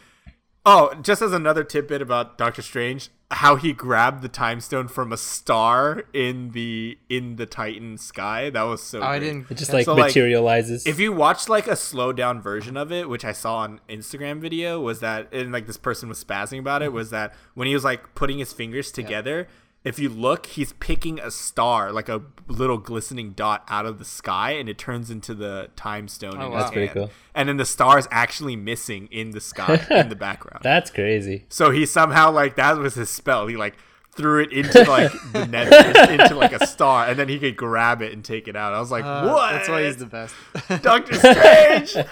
[0.66, 5.12] oh, just as another tidbit about Doctor Strange, how he grabbed the time stone from
[5.12, 8.50] a star in the in the Titan sky.
[8.50, 9.00] That was so.
[9.00, 9.50] Oh, I didn't.
[9.50, 10.86] it just like So, like, materializes.
[10.86, 14.40] If you watch like a slow down version of it, which I saw on Instagram
[14.40, 16.96] video, was that and like this person was spazzing about it, mm-hmm.
[16.96, 19.48] was that when he was like putting his fingers together,
[19.86, 24.04] if you look, he's picking a star, like a little glistening dot out of the
[24.04, 26.58] sky, and it turns into the time stone Oh, wow.
[26.58, 27.10] That's pretty cool.
[27.34, 30.62] And then the star is actually missing in the sky in the background.
[30.62, 31.44] That's crazy.
[31.48, 33.46] So he somehow like that was his spell.
[33.46, 33.74] He like
[34.12, 38.02] threw it into like the nether into like a star, and then he could grab
[38.02, 38.72] it and take it out.
[38.74, 39.52] I was like, Uh, what?
[39.52, 40.34] That's why he's the best.
[40.82, 41.96] Doctor Strange.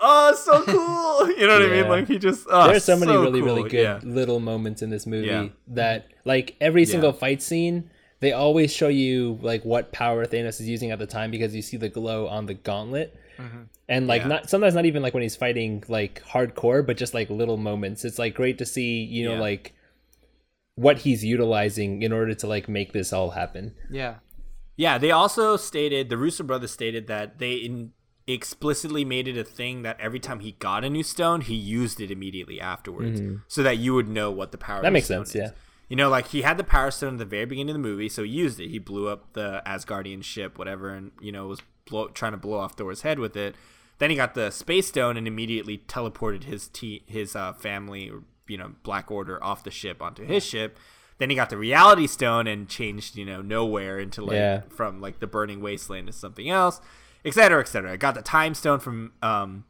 [0.00, 1.34] oh, so cool!
[1.40, 1.88] You know what I mean?
[1.88, 2.46] Like he just.
[2.50, 3.56] Ah, oh, There's so many really, cool.
[3.56, 4.00] really good Yeah.
[4.02, 5.48] little moments in this movie Yeah.
[5.68, 7.16] that, like, every single Yeah.
[7.18, 7.90] fight scene,
[8.20, 11.62] they always show you like what power Thanos is using at the time because you
[11.62, 13.16] see the glow on the gauntlet.
[13.38, 13.62] Mm-hmm.
[13.88, 14.28] And like Yeah.
[14.28, 18.04] not sometimes not even like when he's fighting like hardcore, but just like little moments.
[18.04, 19.40] It's like great to see, you know, Yeah.
[19.40, 19.72] like
[20.74, 23.74] what he's utilizing in order to like make this all happen.
[23.90, 24.16] yeah.
[24.76, 27.92] Yeah, they also stated the Russo brothers stated that they in,
[28.32, 32.00] explicitly made it a thing that every time he got a new stone, he used
[32.00, 34.82] it immediately afterwards, so that you would know what the power.
[34.82, 35.34] That makes stone sense, is.
[35.36, 35.50] yeah.
[35.88, 38.08] You know, like he had the power stone at the very beginning of the movie,
[38.08, 38.68] so he used it.
[38.68, 42.58] He blew up the Asgardian ship, whatever, and you know was blow, trying to blow
[42.58, 43.54] off Thor's head with it.
[43.98, 48.22] Then he got the space stone and immediately teleported his te- his uh, family, or
[48.46, 50.78] you know, Black Order off the ship onto his ship.
[51.18, 54.62] Then he got the Reality Stone and changed, you know, nowhere into like Yeah.
[54.70, 56.80] from like the Burning Wasteland to something else,
[57.24, 57.92] et cetera, et cetera.
[57.92, 59.64] I got the Time Stone from um,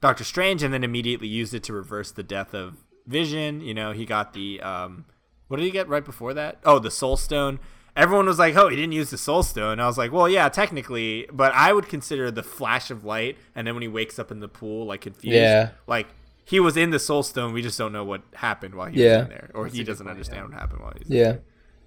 [0.00, 3.60] Doctor Strange and then immediately used it to reverse the death of Vision.
[3.60, 5.04] You know, he got the um,
[5.48, 6.58] what did he get right before that?
[6.64, 7.60] Oh, the Soul Stone.
[7.94, 10.48] Everyone was like, "Oh, he didn't use the Soul Stone." I was like, "Well, yeah,
[10.50, 14.30] technically, but I would consider the flash of light and then when he wakes up
[14.30, 15.70] in the pool, like confused, Yeah.
[15.86, 16.08] like
[16.44, 17.54] he was in the Soul Stone.
[17.54, 19.16] We just don't know what happened while he Yeah.
[19.18, 20.44] was in there, or he doesn't point, understand yeah.
[20.44, 21.36] what happened while he's Yeah.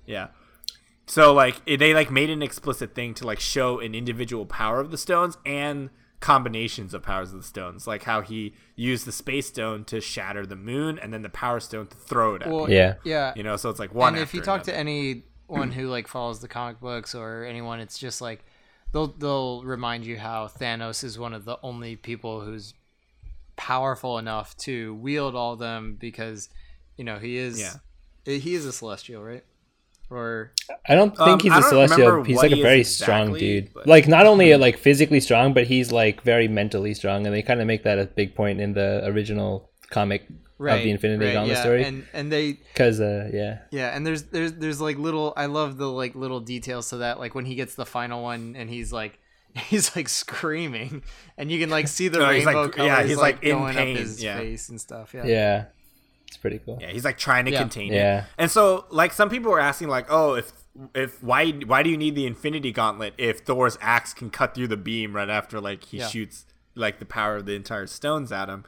[0.08, 0.28] yeah.
[1.10, 4.80] So like it- they like made an explicit thing to like show an individual power
[4.80, 9.12] of the stones and combinations of powers of the stones, like how he used the
[9.12, 12.50] space stone to shatter the moon and then the power stone to throw it at.
[12.50, 12.96] Well, people, Yeah.
[13.04, 13.34] yeah.
[13.36, 14.14] You know, so it's like one.
[14.16, 14.80] and if you talk to another.
[14.82, 18.44] any anyone who like follows the comic books or anyone, it's just like
[18.92, 22.74] they'll they'll remind you how Thanos is one of the only people who's
[23.56, 26.50] powerful enough to wield all them because
[26.98, 27.74] you know he is Yeah.
[28.26, 29.44] he is a celestial, right?
[30.12, 30.52] Or
[30.88, 32.24] I don't think Um, he's a celestial.
[32.24, 33.74] He's like a he is very exactly, strong dude.
[33.74, 37.42] but- Like not only like physically strong, but he's like very mentally strong, and they
[37.44, 40.26] kind of make that a big point in the original comic
[40.58, 41.62] right, of the Infinity right, Gauntlet yeah.
[41.62, 41.84] story.
[41.84, 45.78] and and they Because uh, yeah, Yeah, and there's there's there's like little I love
[45.78, 48.92] the like little details to that like when he gets the final one and he's
[48.94, 49.20] like
[49.56, 51.02] he's like screaming
[51.38, 53.44] and you can like see the No, he's, like, rainbow colors yeah, he's, like, like,
[53.44, 54.38] in going pain, up his yeah.
[54.38, 55.14] face and stuff.
[55.14, 55.26] Yeah.
[55.26, 55.66] yeah,
[56.30, 56.78] it's pretty cool.
[56.82, 57.60] Yeah, he's like trying to Yeah.
[57.60, 58.20] contain Yeah.
[58.20, 58.26] it.
[58.38, 60.52] And so like some people were asking like, "Oh, if
[60.96, 64.68] if why why do you need the Infinity Gauntlet if Thor's axe can cut through
[64.70, 66.08] the beam right after like he Yeah.
[66.08, 66.46] shoots
[66.76, 68.64] like the power of the entire stones at him?"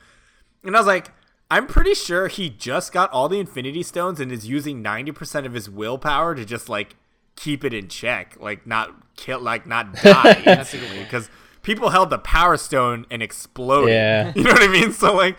[0.63, 1.11] And I was like,
[1.49, 5.53] I'm pretty sure he just got all the Infinity Stones and is using 90% of
[5.53, 6.95] his willpower to just like
[7.35, 11.29] keep it in check, like not kill like not die That's a good instantly because
[11.61, 13.89] people held the power stone and exploded.
[13.89, 14.31] Yeah.
[14.35, 14.91] You know what I mean?
[14.93, 15.35] So like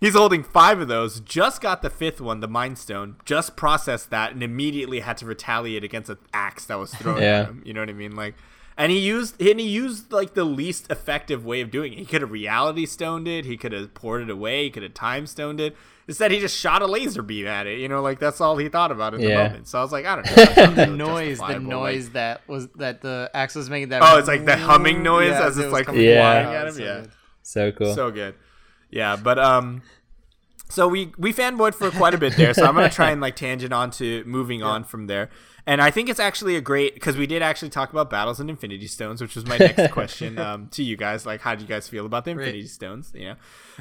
[0.00, 4.10] he's holding five of those, just got the fifth one, the Mind Stone, just processed
[4.10, 7.40] that and immediately had to retaliate against an axe that was thrown Yeah.
[7.42, 7.62] at him.
[7.64, 8.14] You know what I mean?
[8.16, 8.34] Like
[8.78, 11.98] and he used and he used like the least effective way of doing it.
[11.98, 14.92] He could have reality stoned it, he could have poured it away, he could have
[14.94, 15.74] time stoned it.
[16.08, 17.80] Instead he just shot a laser beam at it.
[17.80, 19.66] You know, like that's all he thought about at the moment.
[19.66, 20.44] So I was like, I don't know.
[20.76, 24.02] The really noise, the justifiable, like- noise that was that the axe was making that
[24.04, 26.42] Oh, it's like the humming noise Yeah, as it's was like coming Yeah.
[26.42, 26.74] flying at him.
[26.74, 27.00] so Yeah.
[27.00, 27.10] good.
[27.42, 27.94] So cool.
[27.94, 28.34] So good.
[28.90, 29.82] Yeah, but um
[30.68, 33.36] so we we fanboyed for quite a bit there, so I'm gonna try and like
[33.36, 35.30] tangent on to moving on from there.
[35.68, 38.48] And I think it's actually a great because we did actually talk about battles and
[38.48, 41.26] Infinity Stones, which was my next question um, to you guys.
[41.26, 42.46] Like, how do you guys feel about the Right.
[42.46, 43.12] Infinity Stones?
[43.14, 43.34] You know,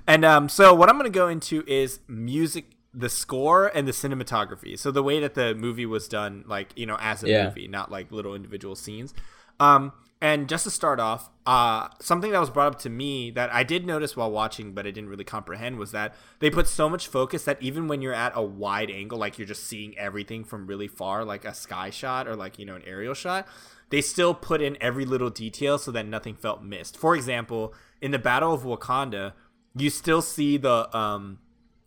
[0.08, 4.78] and um, so what I'm gonna go into is music, the score, and the cinematography.
[4.78, 7.46] So the way that the movie was done, like you know, as a Yeah.
[7.46, 9.14] movie, not like little individual scenes.
[9.60, 9.92] Um,
[10.26, 13.64] and just to start off, uh, something that was brought up to me that I
[13.64, 17.08] did notice while watching, but I didn't really comprehend, was that they put so much
[17.08, 20.66] focus that even when you're at a wide angle, like you're just seeing everything from
[20.66, 23.48] really far, like a sky shot or like you know an aerial shot,
[23.92, 26.98] they still put in every little detail so that nothing felt missed.
[26.98, 29.34] For example, in the Battle of Wakanda,
[29.76, 31.38] you still see the um,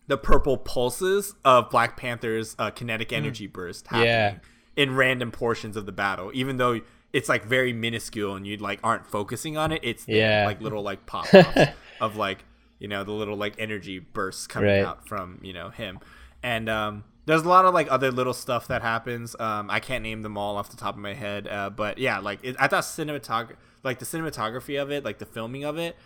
[0.06, 4.34] the purple pulses of Black Panther's uh, kinetic energy burst happening Yeah.
[4.76, 6.80] in random portions of the battle, even though
[7.12, 9.80] it's like very minuscule and you like aren't focusing on it.
[9.82, 10.46] It's there, Yeah.
[10.46, 11.26] like little like pop
[12.00, 12.44] of like
[12.78, 14.84] you know the little like energy bursts coming Right.
[14.84, 15.98] out from you know him,
[16.42, 19.34] and um, there's a lot of like other little stuff that happens.
[19.40, 22.18] Um, I can't name them all off the top of my head, uh, but yeah,
[22.20, 25.96] like it, I thought cinematog like the cinematography of it, like the filming of it.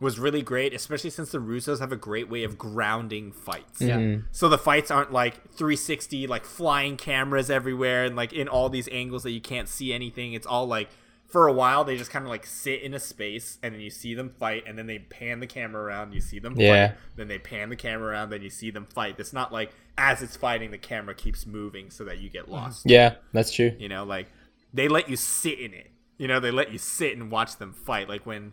[0.00, 3.82] Was really great, especially since the Russos have a great way of grounding fights.
[3.82, 3.98] Yeah.
[3.98, 4.26] Mm-hmm.
[4.32, 8.88] So the fights aren't like 360, like flying cameras everywhere and like in all these
[8.90, 10.32] angles that you can't see anything.
[10.32, 10.88] It's all like
[11.26, 13.90] for a while they just kind of like sit in a space and then you
[13.90, 16.88] see them fight and then they pan the camera around, you see them Yeah.
[16.88, 19.16] fight, then they pan the camera around, then you see them fight.
[19.18, 22.52] It's not like as it's fighting the camera keeps moving so that you get mm-hmm.
[22.54, 22.82] lost.
[22.88, 23.76] yeah, that's true.
[23.78, 24.28] You know, like
[24.72, 25.90] they let you sit in it.
[26.16, 28.08] You know, they let you sit and watch them fight.
[28.08, 28.52] Like when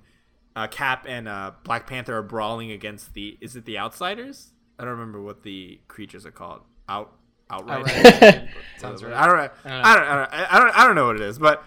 [0.57, 4.53] uh, Cap and uh, Black Panther are brawling against the is it the Outsiders?
[4.79, 6.61] I don't remember what the creatures are called.
[6.89, 7.13] Out
[7.49, 7.87] outright.
[7.87, 8.49] Outright.
[8.77, 9.13] Sounds right.
[9.13, 9.49] I don't know.
[9.65, 10.05] I don't.
[10.05, 10.79] I don't, I don't.
[10.79, 10.95] I don't.
[10.95, 11.63] Know what it is, but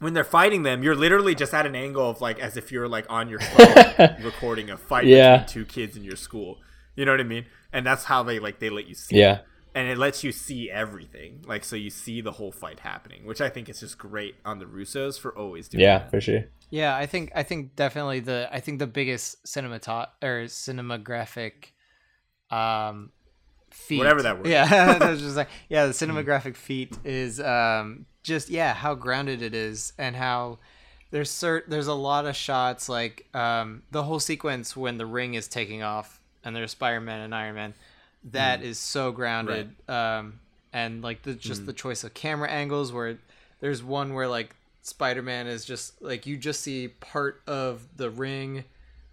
[0.00, 2.88] when they're fighting them, you're literally just at an angle of like as if you're
[2.88, 5.38] like on your phone recording a fight Yeah.
[5.38, 6.58] between two kids in your school.
[6.94, 7.46] You know what I mean?
[7.72, 9.16] And that's how they like they let you see.
[9.18, 9.40] Yeah.
[9.78, 13.40] And it lets you see everything, like so you see the whole fight happening, which
[13.40, 15.82] I think is just great on the Russos for always doing.
[15.82, 16.10] Yeah, that.
[16.10, 16.46] for sure.
[16.68, 21.52] Yeah, I think I think definitely the I think the biggest cinemat or cinematographic
[22.50, 23.12] um
[23.70, 24.48] feat Whatever that word.
[24.48, 29.42] Yeah, I was just like yeah, the cinematographic feat is um just yeah, how grounded
[29.42, 30.58] it is and how
[31.12, 35.34] there's cert there's a lot of shots like um the whole sequence when the ring
[35.34, 37.74] is taking off and there's Spider-Man and Iron Man
[38.24, 40.38] that is so grounded um
[40.72, 43.18] and like the just the choice of camera angles where
[43.60, 48.64] there's one where like Spider-Man is just like you just see part of the ring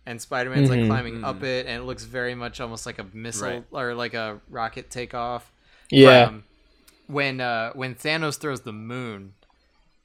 [0.06, 3.48] and Spider-Man's like climbing up it and it looks very much almost like a missile
[3.50, 3.64] Right.
[3.72, 5.52] or like a rocket takeoff
[5.92, 6.26] Yeah.
[6.28, 6.44] um,
[7.08, 9.34] when uh, when Thanos throws the moon,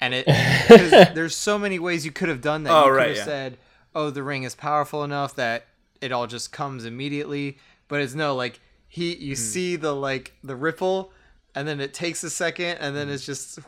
[0.01, 0.27] and it
[1.15, 2.73] there's so many ways you could have done that.
[2.73, 3.25] Oh, you could right, have yeah.
[3.25, 3.57] said,
[3.95, 5.67] "Oh, the ring is powerful enough that
[6.03, 7.57] it all just comes immediately,"
[7.89, 8.61] but it's no like
[8.91, 9.23] he Hmm.
[9.23, 11.12] you see the like the ripple,
[11.55, 12.95] and then it takes a second, and Hmm.
[12.97, 13.59] then it's just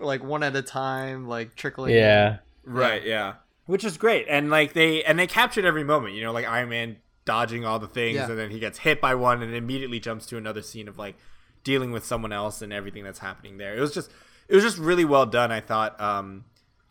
[0.00, 1.92] like one at a time, like trickling.
[1.92, 1.98] in.
[1.98, 2.38] yeah.
[2.64, 3.34] Right, yeah.
[3.66, 4.26] Which is great.
[4.28, 6.96] And like they and they captured every moment, you know, like Iron Man
[7.26, 8.28] dodging all the things Yeah.
[8.30, 11.16] and then he gets hit by one and immediately jumps to another scene of like
[11.62, 13.76] dealing with someone else and everything that's happening there.
[13.76, 14.10] It was just
[14.48, 15.52] it was just really well done.
[15.52, 16.44] I thought um,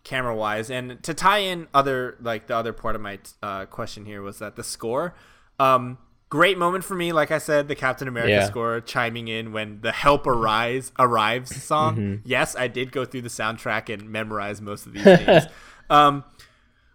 [0.04, 4.06] camera wise, and to tie in other like the other part of my uh, question
[4.06, 5.14] here was that the score.
[5.60, 5.98] Um,
[6.30, 8.46] great moment for me, like I said, the Captain America Yeah.
[8.46, 11.96] score chiming in when the "Help Arise" arrives song.
[11.96, 12.16] Mm-hmm.
[12.28, 15.44] Yes, I did go through the soundtrack and memorize most of these things.
[15.90, 16.24] um,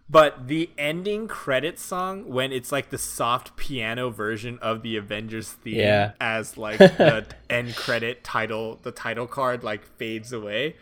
[0.09, 5.51] but the ending credit song when it's like the soft piano version of the Avengers
[5.51, 6.11] theme Yeah.
[6.21, 10.75] as like the end credit title the title card like fades away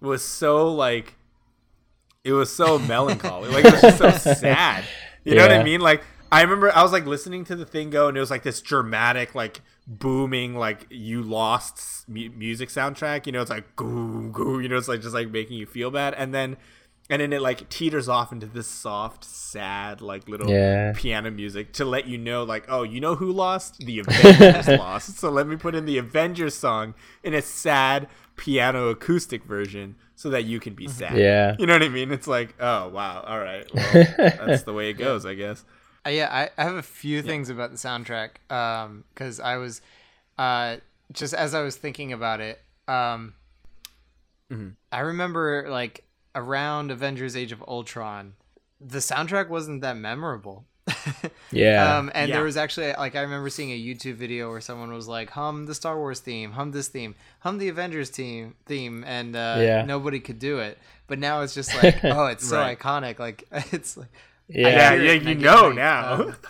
[0.00, 1.14] was so like
[2.24, 3.48] it was so melancholy.
[3.48, 4.84] Like it was just so sad.
[5.24, 5.80] You know what I mean?
[5.80, 8.42] Like I remember I was like listening to the thing go and it was like
[8.42, 13.26] this dramatic like booming like you lost mu- music soundtrack.
[13.26, 14.60] You know, it's like goo goo.
[14.60, 16.56] You know, it's like just like making you feel bad, and then
[17.10, 20.92] and then it like teeters off into this soft, sad like little Yeah.
[20.94, 25.18] piano music to let you know like oh you know who lost the Avengers lost.
[25.18, 30.28] So let me put in the Avengers song in a sad piano acoustic version so
[30.30, 30.98] that you can be mm-hmm.
[30.98, 31.16] sad.
[31.16, 31.56] Yeah.
[31.58, 32.12] You know what I mean?
[32.12, 35.64] It's like, oh wow, all right, well, that's the way it goes, I guess.
[36.08, 38.30] Uh, yeah, I, I have a few things about the soundtrack
[39.14, 39.82] because I was
[40.38, 40.76] uh,
[41.12, 42.60] just as I was thinking about it.
[42.88, 43.34] Um,
[44.50, 44.68] Mm-hmm.
[44.90, 46.04] I remember like
[46.34, 48.34] around Avengers: Age of Ultron,
[48.80, 50.64] the soundtrack wasn't that memorable.
[51.50, 51.98] Yeah.
[51.98, 52.36] Um, and Yeah.
[52.36, 55.66] there was actually like I remember seeing a YouTube video where someone was like, "Hum
[55.66, 59.84] the Star Wars theme, hum this theme, hum the Avengers team theme," and uh, Yeah.
[59.86, 60.78] nobody could do it.
[61.06, 62.78] But now it's just like, oh, it's so Right.
[62.78, 63.18] iconic.
[63.18, 64.08] Like it's like
[64.48, 64.68] yeah.
[64.68, 65.74] Yeah, yeah, it and I you know hyped.
[65.74, 66.12] now.
[66.14, 66.36] Um,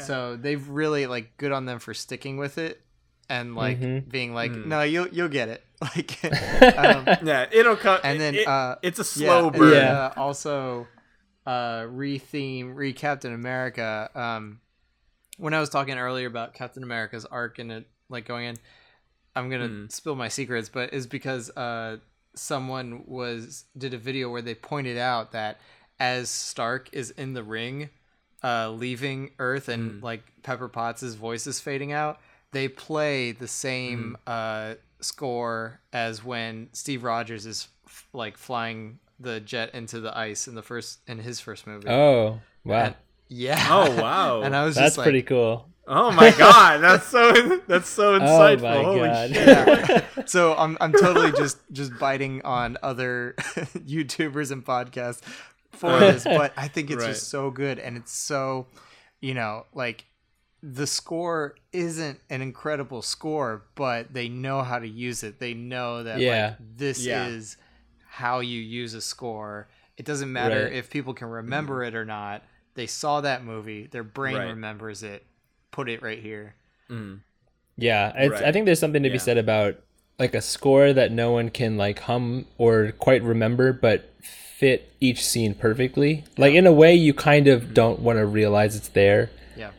[0.00, 2.80] So they've really like good on them for sticking with it
[3.28, 4.08] and like Mhm.
[4.10, 4.66] being like, Mm.
[4.66, 5.62] no, you'll you'll get it.
[5.82, 6.24] Like,
[6.78, 7.98] um, yeah, it'll come.
[8.02, 9.72] and then it- uh, it's a slow and burn.
[9.74, 9.98] Yeah.
[10.06, 10.86] uh, also,
[11.44, 14.08] uh, re-theme, re Captain America.
[14.14, 14.60] Um,
[15.38, 18.56] when I was talking earlier about Captain America's arc and it like going in,
[19.36, 19.92] I'm gonna Mm.
[19.92, 21.98] spill my secrets, but is because uh,
[22.34, 25.60] someone was did a video where they pointed out that
[26.00, 27.90] as Stark is in the ring,
[28.42, 30.02] uh, leaving Earth and Mm.
[30.02, 32.18] like Pepper Potts' voice is fading out,
[32.52, 34.72] they play the same Mm.
[34.72, 40.48] uh, score as when Steve Rogers is f- like flying the jet into the ice
[40.48, 41.88] in the first in his first movie.
[41.88, 42.84] Oh, wow.
[42.86, 42.94] And-
[43.28, 43.66] yeah.
[43.70, 44.42] Oh, wow.
[44.44, 45.68] and I was That's just like, pretty cool.
[45.86, 47.32] Oh my god, that's so
[47.66, 48.62] that's so Oh insightful.
[48.62, 49.30] my Holy god.
[49.34, 49.46] shit.
[49.46, 50.24] yeah.
[50.26, 55.22] so I'm I'm totally just just biting on other YouTubers and podcasts
[55.82, 57.06] for this, but I think it's Right.
[57.06, 58.66] just so good and it's so,
[59.20, 60.06] you know, like
[60.62, 65.38] the score isn't an incredible score, but they know how to use it.
[65.40, 66.26] They know that Yeah.
[66.26, 67.26] like this Yeah.
[67.28, 67.56] is
[68.08, 69.68] how you use a score.
[69.96, 70.72] It doesn't matter Right.
[70.72, 72.42] if people can remember it or not.
[72.74, 74.46] They saw that movie, their brain Right.
[74.46, 75.26] remembers it.
[75.70, 76.54] Put it right here.
[76.90, 77.20] Mm.
[77.76, 79.76] Yeah, it's, I think there's something to be said about
[80.18, 84.10] like a score that no one can like hum or quite remember, but
[84.62, 86.22] fit each scene perfectly.
[86.38, 89.28] Like in a way, you kind of don't want to realize it's there.
[89.56, 89.72] Yeah.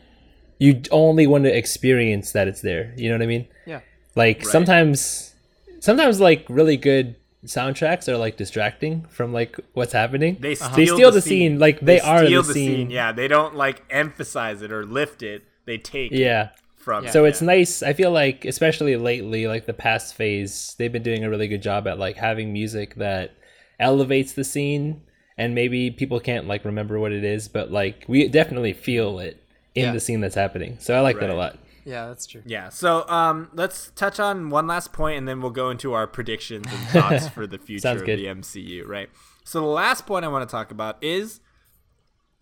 [0.58, 2.92] You only want to experience that it's there.
[2.98, 3.48] You know what I mean?
[3.64, 3.80] Yeah.
[4.14, 4.46] Like Right.
[4.46, 5.34] sometimes,
[5.80, 7.16] sometimes like really good
[7.46, 10.36] soundtracks are like distracting from like what's happening.
[10.38, 12.90] They steal, They steal the scene, like, they are steal the scene.
[12.90, 15.44] Yeah, they don't like emphasize it or lift it.
[15.64, 16.50] They take it yeah.
[16.76, 17.08] from.
[17.08, 17.82] So it, it's nice.
[17.82, 21.62] I feel like, especially lately, like the past phase, they've been doing a really good
[21.62, 23.34] job at like having music that
[23.80, 25.02] elevates the scene,
[25.36, 29.42] and maybe people can't like remember what it is, but like we definitely feel it
[29.74, 29.92] in Yeah.
[29.92, 30.76] the scene that's happening.
[30.80, 31.58] So I like that a lot.
[31.84, 32.42] Yeah, that's true.
[32.46, 32.70] Yeah.
[32.70, 36.64] So um, let's touch on one last point, and then we'll go into our predictions
[36.66, 38.18] and thoughts for the future Sounds of good.
[38.18, 38.86] the MCU.
[38.86, 39.10] Right.
[39.44, 41.40] So the last point I want to talk about is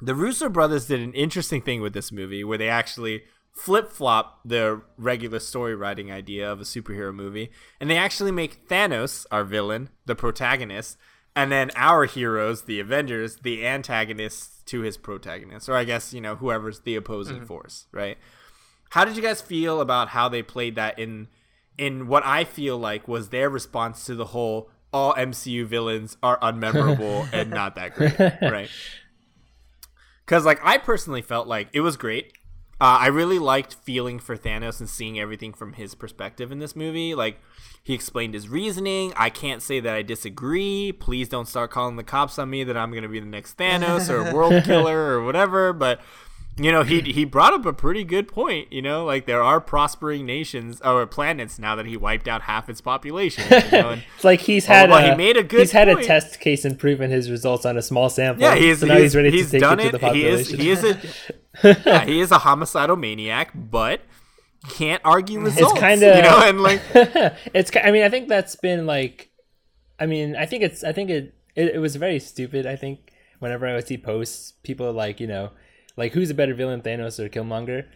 [0.00, 3.22] the Russo brothers did an interesting thing with this movie, where they actually
[3.52, 7.50] flip flop the regular story writing idea of a superhero movie,
[7.80, 10.96] and they actually make Thanos our villain, the protagonist,
[11.34, 16.20] and then our heroes, the Avengers, the antagonists to his protagonist, or I guess you
[16.20, 17.46] know whoever's the opposing mm-hmm.
[17.46, 18.18] force, right?
[18.90, 21.28] How did you guys feel about how they played that in
[21.78, 26.38] in what I feel like was their response to the whole all MCU villains are
[26.40, 28.68] unmemorable and not that great, right?
[30.24, 32.34] Because like I personally felt like it was great.
[32.82, 36.74] Uh, I really liked feeling for Thanos and seeing everything from his perspective in this
[36.74, 37.14] movie.
[37.14, 37.38] Like
[37.80, 39.12] he explained his reasoning.
[39.16, 40.90] I can't say that I disagree.
[40.90, 43.56] Please don't start calling the cops on me that I'm going to be the next
[43.56, 45.72] Thanos or world killer or whatever.
[45.72, 46.00] But
[46.58, 48.72] you know, he he brought up a pretty good point.
[48.72, 52.68] You know, like there are prospering nations or planets now that he wiped out half
[52.68, 53.44] its population.
[53.48, 56.40] You know, It's like he's had well, he made a good he's had a test
[56.40, 58.42] case and proven his results on a small sample.
[58.42, 60.00] yeah, he's so now he's, ready he's to take done it to it.
[60.00, 60.60] the he is population.
[60.60, 64.00] he is a yeah, he is a homicidal maniac, but
[64.70, 65.72] can't argue results.
[65.72, 66.80] It's kinda- you know, and like
[67.54, 67.70] it's.
[67.76, 69.30] I mean, I think that's been like.
[69.98, 70.82] I mean, I think it's.
[70.84, 71.34] I think it.
[71.54, 72.66] It, it was very stupid.
[72.66, 75.50] I think whenever I would see posts, people like you know,
[75.96, 77.86] like who's a better villain, Thanos or Killmonger?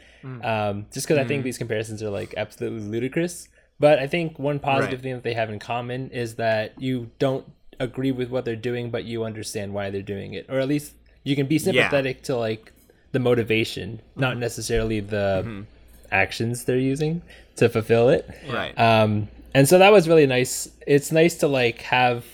[0.43, 3.49] Um, just because I think these comparisons are like absolutely ludicrous.
[3.79, 5.03] But I think one positive Right.
[5.03, 7.47] thing that they have in common is that you don't
[7.79, 10.95] agree with what they're doing, but you understand why they're doing it, or at least
[11.23, 12.73] you can be sympathetic to like
[13.17, 15.65] the motivation, not necessarily the
[16.13, 17.23] actions they're using
[17.57, 18.29] to fulfill it.
[18.51, 18.79] right.
[18.79, 20.69] Um, and so that was really nice.
[20.87, 22.27] It's nice to like have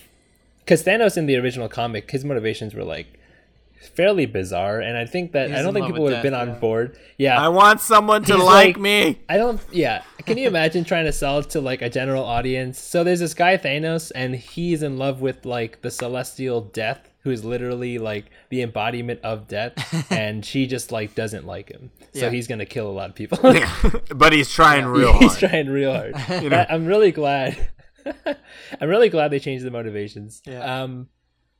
[0.59, 3.07] because Thanos in the original comic, his motivations were like
[3.87, 6.47] fairly bizarre, and I think that He's I don't think people would have been death,
[6.49, 6.97] on board.
[7.17, 9.19] Yeah, I want someone to like, like- me.
[9.29, 9.61] I don't.
[9.71, 12.79] Yeah, can you imagine trying to sell it to like a general audience?
[12.79, 17.29] So there's this guy Thanos, and he's in love with like the celestial Death, who
[17.31, 19.73] is literally like the embodiment of death,
[20.11, 22.29] and she just like doesn't like him, so Yeah.
[22.31, 23.37] he's gonna kill a lot of people.
[24.15, 25.21] but he's trying real hard.
[25.23, 25.51] he's hard.
[25.51, 26.15] trying real hard.
[26.15, 27.69] I- I'm really glad.
[28.81, 30.41] I'm really glad they changed the motivations.
[30.45, 30.83] Yeah.
[30.83, 31.07] Um,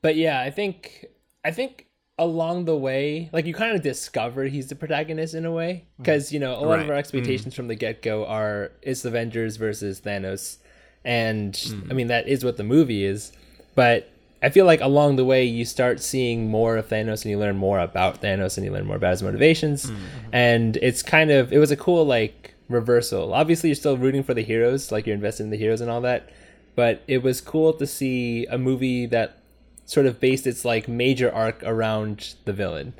[0.02, 1.06] but yeah, I think
[1.42, 1.86] I think
[2.18, 6.02] along the way, like you kind of discover he's the protagonist in a way, mm-hmm.
[6.02, 7.56] because you know a lot of our expectations mm-hmm.
[7.56, 10.58] from the get go are it's Avengers versus Thanos,
[11.04, 11.90] and mm.
[11.90, 13.32] I mean that is what the movie is,
[13.74, 14.10] but.
[14.42, 17.56] I feel like along the way you start seeing more of Thanos and you learn
[17.56, 19.86] more about Thanos and you learn more about his motivations.
[19.86, 20.04] Mm-hmm.
[20.34, 23.32] And it's kind of it was a cool like reversal.
[23.32, 26.02] Obviously you're still rooting for the heroes, like you're invested in the heroes and all
[26.02, 26.28] that.
[26.74, 29.38] But it was cool to see a movie that
[29.86, 32.94] sort of based its like major arc around the villain.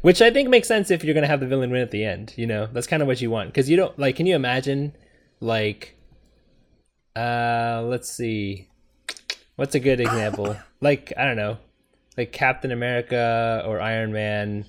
[0.00, 2.34] Which I think makes sense if you're gonna have the villain win at the end,
[2.36, 2.68] you know?
[2.72, 3.48] That's kind of what you want.
[3.48, 4.94] Because you don't like can you imagine
[5.40, 5.96] like
[7.16, 8.68] uh let's see.
[9.56, 10.56] What's a good example?
[10.80, 11.58] like I don't know,
[12.16, 14.64] like Captain America or Iron Man,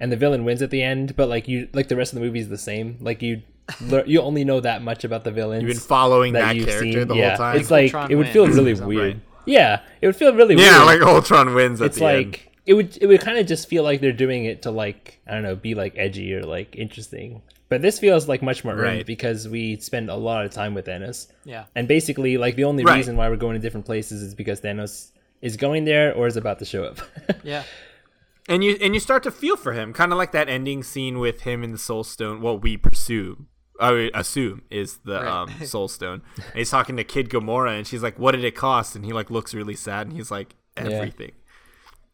[0.00, 2.24] and the villain wins at the end, but like you, like the rest of the
[2.24, 2.98] movie is the same.
[3.00, 3.42] Like you,
[4.06, 5.62] you only know that much about the villains.
[5.62, 7.08] You've been following that, you've character seen.
[7.08, 7.56] the yeah, whole time.
[7.56, 9.14] it's like Ultron it would feel wins really weird.
[9.14, 9.22] Right.
[9.48, 10.66] Yeah, it would feel really weird.
[10.66, 11.00] yeah, weird.
[11.00, 12.38] like Ultron wins at it's the like end.
[12.66, 15.32] it would it would kind of just feel like they're doing it to like I
[15.34, 17.42] don't know, be like edgy or like interesting.
[17.70, 19.06] But this feels like much more earned Right.
[19.06, 21.26] because we spend a lot of time with Thanos.
[21.44, 21.64] Yeah.
[21.74, 22.96] And basically, like the only Right.
[22.96, 25.10] reason why we're going to different places is because Thanos
[25.42, 26.98] is going there or is about to show up.
[27.44, 27.64] Yeah.
[28.48, 31.18] and you and you start to feel for him, kind of like that ending scene
[31.18, 32.40] with him in the Soul Stone.
[32.40, 33.44] What we pursue,
[33.80, 35.26] I assume, is the Right.
[35.26, 36.22] um, Soul Stone.
[36.36, 39.12] And he's talking to Kid Gamora, and she's like, "What did it cost?" And he
[39.12, 41.32] like looks really sad, and he's like, "Everything."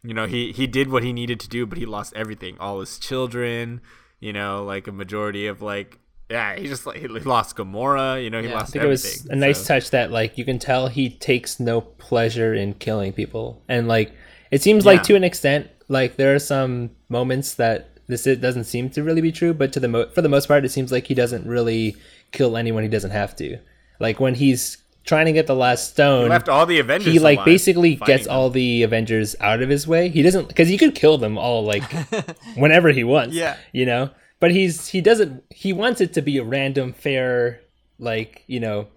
[0.02, 2.80] You know, he he did what he needed to do, but he lost everything, all
[2.80, 3.80] his children.
[4.20, 5.98] You know, like a majority of like.
[6.30, 8.22] Yeah, he just like he lost Gamora.
[8.22, 8.54] You know, he Yeah.
[8.54, 10.88] I I lost think it was a nice so- touch that like you can tell
[10.88, 14.12] he takes no pleasure in killing people, and like
[14.50, 18.64] it seems like to an extent, like there are some moments that this it doesn't
[18.64, 20.92] seem to really be true, but to the mo- for the most part, it seems
[20.92, 21.96] like he doesn't really
[22.32, 23.58] kill anyone he doesn't have to.
[24.00, 27.12] Like when he's trying to get the last stone, He left all the Avengers.
[27.12, 28.34] he like basically gets them.
[28.34, 30.08] all the Avengers out of his way.
[30.08, 31.84] He doesn't because he could kill them all like
[32.56, 33.34] whenever he wants.
[33.34, 33.56] Yeah.
[33.72, 34.10] you know.
[34.40, 37.60] But he's he doesn't he wants it to be a random fair
[37.98, 38.88] like you know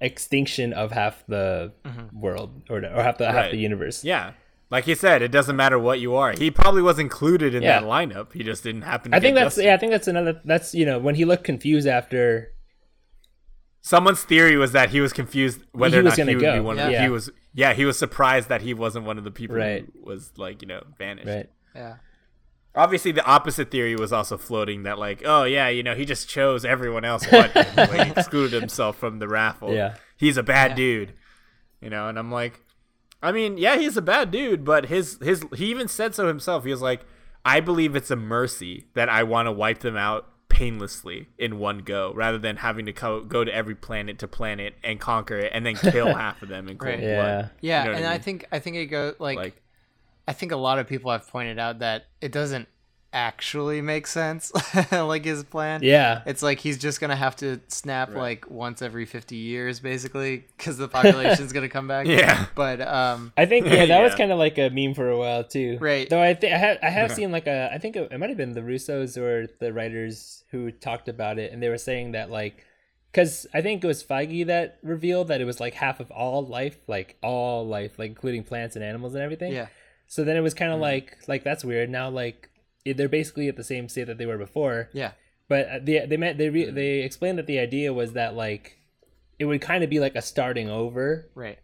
[0.00, 2.20] extinction of half the mm-hmm.
[2.20, 4.04] world or or half the half the universe.
[4.04, 4.32] Yeah.
[4.74, 6.32] Like he said, it doesn't matter what you are.
[6.32, 7.78] He probably was included in Yeah.
[7.80, 8.32] that lineup.
[8.32, 9.64] He just didn't happen to I think get that's Justin.
[9.66, 9.74] yeah.
[9.74, 10.40] I think that's another.
[10.44, 12.50] That's you know when he looked confused after.
[13.82, 16.54] Someone's theory was that he was confused whether He or not he would go.
[16.54, 17.02] be one of Yeah.
[17.04, 19.84] he was yeah, he was surprised that he wasn't one of the people Right.
[19.94, 21.28] who was like, you know, vanished.
[21.28, 21.50] Right.
[21.74, 21.94] Yeah.
[22.74, 26.28] Obviously the opposite theory was also floating that like, oh yeah, you know, he just
[26.28, 27.76] chose everyone else but him.
[27.76, 29.72] like excluded himself from the raffle.
[29.72, 29.94] Yeah.
[30.16, 31.12] He's a bad dude.
[31.80, 32.60] You know, and I'm like
[33.24, 36.64] I mean, yeah, he's a bad dude, but his his he even said so himself.
[36.64, 37.00] He was like,
[37.44, 41.78] I believe it's a mercy that I want to wipe them out painlessly in one
[41.78, 45.50] go, rather than having to co- go to every planet to planet and conquer it,
[45.52, 47.00] and then kill half of them in cold Right.
[47.00, 47.06] blood.
[47.06, 47.48] Yeah.
[47.60, 49.62] Yeah, You know and I I, think I think it goes like, Like,
[50.28, 52.68] I think a lot of people have pointed out that it doesn't
[53.14, 54.52] actually make sense,
[54.92, 55.80] like his plan.
[55.82, 56.22] Yeah.
[56.26, 60.76] It's like he's just gonna have to snap like once every fifty years, basically, because
[60.76, 62.06] the population's gonna come back.
[62.14, 62.46] Yeah.
[62.54, 65.44] But um, I think yeah, that was kind of like a meme for a while
[65.44, 65.78] too.
[65.80, 66.10] Right.
[66.10, 68.28] Though I think I have I have seen like a I think it, it might
[68.28, 72.12] have been the Russos or the writers who talked about it, and they were saying
[72.12, 72.64] that like
[73.10, 76.44] because I think it was Feige that revealed that it was like half of all
[76.44, 79.52] life, like all life, like including plants and animals and everything.
[79.52, 79.68] yeah,
[80.08, 81.90] So then it was kind of like like that's weird.
[81.90, 82.53] Now like it-
[82.84, 84.90] they're basically at the same state that they were before.
[84.92, 85.12] yeah,
[85.48, 88.78] But uh, they they meant they re- they explained that the idea was that like
[89.38, 91.58] it would kind of be like a starting over right.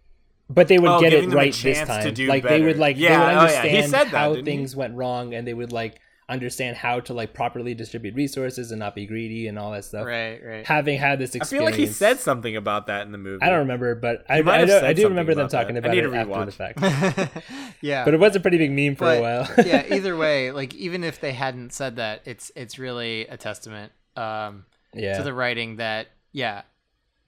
[0.48, 2.14] but they would Oh, get it right this chance to time.
[2.14, 3.40] do like they would like Yeah, they oh, would yeah.
[3.40, 4.52] understand He said that, how didn't he?
[4.52, 6.00] things went wrong, and they would like
[6.30, 10.06] understand how to like properly distribute resources and not be greedy and all that stuff.
[10.06, 10.66] Right, right.
[10.66, 13.42] Having had this experience, I feel like he said something about that in the movie.
[13.42, 15.62] I don't remember, but I, I, do, I do remember them about that.
[15.62, 17.44] talking about it after the fact.
[17.82, 18.04] yeah.
[18.04, 19.48] But it was a pretty big meme for but a while.
[19.66, 23.92] yeah, either way, like even if they hadn't said that, it's it's really a testament
[24.16, 26.62] um, yeah, to the writing that yeah,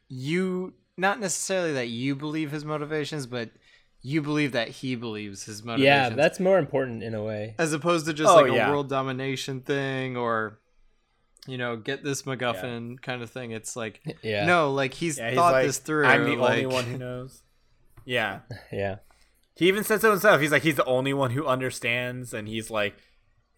[0.08, 3.50] you not necessarily that you believe his motivations, but
[4.02, 5.84] you believe that he believes his motivations.
[5.86, 7.54] yeah, that's more important in a way.
[7.58, 8.66] as opposed to just Oh, like yeah.
[8.68, 10.58] a world domination thing or
[11.46, 13.50] you know get this MacGuffin kind of thing.
[13.52, 16.06] It's like Yeah, no, like he's Yeah, he's thought like, this through.
[16.06, 17.42] I'm the only one who knows.
[18.04, 18.40] Yeah.
[18.72, 18.96] yeah,
[19.56, 20.40] He even said so himself.
[20.40, 22.94] He's like he's the only one who understands, and he's like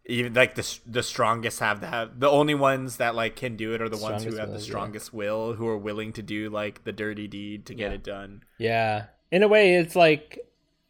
[0.07, 3.73] even like the the strongest have to have the only ones that like can do
[3.73, 4.65] it are the ones who Strongest have the will, yeah.
[4.67, 7.95] strongest will, who are willing to do like the dirty deed to get Yeah.
[7.95, 8.43] it done.
[8.59, 9.05] yeah.
[9.35, 10.39] In a way, it's like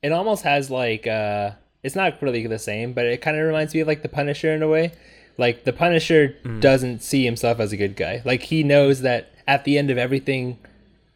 [0.02, 1.52] it almost has like uh,
[1.82, 4.52] it's not really the same, but it kind of reminds me of like the Punisher
[4.52, 4.92] in a way.
[5.38, 6.60] Like the Punisher Mm.
[6.60, 8.22] doesn't see himself as a good guy.
[8.24, 10.58] Like he knows that at the end of everything,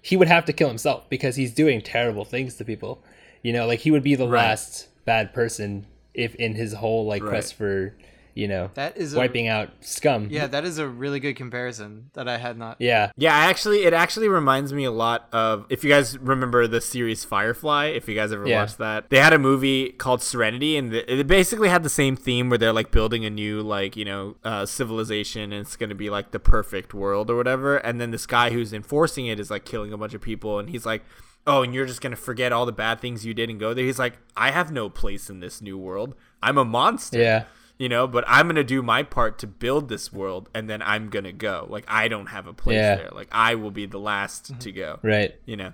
[0.01, 3.03] he would have to kill himself because he's doing terrible things to people.
[3.43, 4.41] You know, like he would be the Right.
[4.49, 5.85] last bad person
[6.15, 7.29] if in his whole like Right.
[7.31, 7.95] quest for
[8.39, 10.29] you know That is a, wiping out scum.
[10.31, 12.77] Yeah, that is a really good comparison that I had not.
[12.79, 16.69] yeah, Yeah, I actually, it actually reminds me a lot of if you guys remember
[16.69, 17.87] the series Firefly.
[17.87, 18.61] If you guys ever Yeah.
[18.61, 22.15] watched that, they had a movie called Serenity, and the, it basically had the same
[22.15, 25.95] theme where they're like building a new like you know uh, civilization, and it's gonna
[25.97, 27.79] be like the perfect world or whatever.
[27.79, 30.71] And then this guy who's enforcing it is like killing a bunch of people, and
[30.71, 31.03] he's like.
[31.47, 33.83] Oh, and you're just gonna forget all the bad things you did and go there.
[33.87, 36.15] He's like, I have no place in this new world.
[36.43, 37.45] I'm a monster yeah,
[37.79, 41.09] you know but i'm gonna do my part to build this world and then i'm
[41.09, 42.97] gonna go like i don't have a place Yeah.
[42.97, 44.59] there like i will be the last mm-hmm.
[44.59, 45.35] to go right.
[45.47, 45.73] you know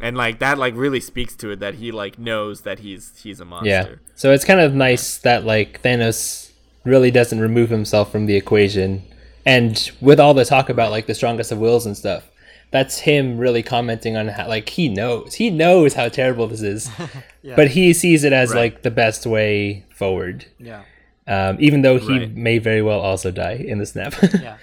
[0.00, 3.40] and like that like really speaks to it that he like knows that he's he's
[3.40, 3.94] a monster Yeah.
[4.14, 6.50] So it's kind of nice that like Thanos
[6.84, 9.02] really doesn't remove himself from the equation.
[9.44, 12.30] And with all the talk about like the strongest of wills and stuff,
[12.70, 15.34] that's him really commenting on how like he knows.
[15.34, 16.90] He knows how terrible this is.
[17.42, 17.56] Yeah.
[17.56, 18.74] But he sees it as Right.
[18.74, 20.44] like the best way forward.
[20.58, 20.82] Yeah,
[21.30, 22.36] Um, even though he Right.
[22.36, 24.14] may very well also die in the snap.
[24.42, 24.56] yeah.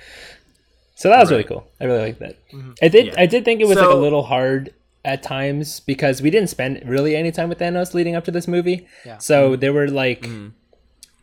[0.95, 1.65] So that was really cool.
[1.80, 2.35] I really like that.
[2.52, 2.72] Mm-hmm.
[2.81, 3.06] I did.
[3.07, 3.14] Yeah.
[3.18, 4.73] I did think it was like a little hard
[5.06, 8.48] at times because we didn't spend really any time with Thanos leading up to this
[8.48, 8.85] movie.
[9.06, 9.18] Yeah.
[9.19, 9.61] So mm-hmm.
[9.61, 10.49] there were like mm-hmm.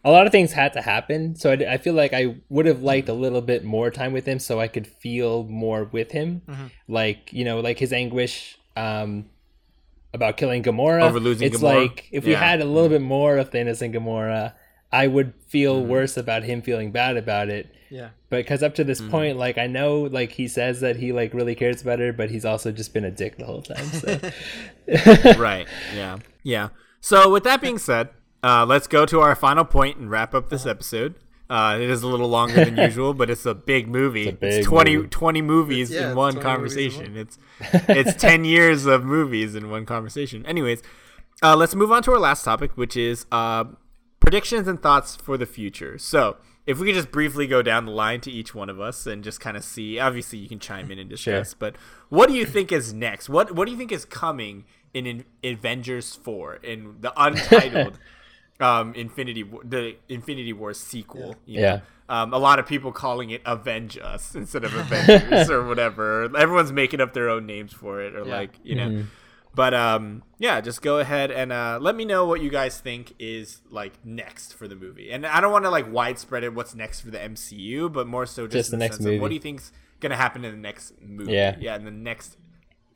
[0.03, 1.37] a lot of things had to happen.
[1.37, 4.39] So I feel like I would have liked a little bit more time with him
[4.39, 6.41] so I could feel more with him,
[6.89, 8.59] like you know, like his anguish.
[8.77, 9.27] Um,
[10.15, 11.03] about killing Gamora.
[11.03, 11.89] Over losing it's Gamora?
[11.89, 14.53] like if we had a little bit more of Thanos and Gamora,
[15.03, 15.89] I would feel Mm-hmm.
[15.97, 18.11] worse about him feeling bad about it Yeah.
[18.31, 19.11] But because up to this Mm-hmm.
[19.17, 22.31] point like i know like he says that he like really cares about her but
[22.31, 24.11] he's also just been a dick the whole time so
[25.39, 26.69] right yeah yeah
[27.01, 28.09] so with that being said
[28.43, 31.15] uh, let's go to our final point and wrap up this episode
[31.49, 34.29] uh, it is a little longer than usual, but it's a big movie.
[34.29, 35.09] It's, big 20, movie.
[35.09, 37.17] 20 movies Yeah, in one 20 movies in conversation.
[37.19, 37.39] It's
[38.09, 40.45] it's 10 years of movies in one conversation.
[40.47, 40.83] Anyways,
[41.43, 43.65] uh, let's move on to our last topic, which is uh,
[44.25, 45.99] predictions and thoughts for the future.
[45.99, 46.37] So,
[46.67, 49.23] if we could just briefly go down the line to each one of us and
[49.23, 51.77] just kind of see, obviously you can chime in and discuss, but
[52.09, 53.29] what do you think is next?
[53.29, 54.65] What what do you think is coming
[54.95, 57.99] in, in Avengers 4 in the untitled
[58.61, 61.37] um Infinity War, the Infinity War sequel?
[61.45, 61.81] Yeah.
[62.09, 66.35] Um, a lot of people calling it Avenge Us instead of Avengers or whatever.
[66.37, 68.35] Everyone's making up their own names for it, or Yeah.
[68.37, 69.05] like you know.
[69.55, 73.15] But um, yeah, just go ahead and uh, let me know what you guys think
[73.19, 75.11] is like next for the movie.
[75.13, 78.27] And I don't want to like widespread it what's next for the MCU, but more
[78.27, 79.71] so just, Just in the next sense of what do you think's
[80.01, 81.33] gonna happen in the next movie?
[81.33, 81.57] Yeah.
[81.61, 82.37] yeah, in the next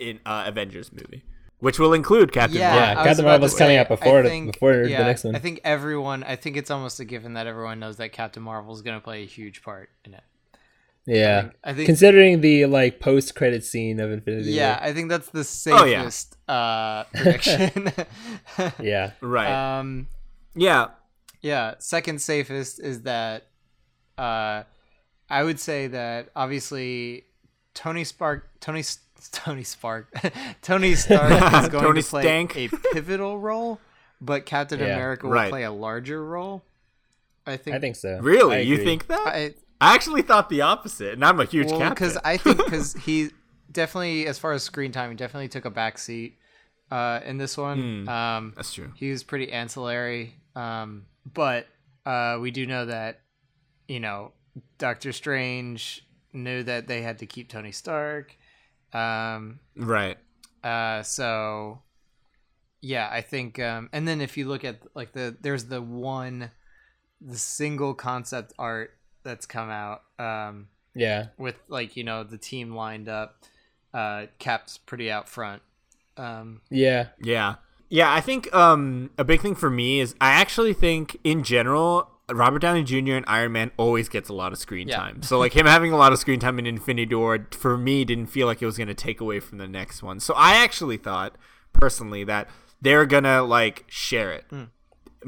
[0.01, 1.23] in uh, Avengers movie,
[1.61, 2.81] which will include Captain Yeah, Marvel.
[2.83, 5.25] Yeah, I was Captain about Marvel's coming say, out before the- think- before the next
[5.25, 5.37] one.
[5.37, 6.25] I think everyone.
[6.25, 9.03] I think it's almost a given that everyone knows that Captain Marvel is going to
[9.03, 10.23] play a huge part in it.
[11.09, 14.89] Yeah think- I think- considering the like post credit scene of infinity Yeah, War.
[14.89, 16.03] I think that's the Oh, yeah.
[16.09, 17.93] safest uh, prediction.
[18.81, 19.79] yeah right?
[19.79, 20.07] um,
[20.55, 20.89] yeah.
[21.41, 23.47] yeah, second safest is that
[24.17, 24.63] uh,
[25.31, 27.25] I would say that obviously
[27.75, 28.99] Tony Spark, Tony S-
[29.33, 30.13] Tony Spark,
[30.63, 31.31] Tony Stark
[31.63, 32.57] is going Tony to play Stank.
[32.57, 33.79] a pivotal role,
[34.21, 34.95] but Captain Yeah.
[34.95, 35.51] America will Right.
[35.51, 36.65] play a larger role.
[37.47, 37.77] I think.
[37.77, 39.27] i think so Really, I you think that?
[39.27, 41.95] I, I actually thought the opposite, and I'm a huge well, Captain.
[42.09, 43.31] because I think because he
[43.71, 46.37] definitely, as far as screen time, he definitely took a back seat
[46.91, 48.05] uh, in this one.
[48.05, 48.09] Hmm.
[48.09, 48.93] Um, That's true.
[48.97, 51.67] he was pretty ancillary, um, but
[52.07, 53.21] uh, we do know that
[53.87, 54.33] you know
[54.79, 58.37] Doctor Strange knew that they had to keep Tony Stark.
[58.93, 60.17] Um, Right.
[60.65, 61.83] uh, so
[62.81, 66.51] yeah, I think, um, and then if you look at like the there's the one
[67.21, 68.93] the single concept art
[69.29, 71.27] that's come out um, Yeah.
[71.37, 73.45] with like you know the team lined up.
[73.95, 75.63] Uh, Cap's pretty out front.
[76.17, 77.09] Um, Yeah.
[77.21, 77.57] Yeah.
[77.91, 82.11] Yeah, I think um, a big thing for me is I actually think in general
[82.31, 83.15] Robert Downey Jr.
[83.15, 84.97] and Iron Man always gets a lot of screen Yeah.
[84.97, 85.23] time.
[85.23, 88.27] So like him having a lot of screen time in Infinity War for me didn't
[88.27, 90.21] feel like it was going to take away from the next one.
[90.21, 91.37] So I actually thought
[91.73, 92.49] personally that
[92.83, 94.45] they're going to like share it.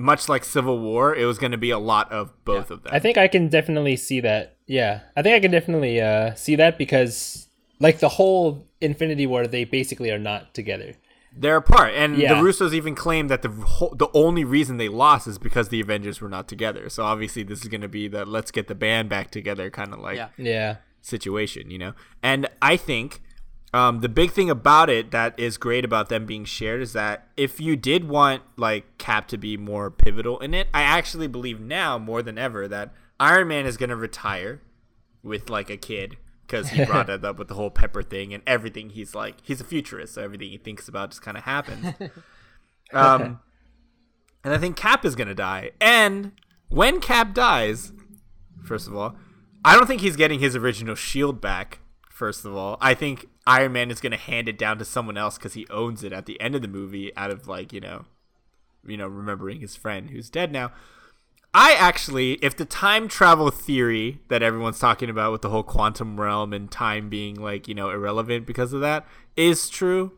[0.00, 2.92] Much like Civil War, it was going to be a lot of both of them.
[2.94, 4.56] I think I can definitely see that.
[4.66, 5.00] Yeah.
[5.16, 7.48] I think I can definitely uh, see that because,
[7.80, 10.94] like, the whole Infinity War, they basically are not together.
[11.36, 12.34] They're apart, and Yeah.
[12.34, 15.80] the Russos even claim that the whole, the only reason they lost is because the
[15.80, 16.88] Avengers were not together.
[16.88, 19.92] So obviously, this is going to be the let's get the band back together kind
[19.92, 20.28] of like Yeah.
[20.36, 20.76] Yeah.
[21.02, 21.92] situation, you know.
[22.22, 23.22] And I think
[23.72, 27.28] um, the big thing about it that is great about them being shared is that
[27.36, 31.60] if you did want like Cap to be more pivotal in it, I actually believe
[31.60, 34.60] now more than ever that Iron Man is going to retire
[35.22, 36.16] with like a kid
[36.46, 38.90] because he brought it up with the whole Pepper thing and everything.
[38.90, 41.94] He's like he's a futurist, so everything he thinks about just kind of happens.
[42.92, 43.40] um,
[44.42, 46.32] and I think Cap is going to die, and
[46.70, 47.92] when Cap dies,
[48.64, 49.14] first of all,
[49.64, 51.78] I don't think he's getting his original shield back.
[52.08, 55.16] First of all, I think Iron Man is going to hand it down to someone
[55.16, 57.80] else because he owns it at the end of the movie, out of like you
[57.80, 58.04] know,
[58.86, 60.72] you know, remembering his friend who's dead now.
[61.52, 66.20] I actually, if the time travel theory that everyone's talking about with the whole quantum
[66.20, 69.04] realm and time being like you know irrelevant because of that
[69.36, 70.12] is true,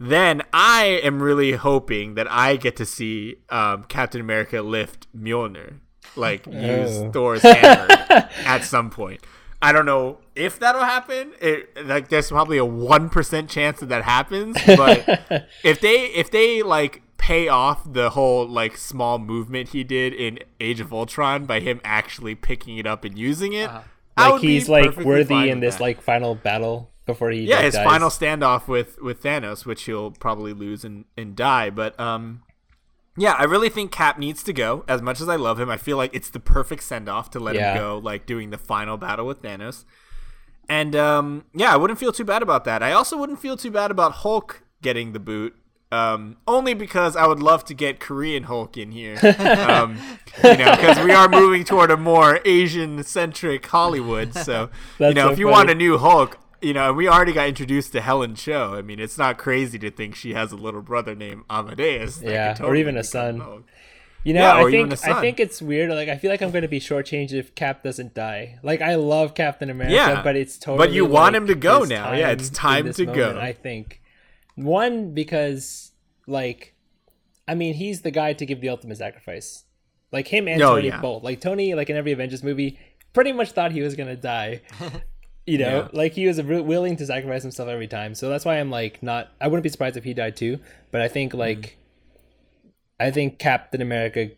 [0.00, 5.74] then I am really hoping that I get to see um, Captain America lift Mjolnir,
[6.16, 7.10] like use Oh.
[7.12, 7.86] Thor's hammer
[8.44, 9.20] at some point.
[9.62, 11.32] I don't know if that'll happen.
[11.40, 14.56] It, like, there's probably a one percent chance that that happens.
[14.66, 20.12] But if they if they like pay off the whole like small movement he did
[20.12, 23.70] in Age of Ultron by him actually picking it up and using it,
[24.16, 25.82] I Like, he's, like, worthy in this, that.
[25.82, 27.84] like, final battle before he yeah like, his dies.
[27.86, 31.70] final standoff with with Thanos, which he'll probably lose and and die.
[31.70, 32.42] But um,
[33.16, 34.84] yeah, I really think Cap needs to go.
[34.88, 37.40] As much as I love him, I feel like it's the perfect send off to
[37.40, 37.72] let Yeah.
[37.74, 39.84] him go, like doing the final battle with Thanos.
[40.68, 42.82] And um, yeah, I wouldn't feel too bad about that.
[42.82, 45.54] I also wouldn't feel too bad about Hulk getting the boot.
[45.90, 49.18] Um, only because I would love to get Korean Hulk in here,
[49.68, 49.98] um,
[50.42, 54.32] you know, because we are moving toward a more Asian-centric Hollywood.
[54.34, 57.32] So, you know, so if you want a new Hulk, you know, and we already
[57.32, 58.74] got introduced to Helen Cho.
[58.74, 62.20] I mean, it's not crazy to think she has a little brother named Amadeus.
[62.22, 63.64] Yeah, could or even a son.
[64.24, 65.90] You know, Yeah, I think I think it's weird.
[65.90, 68.58] Like, I feel like I'm going to be shortchanged if Cap doesn't die.
[68.62, 70.86] Like, I love Captain America, Yeah, but it's totally.
[70.86, 72.12] but you want like, him to go now.
[72.12, 73.38] Yeah, it's time to go.
[73.38, 74.00] I think
[74.54, 75.90] one because
[76.26, 76.74] like,
[77.48, 79.64] I mean, he's the guy to give the ultimate sacrifice.
[80.12, 81.00] Like him and Oh, Tony yeah.
[81.00, 81.24] both.
[81.24, 82.78] Like Tony, like in every Avengers movie,
[83.12, 84.60] pretty much thought he was gonna die.
[85.46, 85.88] You know, Yeah.
[85.92, 88.14] like he was willing to sacrifice himself every time.
[88.14, 89.30] So that's why I'm like not.
[89.40, 90.58] I wouldn't be surprised if he died too.
[90.90, 91.76] But I think like,
[93.00, 94.30] I think Captain America,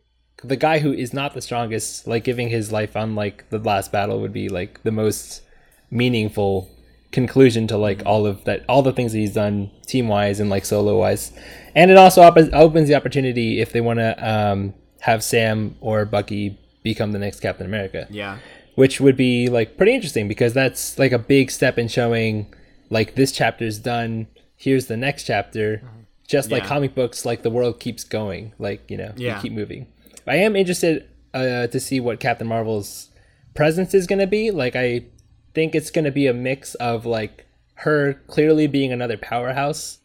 [0.43, 3.93] the guy who is not the strongest, like giving his life on like the last
[3.93, 5.43] battle would be like the most
[5.90, 6.70] meaningful
[7.12, 10.51] conclusion to like all of that, all the things that he's done team wise and
[10.51, 11.32] like solo wise.
[11.74, 16.05] And it also op- opens the opportunity if they want to um, have Sam or
[16.06, 18.39] Bucky become the next Captain America Yeah,
[18.74, 22.52] which would be like pretty interesting because that's like a big step in showing
[22.90, 24.26] like this chapter's done
[24.56, 25.82] here's the next chapter.
[26.26, 29.36] Just like comic books like the world keeps going like you know Yeah.
[29.36, 29.86] you keep moving.
[30.26, 33.10] I am interested uh, to see what captain marvel's
[33.55, 34.51] presence is going to be.
[34.51, 35.05] Like i
[35.52, 39.98] think it's going to be a mix of like her clearly being another powerhouse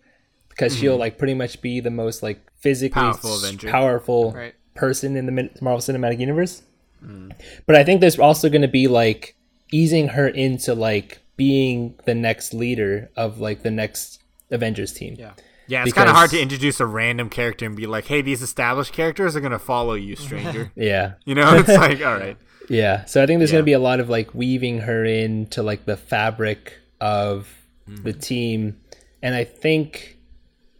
[0.49, 3.67] because she'll like pretty much be the most like physically Mm-hmm.
[3.67, 4.55] Powerful powerful Right.
[4.75, 6.61] person in the marvel cinematic universe
[7.03, 7.33] Mm.
[7.65, 9.35] but I think there's also going to be like
[9.71, 14.21] easing her into like being the next leader of like the next
[14.51, 15.15] Avengers team.
[15.17, 15.31] Yeah.
[15.67, 15.83] yeah.
[15.83, 18.91] It's kind of hard to introduce a random character and be like, "Hey, these established
[18.93, 21.13] characters are gonna follow you, stranger." Yeah.
[21.25, 22.35] you know, it's like, all right,
[22.67, 23.05] Yeah.
[23.05, 23.57] So I think there's Yeah.
[23.57, 27.47] going to be a lot of like weaving her into like the fabric of
[27.87, 28.79] the team.
[29.23, 30.17] And I think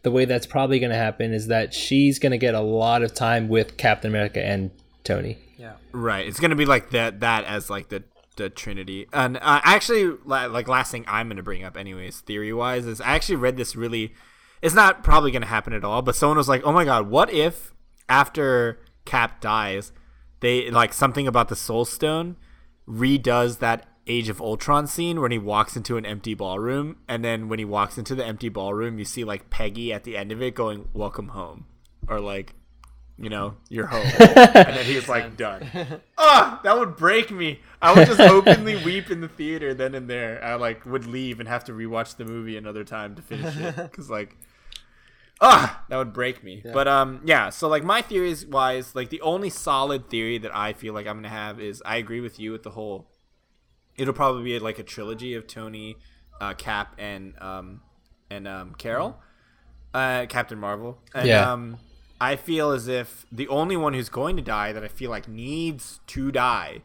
[0.04, 3.02] the way that's probably going to happen is that she's going to get a lot
[3.04, 4.72] of time with Captain America and
[5.04, 5.38] Tony.
[5.60, 5.73] Yeah.
[5.91, 6.26] Right.
[6.26, 7.19] It's gonna be like that.
[7.19, 8.03] That as like the
[8.38, 9.07] the Trinity.
[9.11, 13.15] And uh, actually, like last thing I'm gonna bring up, anyways, theory wise, is I
[13.15, 14.14] actually read this really.
[14.61, 16.02] It's not probably gonna happen at all.
[16.02, 17.73] But someone was like, "Oh my god, what if
[18.07, 19.91] after Cap dies,
[20.40, 22.38] they like something about the Soul Stone
[22.88, 27.49] redoes that Age of Ultron scene when he walks into an empty ballroom, and then
[27.49, 30.41] when he walks into the empty ballroom, you see like Peggy at the end of
[30.41, 31.65] it going, "Welcome home,"
[32.07, 32.56] or like
[33.22, 34.06] you know, you're home.
[34.20, 35.68] and then he's like, done.
[36.22, 37.60] Ah, that would break me.
[37.82, 40.44] I would just openly weep in the theater then and there.
[40.44, 43.76] I like would leave and have to rewatch the movie another time to finish it
[43.78, 44.36] because like,
[45.41, 46.62] ah, that would break me.
[46.64, 47.50] But um, yeah.
[47.50, 51.18] So like my theories wise, like the only solid theory that I feel like I'm
[51.18, 53.08] gonna have is I agree with you with the whole.
[53.96, 55.96] It'll probably be like a trilogy of Tony,
[56.41, 57.82] uh, Cap, and um,
[58.30, 59.18] and um, Carol,
[59.94, 61.00] uh, Captain Marvel.
[61.14, 61.52] And, Yeah.
[61.52, 61.78] Um,
[62.22, 65.28] I feel as if the only one who's going to die that I feel like
[65.28, 66.82] needs to die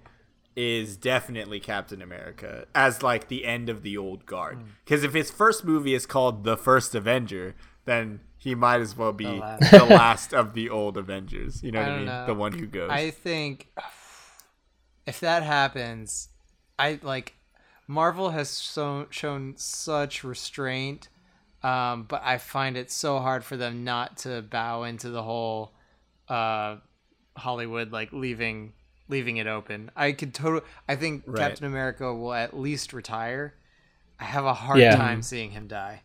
[0.57, 4.59] is definitely Captain America as like the end of the old guard.
[4.59, 4.65] Hmm.
[4.85, 7.55] Because if his first movie is called The First Avenger,
[7.85, 9.73] then he might as well be the last.
[9.73, 11.63] last, of the old Avengers.
[11.63, 12.07] You know I what I mean?
[12.07, 12.27] know.
[12.27, 12.91] The one who goes.
[12.91, 13.69] I think
[15.07, 16.29] if that happens,
[16.79, 17.35] I like
[17.87, 21.09] Marvel has so, shown such restraint,
[21.65, 25.73] um, but I find it so hard for them not to bow into the whole
[26.29, 26.77] uh,
[27.37, 28.75] Hollywood like leaving
[29.09, 29.91] leaving it open.
[29.97, 30.63] I could totally.
[30.89, 31.39] I think Right.
[31.39, 33.55] Captain America will at least retire.
[34.21, 34.95] I have a hard Yeah.
[34.97, 36.03] time seeing him die.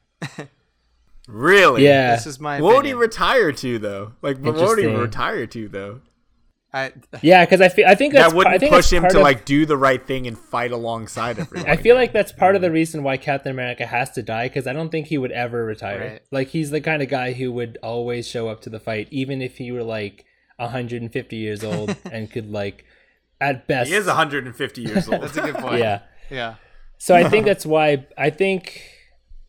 [1.27, 1.84] really?
[1.86, 2.15] Yeah.
[2.15, 4.14] This is my What would he retire to though?
[4.22, 6.02] Like, what would he retire to though?
[6.71, 6.91] I,
[7.21, 9.17] Yeah, because I feel I think that's That wouldn't I think push that's him to
[9.17, 11.69] of- like do the right thing and fight alongside everyone.
[11.69, 14.67] I feel like that's part of the reason why Captain America has to die because
[14.67, 15.99] I don't think he would ever retire.
[15.99, 16.21] Right.
[16.31, 19.41] Like he's the kind of guy who would always show up to the fight, even
[19.41, 20.25] if he were like
[20.57, 22.85] 150 years old and could like,
[23.41, 25.21] at best, he is 150 years old.
[25.23, 25.79] that's a good point.
[25.79, 26.01] yeah.
[26.29, 26.55] yeah.
[26.97, 28.81] So I think that's why I think.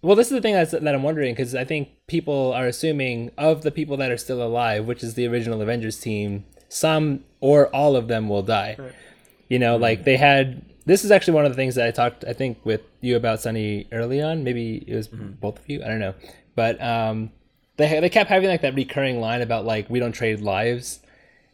[0.03, 3.33] Well, this is the thing that's, that I'm wondering because I think people are assuming
[3.37, 7.67] of the people that are still alive, which is the original Avengers team, some or
[7.75, 8.79] all of them will die.
[9.49, 9.83] You know, mm-hmm.
[9.83, 10.63] like they had.
[10.87, 13.41] This is actually one of the things that I talked, I think, with you about
[13.41, 14.43] Sunny early on.
[14.45, 15.33] Maybe it was mm-hmm.
[15.33, 15.85] both of you.
[15.85, 16.15] I don't know,
[16.55, 17.31] but um,
[17.77, 21.01] they they kept having like that recurring line about like we don't trade lives.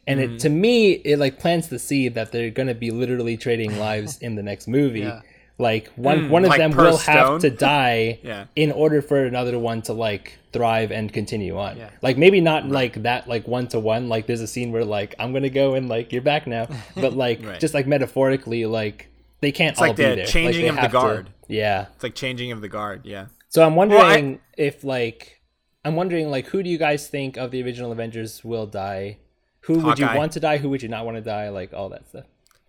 [0.09, 0.37] And it, mm-hmm.
[0.39, 4.37] to me, it like plants the seed that they're gonna be literally trading lives in
[4.37, 5.01] the next movie.
[5.01, 5.23] Yeah.
[5.59, 6.31] Like one hmm.
[6.31, 8.45] one of like them will have to die Yeah.
[8.57, 11.79] in order for another one to like thrive and continue on.
[11.79, 11.91] Yeah.
[12.03, 14.09] Like maybe not like that like one to one.
[14.11, 16.69] Like there's a scene where like I'm gonna go and like you're back now.
[16.95, 17.59] But like Right.
[17.59, 19.09] just like metaphorically, like
[19.41, 20.27] they can't all like be the there.
[20.27, 21.31] Changing they of the have to- guard.
[21.49, 21.87] yeah.
[21.95, 23.07] It's like changing of the guard.
[23.07, 23.27] Yeah.
[23.49, 25.41] So I'm wondering I- if like
[25.87, 29.19] I'm wondering like who do you guys think of the original Avengers will die?
[29.61, 30.59] Who would you want to die?
[30.59, 31.49] Who would you not want to die?
[31.49, 32.25] Like all that stuff.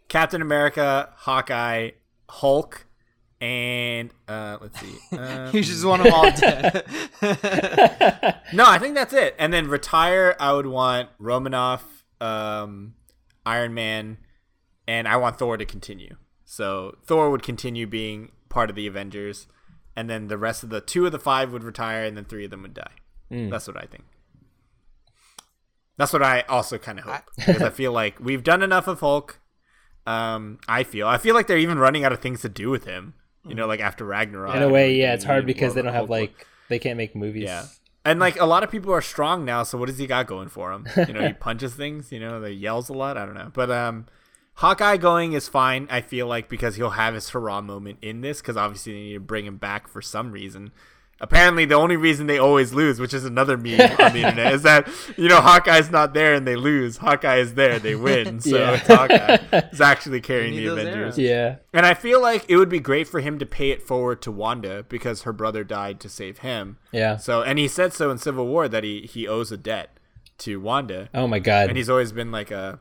[0.07, 1.91] Captain America, Hawkeye,
[2.29, 2.85] Hulk,
[3.41, 4.97] and uh, let's see.
[5.17, 6.85] Um, You just want them all dead.
[8.53, 9.35] no, I think that's it.
[9.39, 10.35] And then retire.
[10.39, 12.95] I would want Romanoff, um,
[13.45, 14.17] Iron Man,
[14.87, 16.15] and I want Thor to continue.
[16.45, 19.47] So Thor would continue being part of the Avengers,
[19.95, 22.45] and then the rest of the two of the five would retire, and then three
[22.45, 22.91] of them would die.
[23.49, 24.05] That's what I think.
[25.97, 28.99] That's what I also kind of hope because I feel like we've done enough of
[28.99, 29.39] Hulk.
[30.07, 32.85] Um, I feel I feel like they're even running out of things to do with
[32.85, 33.13] him.
[33.45, 34.55] You know, like after Ragnarok.
[34.55, 37.43] In a way, yeah, it's hard because they don't have like they can't make movies.
[37.43, 37.65] yeah.
[38.03, 40.47] And like a lot of people are strong now, so what does he got going
[40.47, 40.88] for him?
[40.95, 43.51] You know, he punches things, you know, he yells a lot, I don't know.
[43.53, 44.05] But um
[44.55, 48.41] Hawkeye going is fine, I feel like, because he'll have his hurrah moment in this,
[48.41, 50.71] because obviously they need to bring him back for some reason.
[51.19, 54.61] Apparently the only reason they always lose, which is another meme on the internet, is
[54.61, 54.88] that,
[55.18, 56.98] you know, Hawkeye's not there and they lose.
[56.98, 58.39] Hawkeye is there, they win.
[58.41, 58.73] So Yeah.
[58.76, 60.95] it's Hawkeye is actually carrying the Avengers.
[60.95, 61.18] arrows.
[61.18, 61.56] Yeah.
[61.73, 64.31] And I feel like it would be great for him to pay it forward to
[64.31, 66.77] Wanda because her brother died to save him.
[66.91, 67.18] Yeah.
[67.18, 69.98] So, and he said so in Civil War that he he owes a debt
[70.39, 71.69] to Wanda, Oh my god.
[71.69, 72.80] and he's always been like a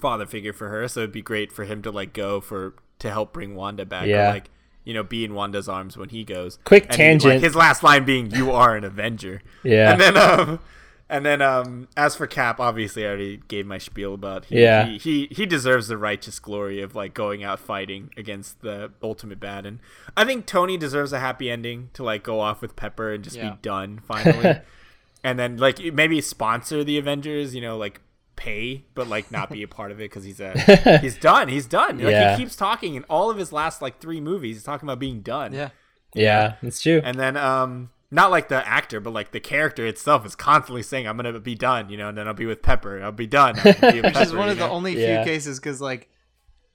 [0.00, 0.88] father figure for her.
[0.88, 4.08] So it'd be great for him to like go for to help bring Wanda back,
[4.08, 4.30] Yeah.
[4.30, 4.50] or like
[4.84, 6.58] you know be in Wanda's arms when he goes.
[6.64, 7.42] Quick And he- like, tangent.
[7.42, 9.92] his last line being "You are an Avenger." Yeah.
[9.92, 10.60] And then um.
[11.08, 14.86] And then, um, as for Cap, obviously, I already gave my spiel about he, Yeah.
[14.86, 19.38] he, he he deserves the righteous glory of like going out fighting against the ultimate
[19.38, 19.80] bad, and
[20.16, 23.36] I think Tony deserves a happy ending to like go off with Pepper and just
[23.36, 23.50] Yeah.
[23.50, 24.60] be done finally,
[25.24, 28.00] and then like maybe sponsor the Avengers, you know, like
[28.42, 30.52] pay but like not be a part of it because he's a
[31.00, 31.98] he's done, he's done.
[31.98, 32.36] Like Yeah.
[32.36, 35.20] he keeps talking in all of his last like three movies, he's talking about being
[35.22, 35.52] done.
[35.52, 35.70] yeah.
[36.14, 37.00] yeah, it's true.
[37.04, 41.06] And then um not like the actor, but like the character itself is constantly saying,
[41.08, 43.02] "I'm gonna be done," you know, and then I'll be with Pepper.
[43.02, 43.54] I'll be done.
[43.64, 45.22] I'll be with Which is one you of the only Yeah.
[45.24, 46.10] few cases because like,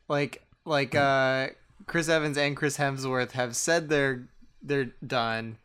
[0.07, 1.49] like, like, uh,
[1.85, 4.27] Chris Evans and Chris Hemsworth have said they're
[4.64, 5.57] they're done,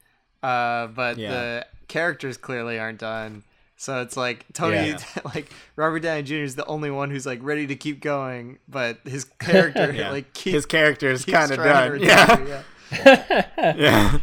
[0.43, 1.31] uh, but Yeah.
[1.31, 3.43] the characters clearly aren't done.
[3.83, 4.99] So it's like Tony, Yeah.
[5.35, 6.35] like Robert Downey Jr.
[6.37, 10.13] is the only one who's like ready to keep going, but his character Yeah.
[10.13, 12.01] like keeps his character is kind of done.
[12.01, 12.63] Yeah,
[12.95, 13.45] yeah.
[13.77, 14.19] yeah.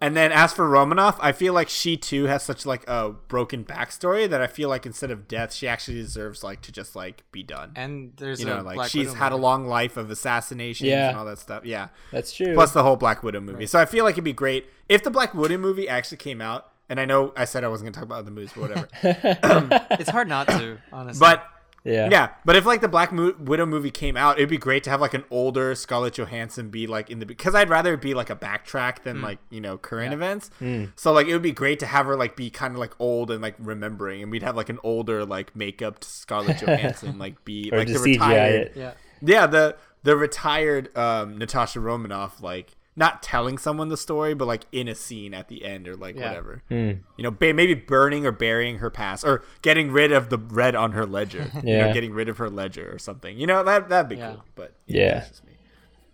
[0.00, 3.66] And then as for Romanoff, I feel like she too has such like a broken
[3.66, 7.22] backstory that I feel like instead of death, she actually deserves like to just like
[7.32, 7.72] be done.
[7.76, 10.88] And there's you a know, like Black she's Widow had a long life of assassinations
[10.88, 11.10] Yeah.
[11.10, 11.66] and all that stuff.
[11.66, 11.88] Yeah.
[12.12, 12.54] That's true.
[12.54, 13.66] Plus the whole Black Widow movie.
[13.66, 16.68] So I feel like it'd be great if the Black Widow movie actually came out.
[16.92, 19.38] And I know I said I wasn't gonna talk about other movies, but whatever.
[19.42, 21.20] Um, it's hard not to, honestly.
[21.20, 21.46] but
[21.84, 22.10] yeah.
[22.10, 24.90] yeah, but if like the Black Mo- Widow movie came out, it'd be great to
[24.90, 28.12] have like an older Scarlett Johansson be like in the because I'd rather it be
[28.12, 29.24] like a backtrack than hmm.
[29.24, 30.50] like you know current events.
[30.58, 30.84] Hmm.
[30.94, 33.30] So like it would be great to have her like be kind of like old
[33.30, 37.70] and like remembering, and we'd have like an older like makeup Scarlett Johansson like be
[37.72, 38.72] Or like the CGI retired it.
[38.76, 38.92] yeah.
[39.22, 44.66] yeah the the retired um, Natasha Romanoff like not telling someone the story, but like
[44.70, 46.28] in a scene at the end or like Yeah.
[46.28, 46.62] whatever.
[46.68, 46.90] Hmm.
[47.16, 50.74] You know, ba- maybe burning or burying her past or getting rid of the red
[50.74, 51.50] on her ledger.
[51.54, 51.92] You know, Yeah.
[51.92, 53.38] getting rid of her ledger or something.
[53.38, 54.32] You know, that that'd be Yeah.
[54.34, 54.44] cool.
[54.54, 55.24] But you Yeah.
[55.46, 55.52] me.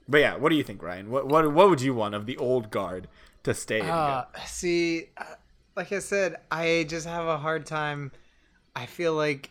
[0.08, 1.10] But yeah, what do you think, Ryan?
[1.10, 3.08] What what what would you want of the old guard
[3.42, 3.80] to stay?
[3.80, 5.24] and Uh, see, uh,
[5.76, 8.12] like I said, I just have a hard time.
[8.76, 9.50] I feel like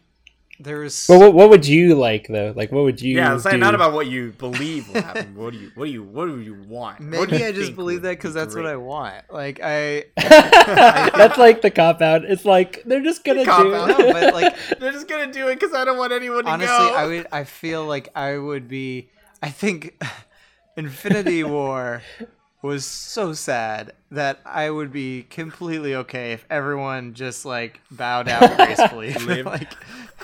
[0.59, 1.07] there's.
[1.07, 2.53] But what, what would you like though?
[2.55, 3.15] Like, what would you?
[3.15, 5.35] yeah, it's like not about what you believe will happen.
[5.35, 6.99] what do you what do you what do you want?
[6.99, 8.65] Maybe you I just believe that because be that's what?
[8.65, 9.23] I want.
[9.31, 12.25] Like I, That's like the cop out.
[12.25, 13.75] It's like they're just gonna cop do.
[13.75, 13.87] out.
[13.87, 16.75] no, but like They're just gonna do it because I don't want anyone to honestly,
[16.75, 16.95] go.
[16.95, 17.27] I would.
[17.31, 19.09] I feel like I would be.
[19.41, 20.01] I think
[20.77, 22.01] Infinity War
[22.61, 28.57] was so sad that I would be completely okay if everyone just like bowed out
[28.57, 29.13] gracefully.
[29.43, 29.71] Like,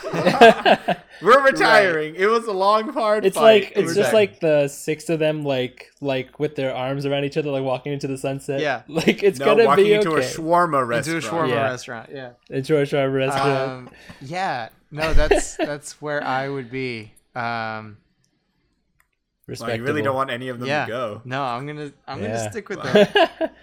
[1.22, 2.16] We're retiring.
[2.16, 3.64] It was a long, hard It's fight.
[3.64, 4.14] like it's We're just done.
[4.14, 7.94] like the six of them, like like with their arms around each other, like walking
[7.94, 8.60] into the sunset.
[8.60, 8.82] Yeah.
[8.88, 10.26] like it's no, gonna walking be into okay.
[10.26, 11.08] a shawarma restaurant.
[11.24, 11.62] into a shawarma Yeah.
[11.64, 12.10] restaurant.
[12.12, 12.32] Yeah.
[12.50, 13.70] Into a shawarma restaurant.
[13.72, 13.90] Um,
[14.22, 14.70] yeah.
[14.92, 17.14] No, that's that's where I would be.
[17.36, 17.98] Um,
[19.48, 20.86] Well, you really don't want any of them yeah.
[20.86, 21.22] to go.
[21.26, 22.28] No, I'm gonna I'm Yeah.
[22.28, 23.54] gonna stick with that.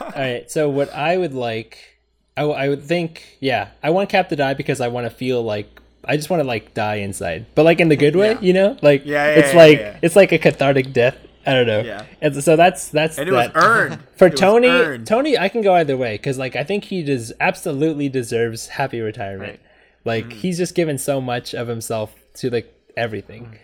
[0.00, 0.50] All right.
[0.50, 1.95] So what I would like,
[2.36, 5.10] I, w- I would think, yeah, I want Cap to die because I want to
[5.10, 5.68] feel like
[6.04, 8.40] I just want to like die inside, but like in the good way, Yeah.
[8.40, 11.16] you know, like Yeah, yeah, it's yeah, like it's like a cathartic death.
[11.46, 11.80] I don't know.
[11.80, 12.04] Yeah.
[12.20, 13.56] And so that's that's And it was that.
[13.56, 13.98] earned.
[14.16, 15.06] For It Tony, earned.
[15.06, 19.00] Tony, I can go either way because like I think he does absolutely deserves happy
[19.00, 19.52] retirement.
[19.52, 19.60] Right.
[20.04, 20.32] Like Mm.
[20.32, 23.58] he's just given so much of himself to like everything.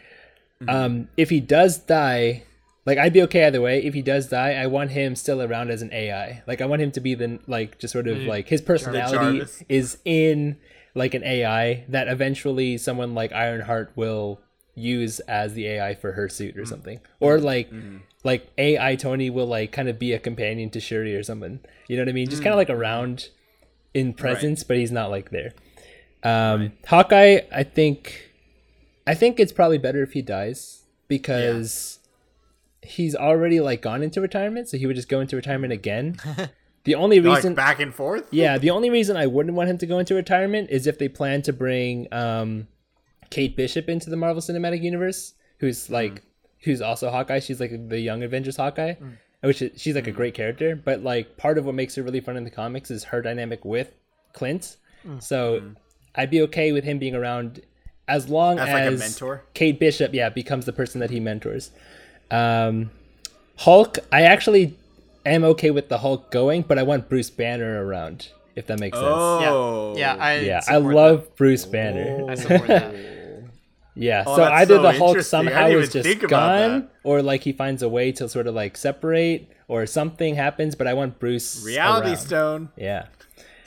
[0.63, 0.69] Mm-hmm.
[0.71, 2.45] Um, if he does die,
[2.85, 3.83] like I'd be okay either way.
[3.83, 6.43] If he does die, I want him still around as an AI.
[6.47, 8.29] Like I want him to be the like just sort of mm-hmm.
[8.29, 10.59] like his personality is in
[10.95, 14.41] like an AI that eventually someone like Ironheart will
[14.75, 16.71] use as the AI for her suit or mm-hmm.
[16.71, 17.01] something.
[17.21, 17.47] Or mm-hmm.
[17.47, 17.71] like
[18.25, 21.61] like AI Tony will like kind of be a companion to Shuri or something.
[21.87, 22.29] You know what I mean?
[22.29, 22.45] Just mm.
[22.45, 23.29] kind of like around
[23.95, 25.53] in presence, but he's not like there.
[26.25, 28.31] Um Hawkeye, I think
[29.07, 31.99] I think it's probably better if he dies because
[32.83, 36.17] he's already like gone into retirement, so he would just go into retirement again.
[36.85, 38.27] the only reason like back and forth.
[38.31, 41.09] yeah, the only reason I wouldn't want him to go into retirement is if they
[41.09, 42.69] plan to bring um,
[43.31, 45.95] Kate Bishop into the Marvel Cinematic Universe, who's hmm.
[45.95, 46.23] like,
[46.61, 47.41] who's also Hawkeye.
[47.41, 49.11] She's like the Young Avengers Hawkeye, hmm.
[49.41, 50.17] which is, she's like a hmm.
[50.17, 50.77] great character.
[50.77, 53.65] But like, part of what makes her really fun in the comics is her dynamic
[53.65, 53.95] with
[54.33, 54.77] Clint.
[55.19, 55.75] So
[56.15, 57.61] I'd be okay with him being around
[58.09, 59.45] as long As as, like a mentor?
[59.55, 61.71] Kate Bishop, yeah, becomes the person that he mentors.
[62.33, 62.91] Um,
[63.59, 64.77] Hulk, I actually
[65.27, 68.97] am okay with the Hulk going, but I want Bruce Banner around, if that makes
[68.97, 69.07] sense.
[69.09, 72.27] Oh, Yeah, I yeah, I support love Bruce Banner.
[72.27, 72.31] That.
[72.31, 72.95] I support that.
[73.95, 77.83] Yeah, Oh, so either so the Hulk somehow is just gone, or like he finds
[77.83, 80.75] a way to sort of like separate, or something happens.
[80.75, 82.17] But I want Bruce Reality around.
[82.17, 83.07] Stone, Yeah.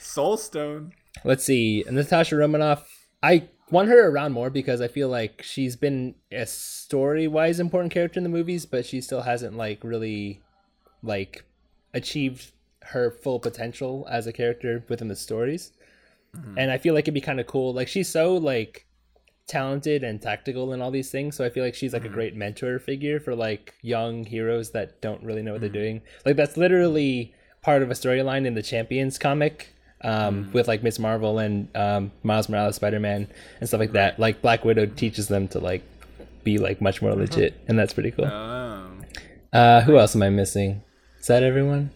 [0.00, 0.94] Soul Stone.
[1.22, 1.84] Let's see.
[1.88, 2.88] Natasha Romanoff,
[3.22, 8.18] I want her around more because I feel like she's been a story-wise important character
[8.18, 10.40] in the movies, but she still hasn't like really
[11.02, 11.44] like
[11.92, 12.52] achieved
[12.82, 15.72] her full potential as a character within the stories.
[16.36, 16.58] Mm-hmm.
[16.58, 17.72] And I feel like it'd be kind of cool.
[17.74, 18.86] Like she's so like
[19.48, 22.14] talented and tactical and all these things, so I feel like she's like a mm-hmm.
[22.14, 25.78] great mentor figure for like young heroes that don't really know what they're mm-hmm.
[25.78, 26.02] doing.
[26.24, 30.98] Like that's literally part of a storyline in the Champions comic um, with like Miss
[30.98, 33.28] Marvel and um, Miles Morales, Spider Man,
[33.60, 34.18] and stuff like that.
[34.18, 35.82] Like Black Widow teaches them to like
[36.44, 38.26] be like much more legit, and that's pretty cool.
[38.26, 38.88] Oh.
[39.52, 40.82] Uh, who else am I missing?
[41.18, 41.90] Is that everyone?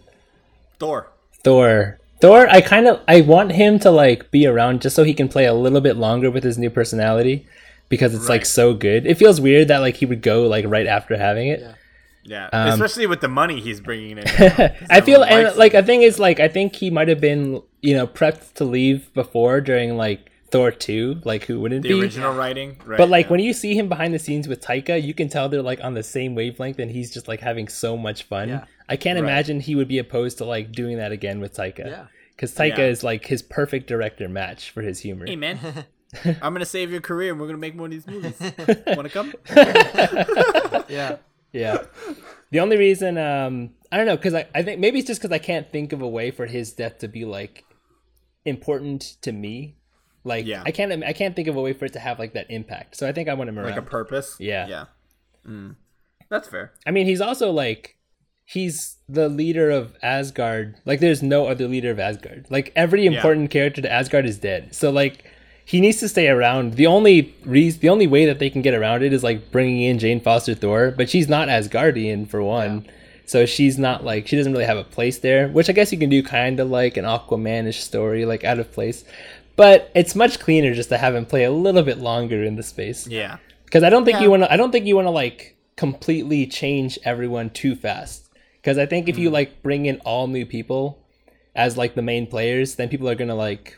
[0.79, 1.09] Thor.
[1.45, 1.99] Thor.
[2.21, 5.29] Thor, I kind of I want him to like be around just so he can
[5.29, 7.47] play a little bit longer with his new personality
[7.89, 9.07] because it's like so good.
[9.07, 11.61] It feels weird that like he would go like right after having it.
[11.61, 11.75] Yeah,
[12.53, 14.25] Um, especially with the money he's bringing in.
[14.91, 15.83] I feel and like him.
[15.85, 19.13] a thing is like I think he might have been you know prepped to leave
[19.15, 22.01] before during like Thor 2, like who wouldn't The be?
[22.01, 22.99] original writing, right?
[22.99, 23.31] But like yeah.
[23.31, 25.95] when you see him behind the scenes with Taika, you can tell they're like on
[25.95, 28.49] the same wavelength and he's just like having so much fun.
[28.49, 28.65] Yeah.
[28.89, 29.25] I can't Right.
[29.25, 31.87] imagine he would be opposed to like doing that again with Taika.
[31.87, 32.07] Yeah.
[32.37, 32.85] Cuz Taika Yeah.
[32.87, 35.25] is like his perfect director match for his humor.
[35.27, 35.59] hey man,
[36.25, 38.35] I'm gonna save your career and we're gonna make more of these movies.
[38.89, 39.33] Want to come?
[40.89, 41.17] Yeah.
[41.53, 41.85] Yeah.
[42.51, 45.31] The only reason um I don't know cuz I I think maybe it's just cuz
[45.31, 47.65] I can't think of a way for his death to be like
[48.45, 49.77] important to me.
[50.25, 50.63] Like Yeah.
[50.65, 52.97] I can't I can't think of a way for it to have like that impact.
[52.97, 53.71] So I think I want him around.
[53.71, 54.37] Like a purpose?
[54.39, 54.67] Yeah.
[54.69, 54.85] Yeah.
[55.47, 55.77] Mm.
[56.29, 56.73] That's fair.
[56.87, 57.97] I mean, he's also like
[58.45, 60.77] he's the leader of Asgard.
[60.85, 62.47] Like there's no other leader of Asgard.
[62.51, 64.75] Like every important character to Asgard is dead.
[64.75, 65.25] So like
[65.71, 66.75] he needs to stay around.
[66.75, 69.83] The only reason, the only way that they can get around it is like bringing
[69.83, 72.87] in Jane Foster Thor, but she's not Asgardian for one.
[73.27, 75.99] So she's not like she doesn't really have a place there, which I guess you
[75.99, 79.05] can do kind of like an Aquamanish story, like out of place.
[79.55, 82.63] But it's much cleaner just to have him play a little bit longer in the
[82.65, 83.37] space Yeah.
[83.67, 84.23] because I don't think Yeah.
[84.25, 84.53] you want to.
[84.53, 88.29] I don't think you want to like completely change everyone too fast.
[88.61, 89.23] Because I think if Hmm.
[89.23, 90.99] you like bring in all new people
[91.55, 93.77] as like the main players, then people are gonna like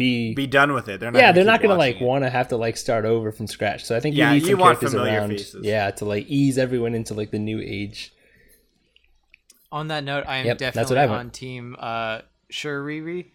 [0.00, 0.98] be, Be done with it.
[0.98, 3.30] They're not yeah, gonna they're not gonna like want to have to like start over
[3.30, 3.84] from scratch.
[3.84, 5.64] So I think Yeah, you need you some want characters familiar around, faces.
[5.64, 8.12] yeah, to like ease everyone into like the new age.
[9.70, 12.20] On that note, I am Yep, that's definitely what I on team uh
[12.52, 13.26] Shuriri.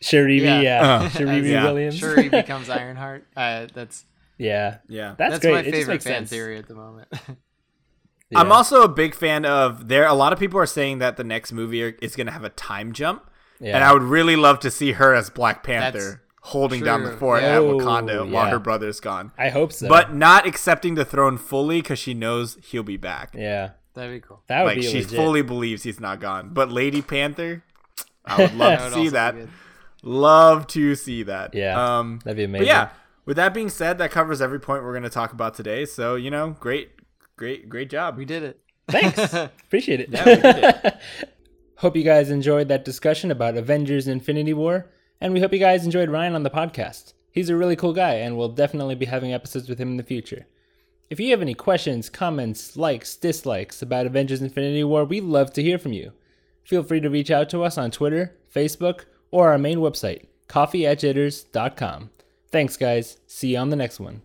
[0.00, 1.02] Shuri, yeah, Yeah.
[1.02, 1.08] yeah.
[1.08, 1.64] Shuri Yeah.
[1.64, 3.26] Williams, Shuri becomes Ironheart.
[3.36, 4.04] Uh, that's
[4.38, 5.14] yeah, Yeah.
[5.18, 5.52] that's, that's great.
[5.52, 6.30] my it favorite fan sense.
[6.30, 7.08] theory at the moment.
[8.34, 10.06] I'm also a big fan of there.
[10.06, 12.44] A lot of people are saying that the next movie are- is going to have
[12.44, 13.28] a time jump,
[13.62, 13.76] Yeah.
[13.76, 17.12] and I would really love to see her as Black Panther That's holding down the
[17.12, 17.52] fort Yeah.
[17.52, 18.50] at Oh, Wakanda while yeah.
[18.50, 19.88] her brother's gone, I hope so.
[19.88, 23.30] but not accepting the throne fully because she knows he'll be back.
[23.34, 24.42] yeah, That'd be cool.
[24.48, 25.12] that would like be she legit.
[25.16, 26.50] fully believes he's not gone.
[26.52, 27.62] But Lady Panther,
[28.24, 29.36] I would love That would to see that.
[30.02, 31.54] Love to see that.
[31.54, 32.66] Yeah, Um, that'd be but amazing.
[32.66, 32.88] yeah,
[33.24, 35.84] with that being said, that covers every point we're going to talk about today.
[35.84, 36.90] So you know, great,
[37.36, 38.16] great, great job.
[38.18, 38.58] We did it.
[38.88, 39.32] Thanks.
[39.34, 40.08] Appreciate it.
[40.10, 40.94] Yeah, we did it.
[41.82, 44.86] hope you guys enjoyed that discussion about Avengers Infinity War,
[45.20, 47.12] and we hope you guys enjoyed Ryan on the podcast.
[47.32, 50.04] He's a really cool guy, and we'll definitely be having episodes with him in the
[50.04, 50.46] future.
[51.10, 55.62] If you have any questions, comments, likes, dislikes about Avengers Infinity War, we'd love to
[55.62, 56.12] hear from you.
[56.62, 62.10] Feel free to reach out to us on Twitter, Facebook, or our main website, coffeeatjitters.com.
[62.52, 63.16] Thanks, guys.
[63.26, 64.22] See you on the next one.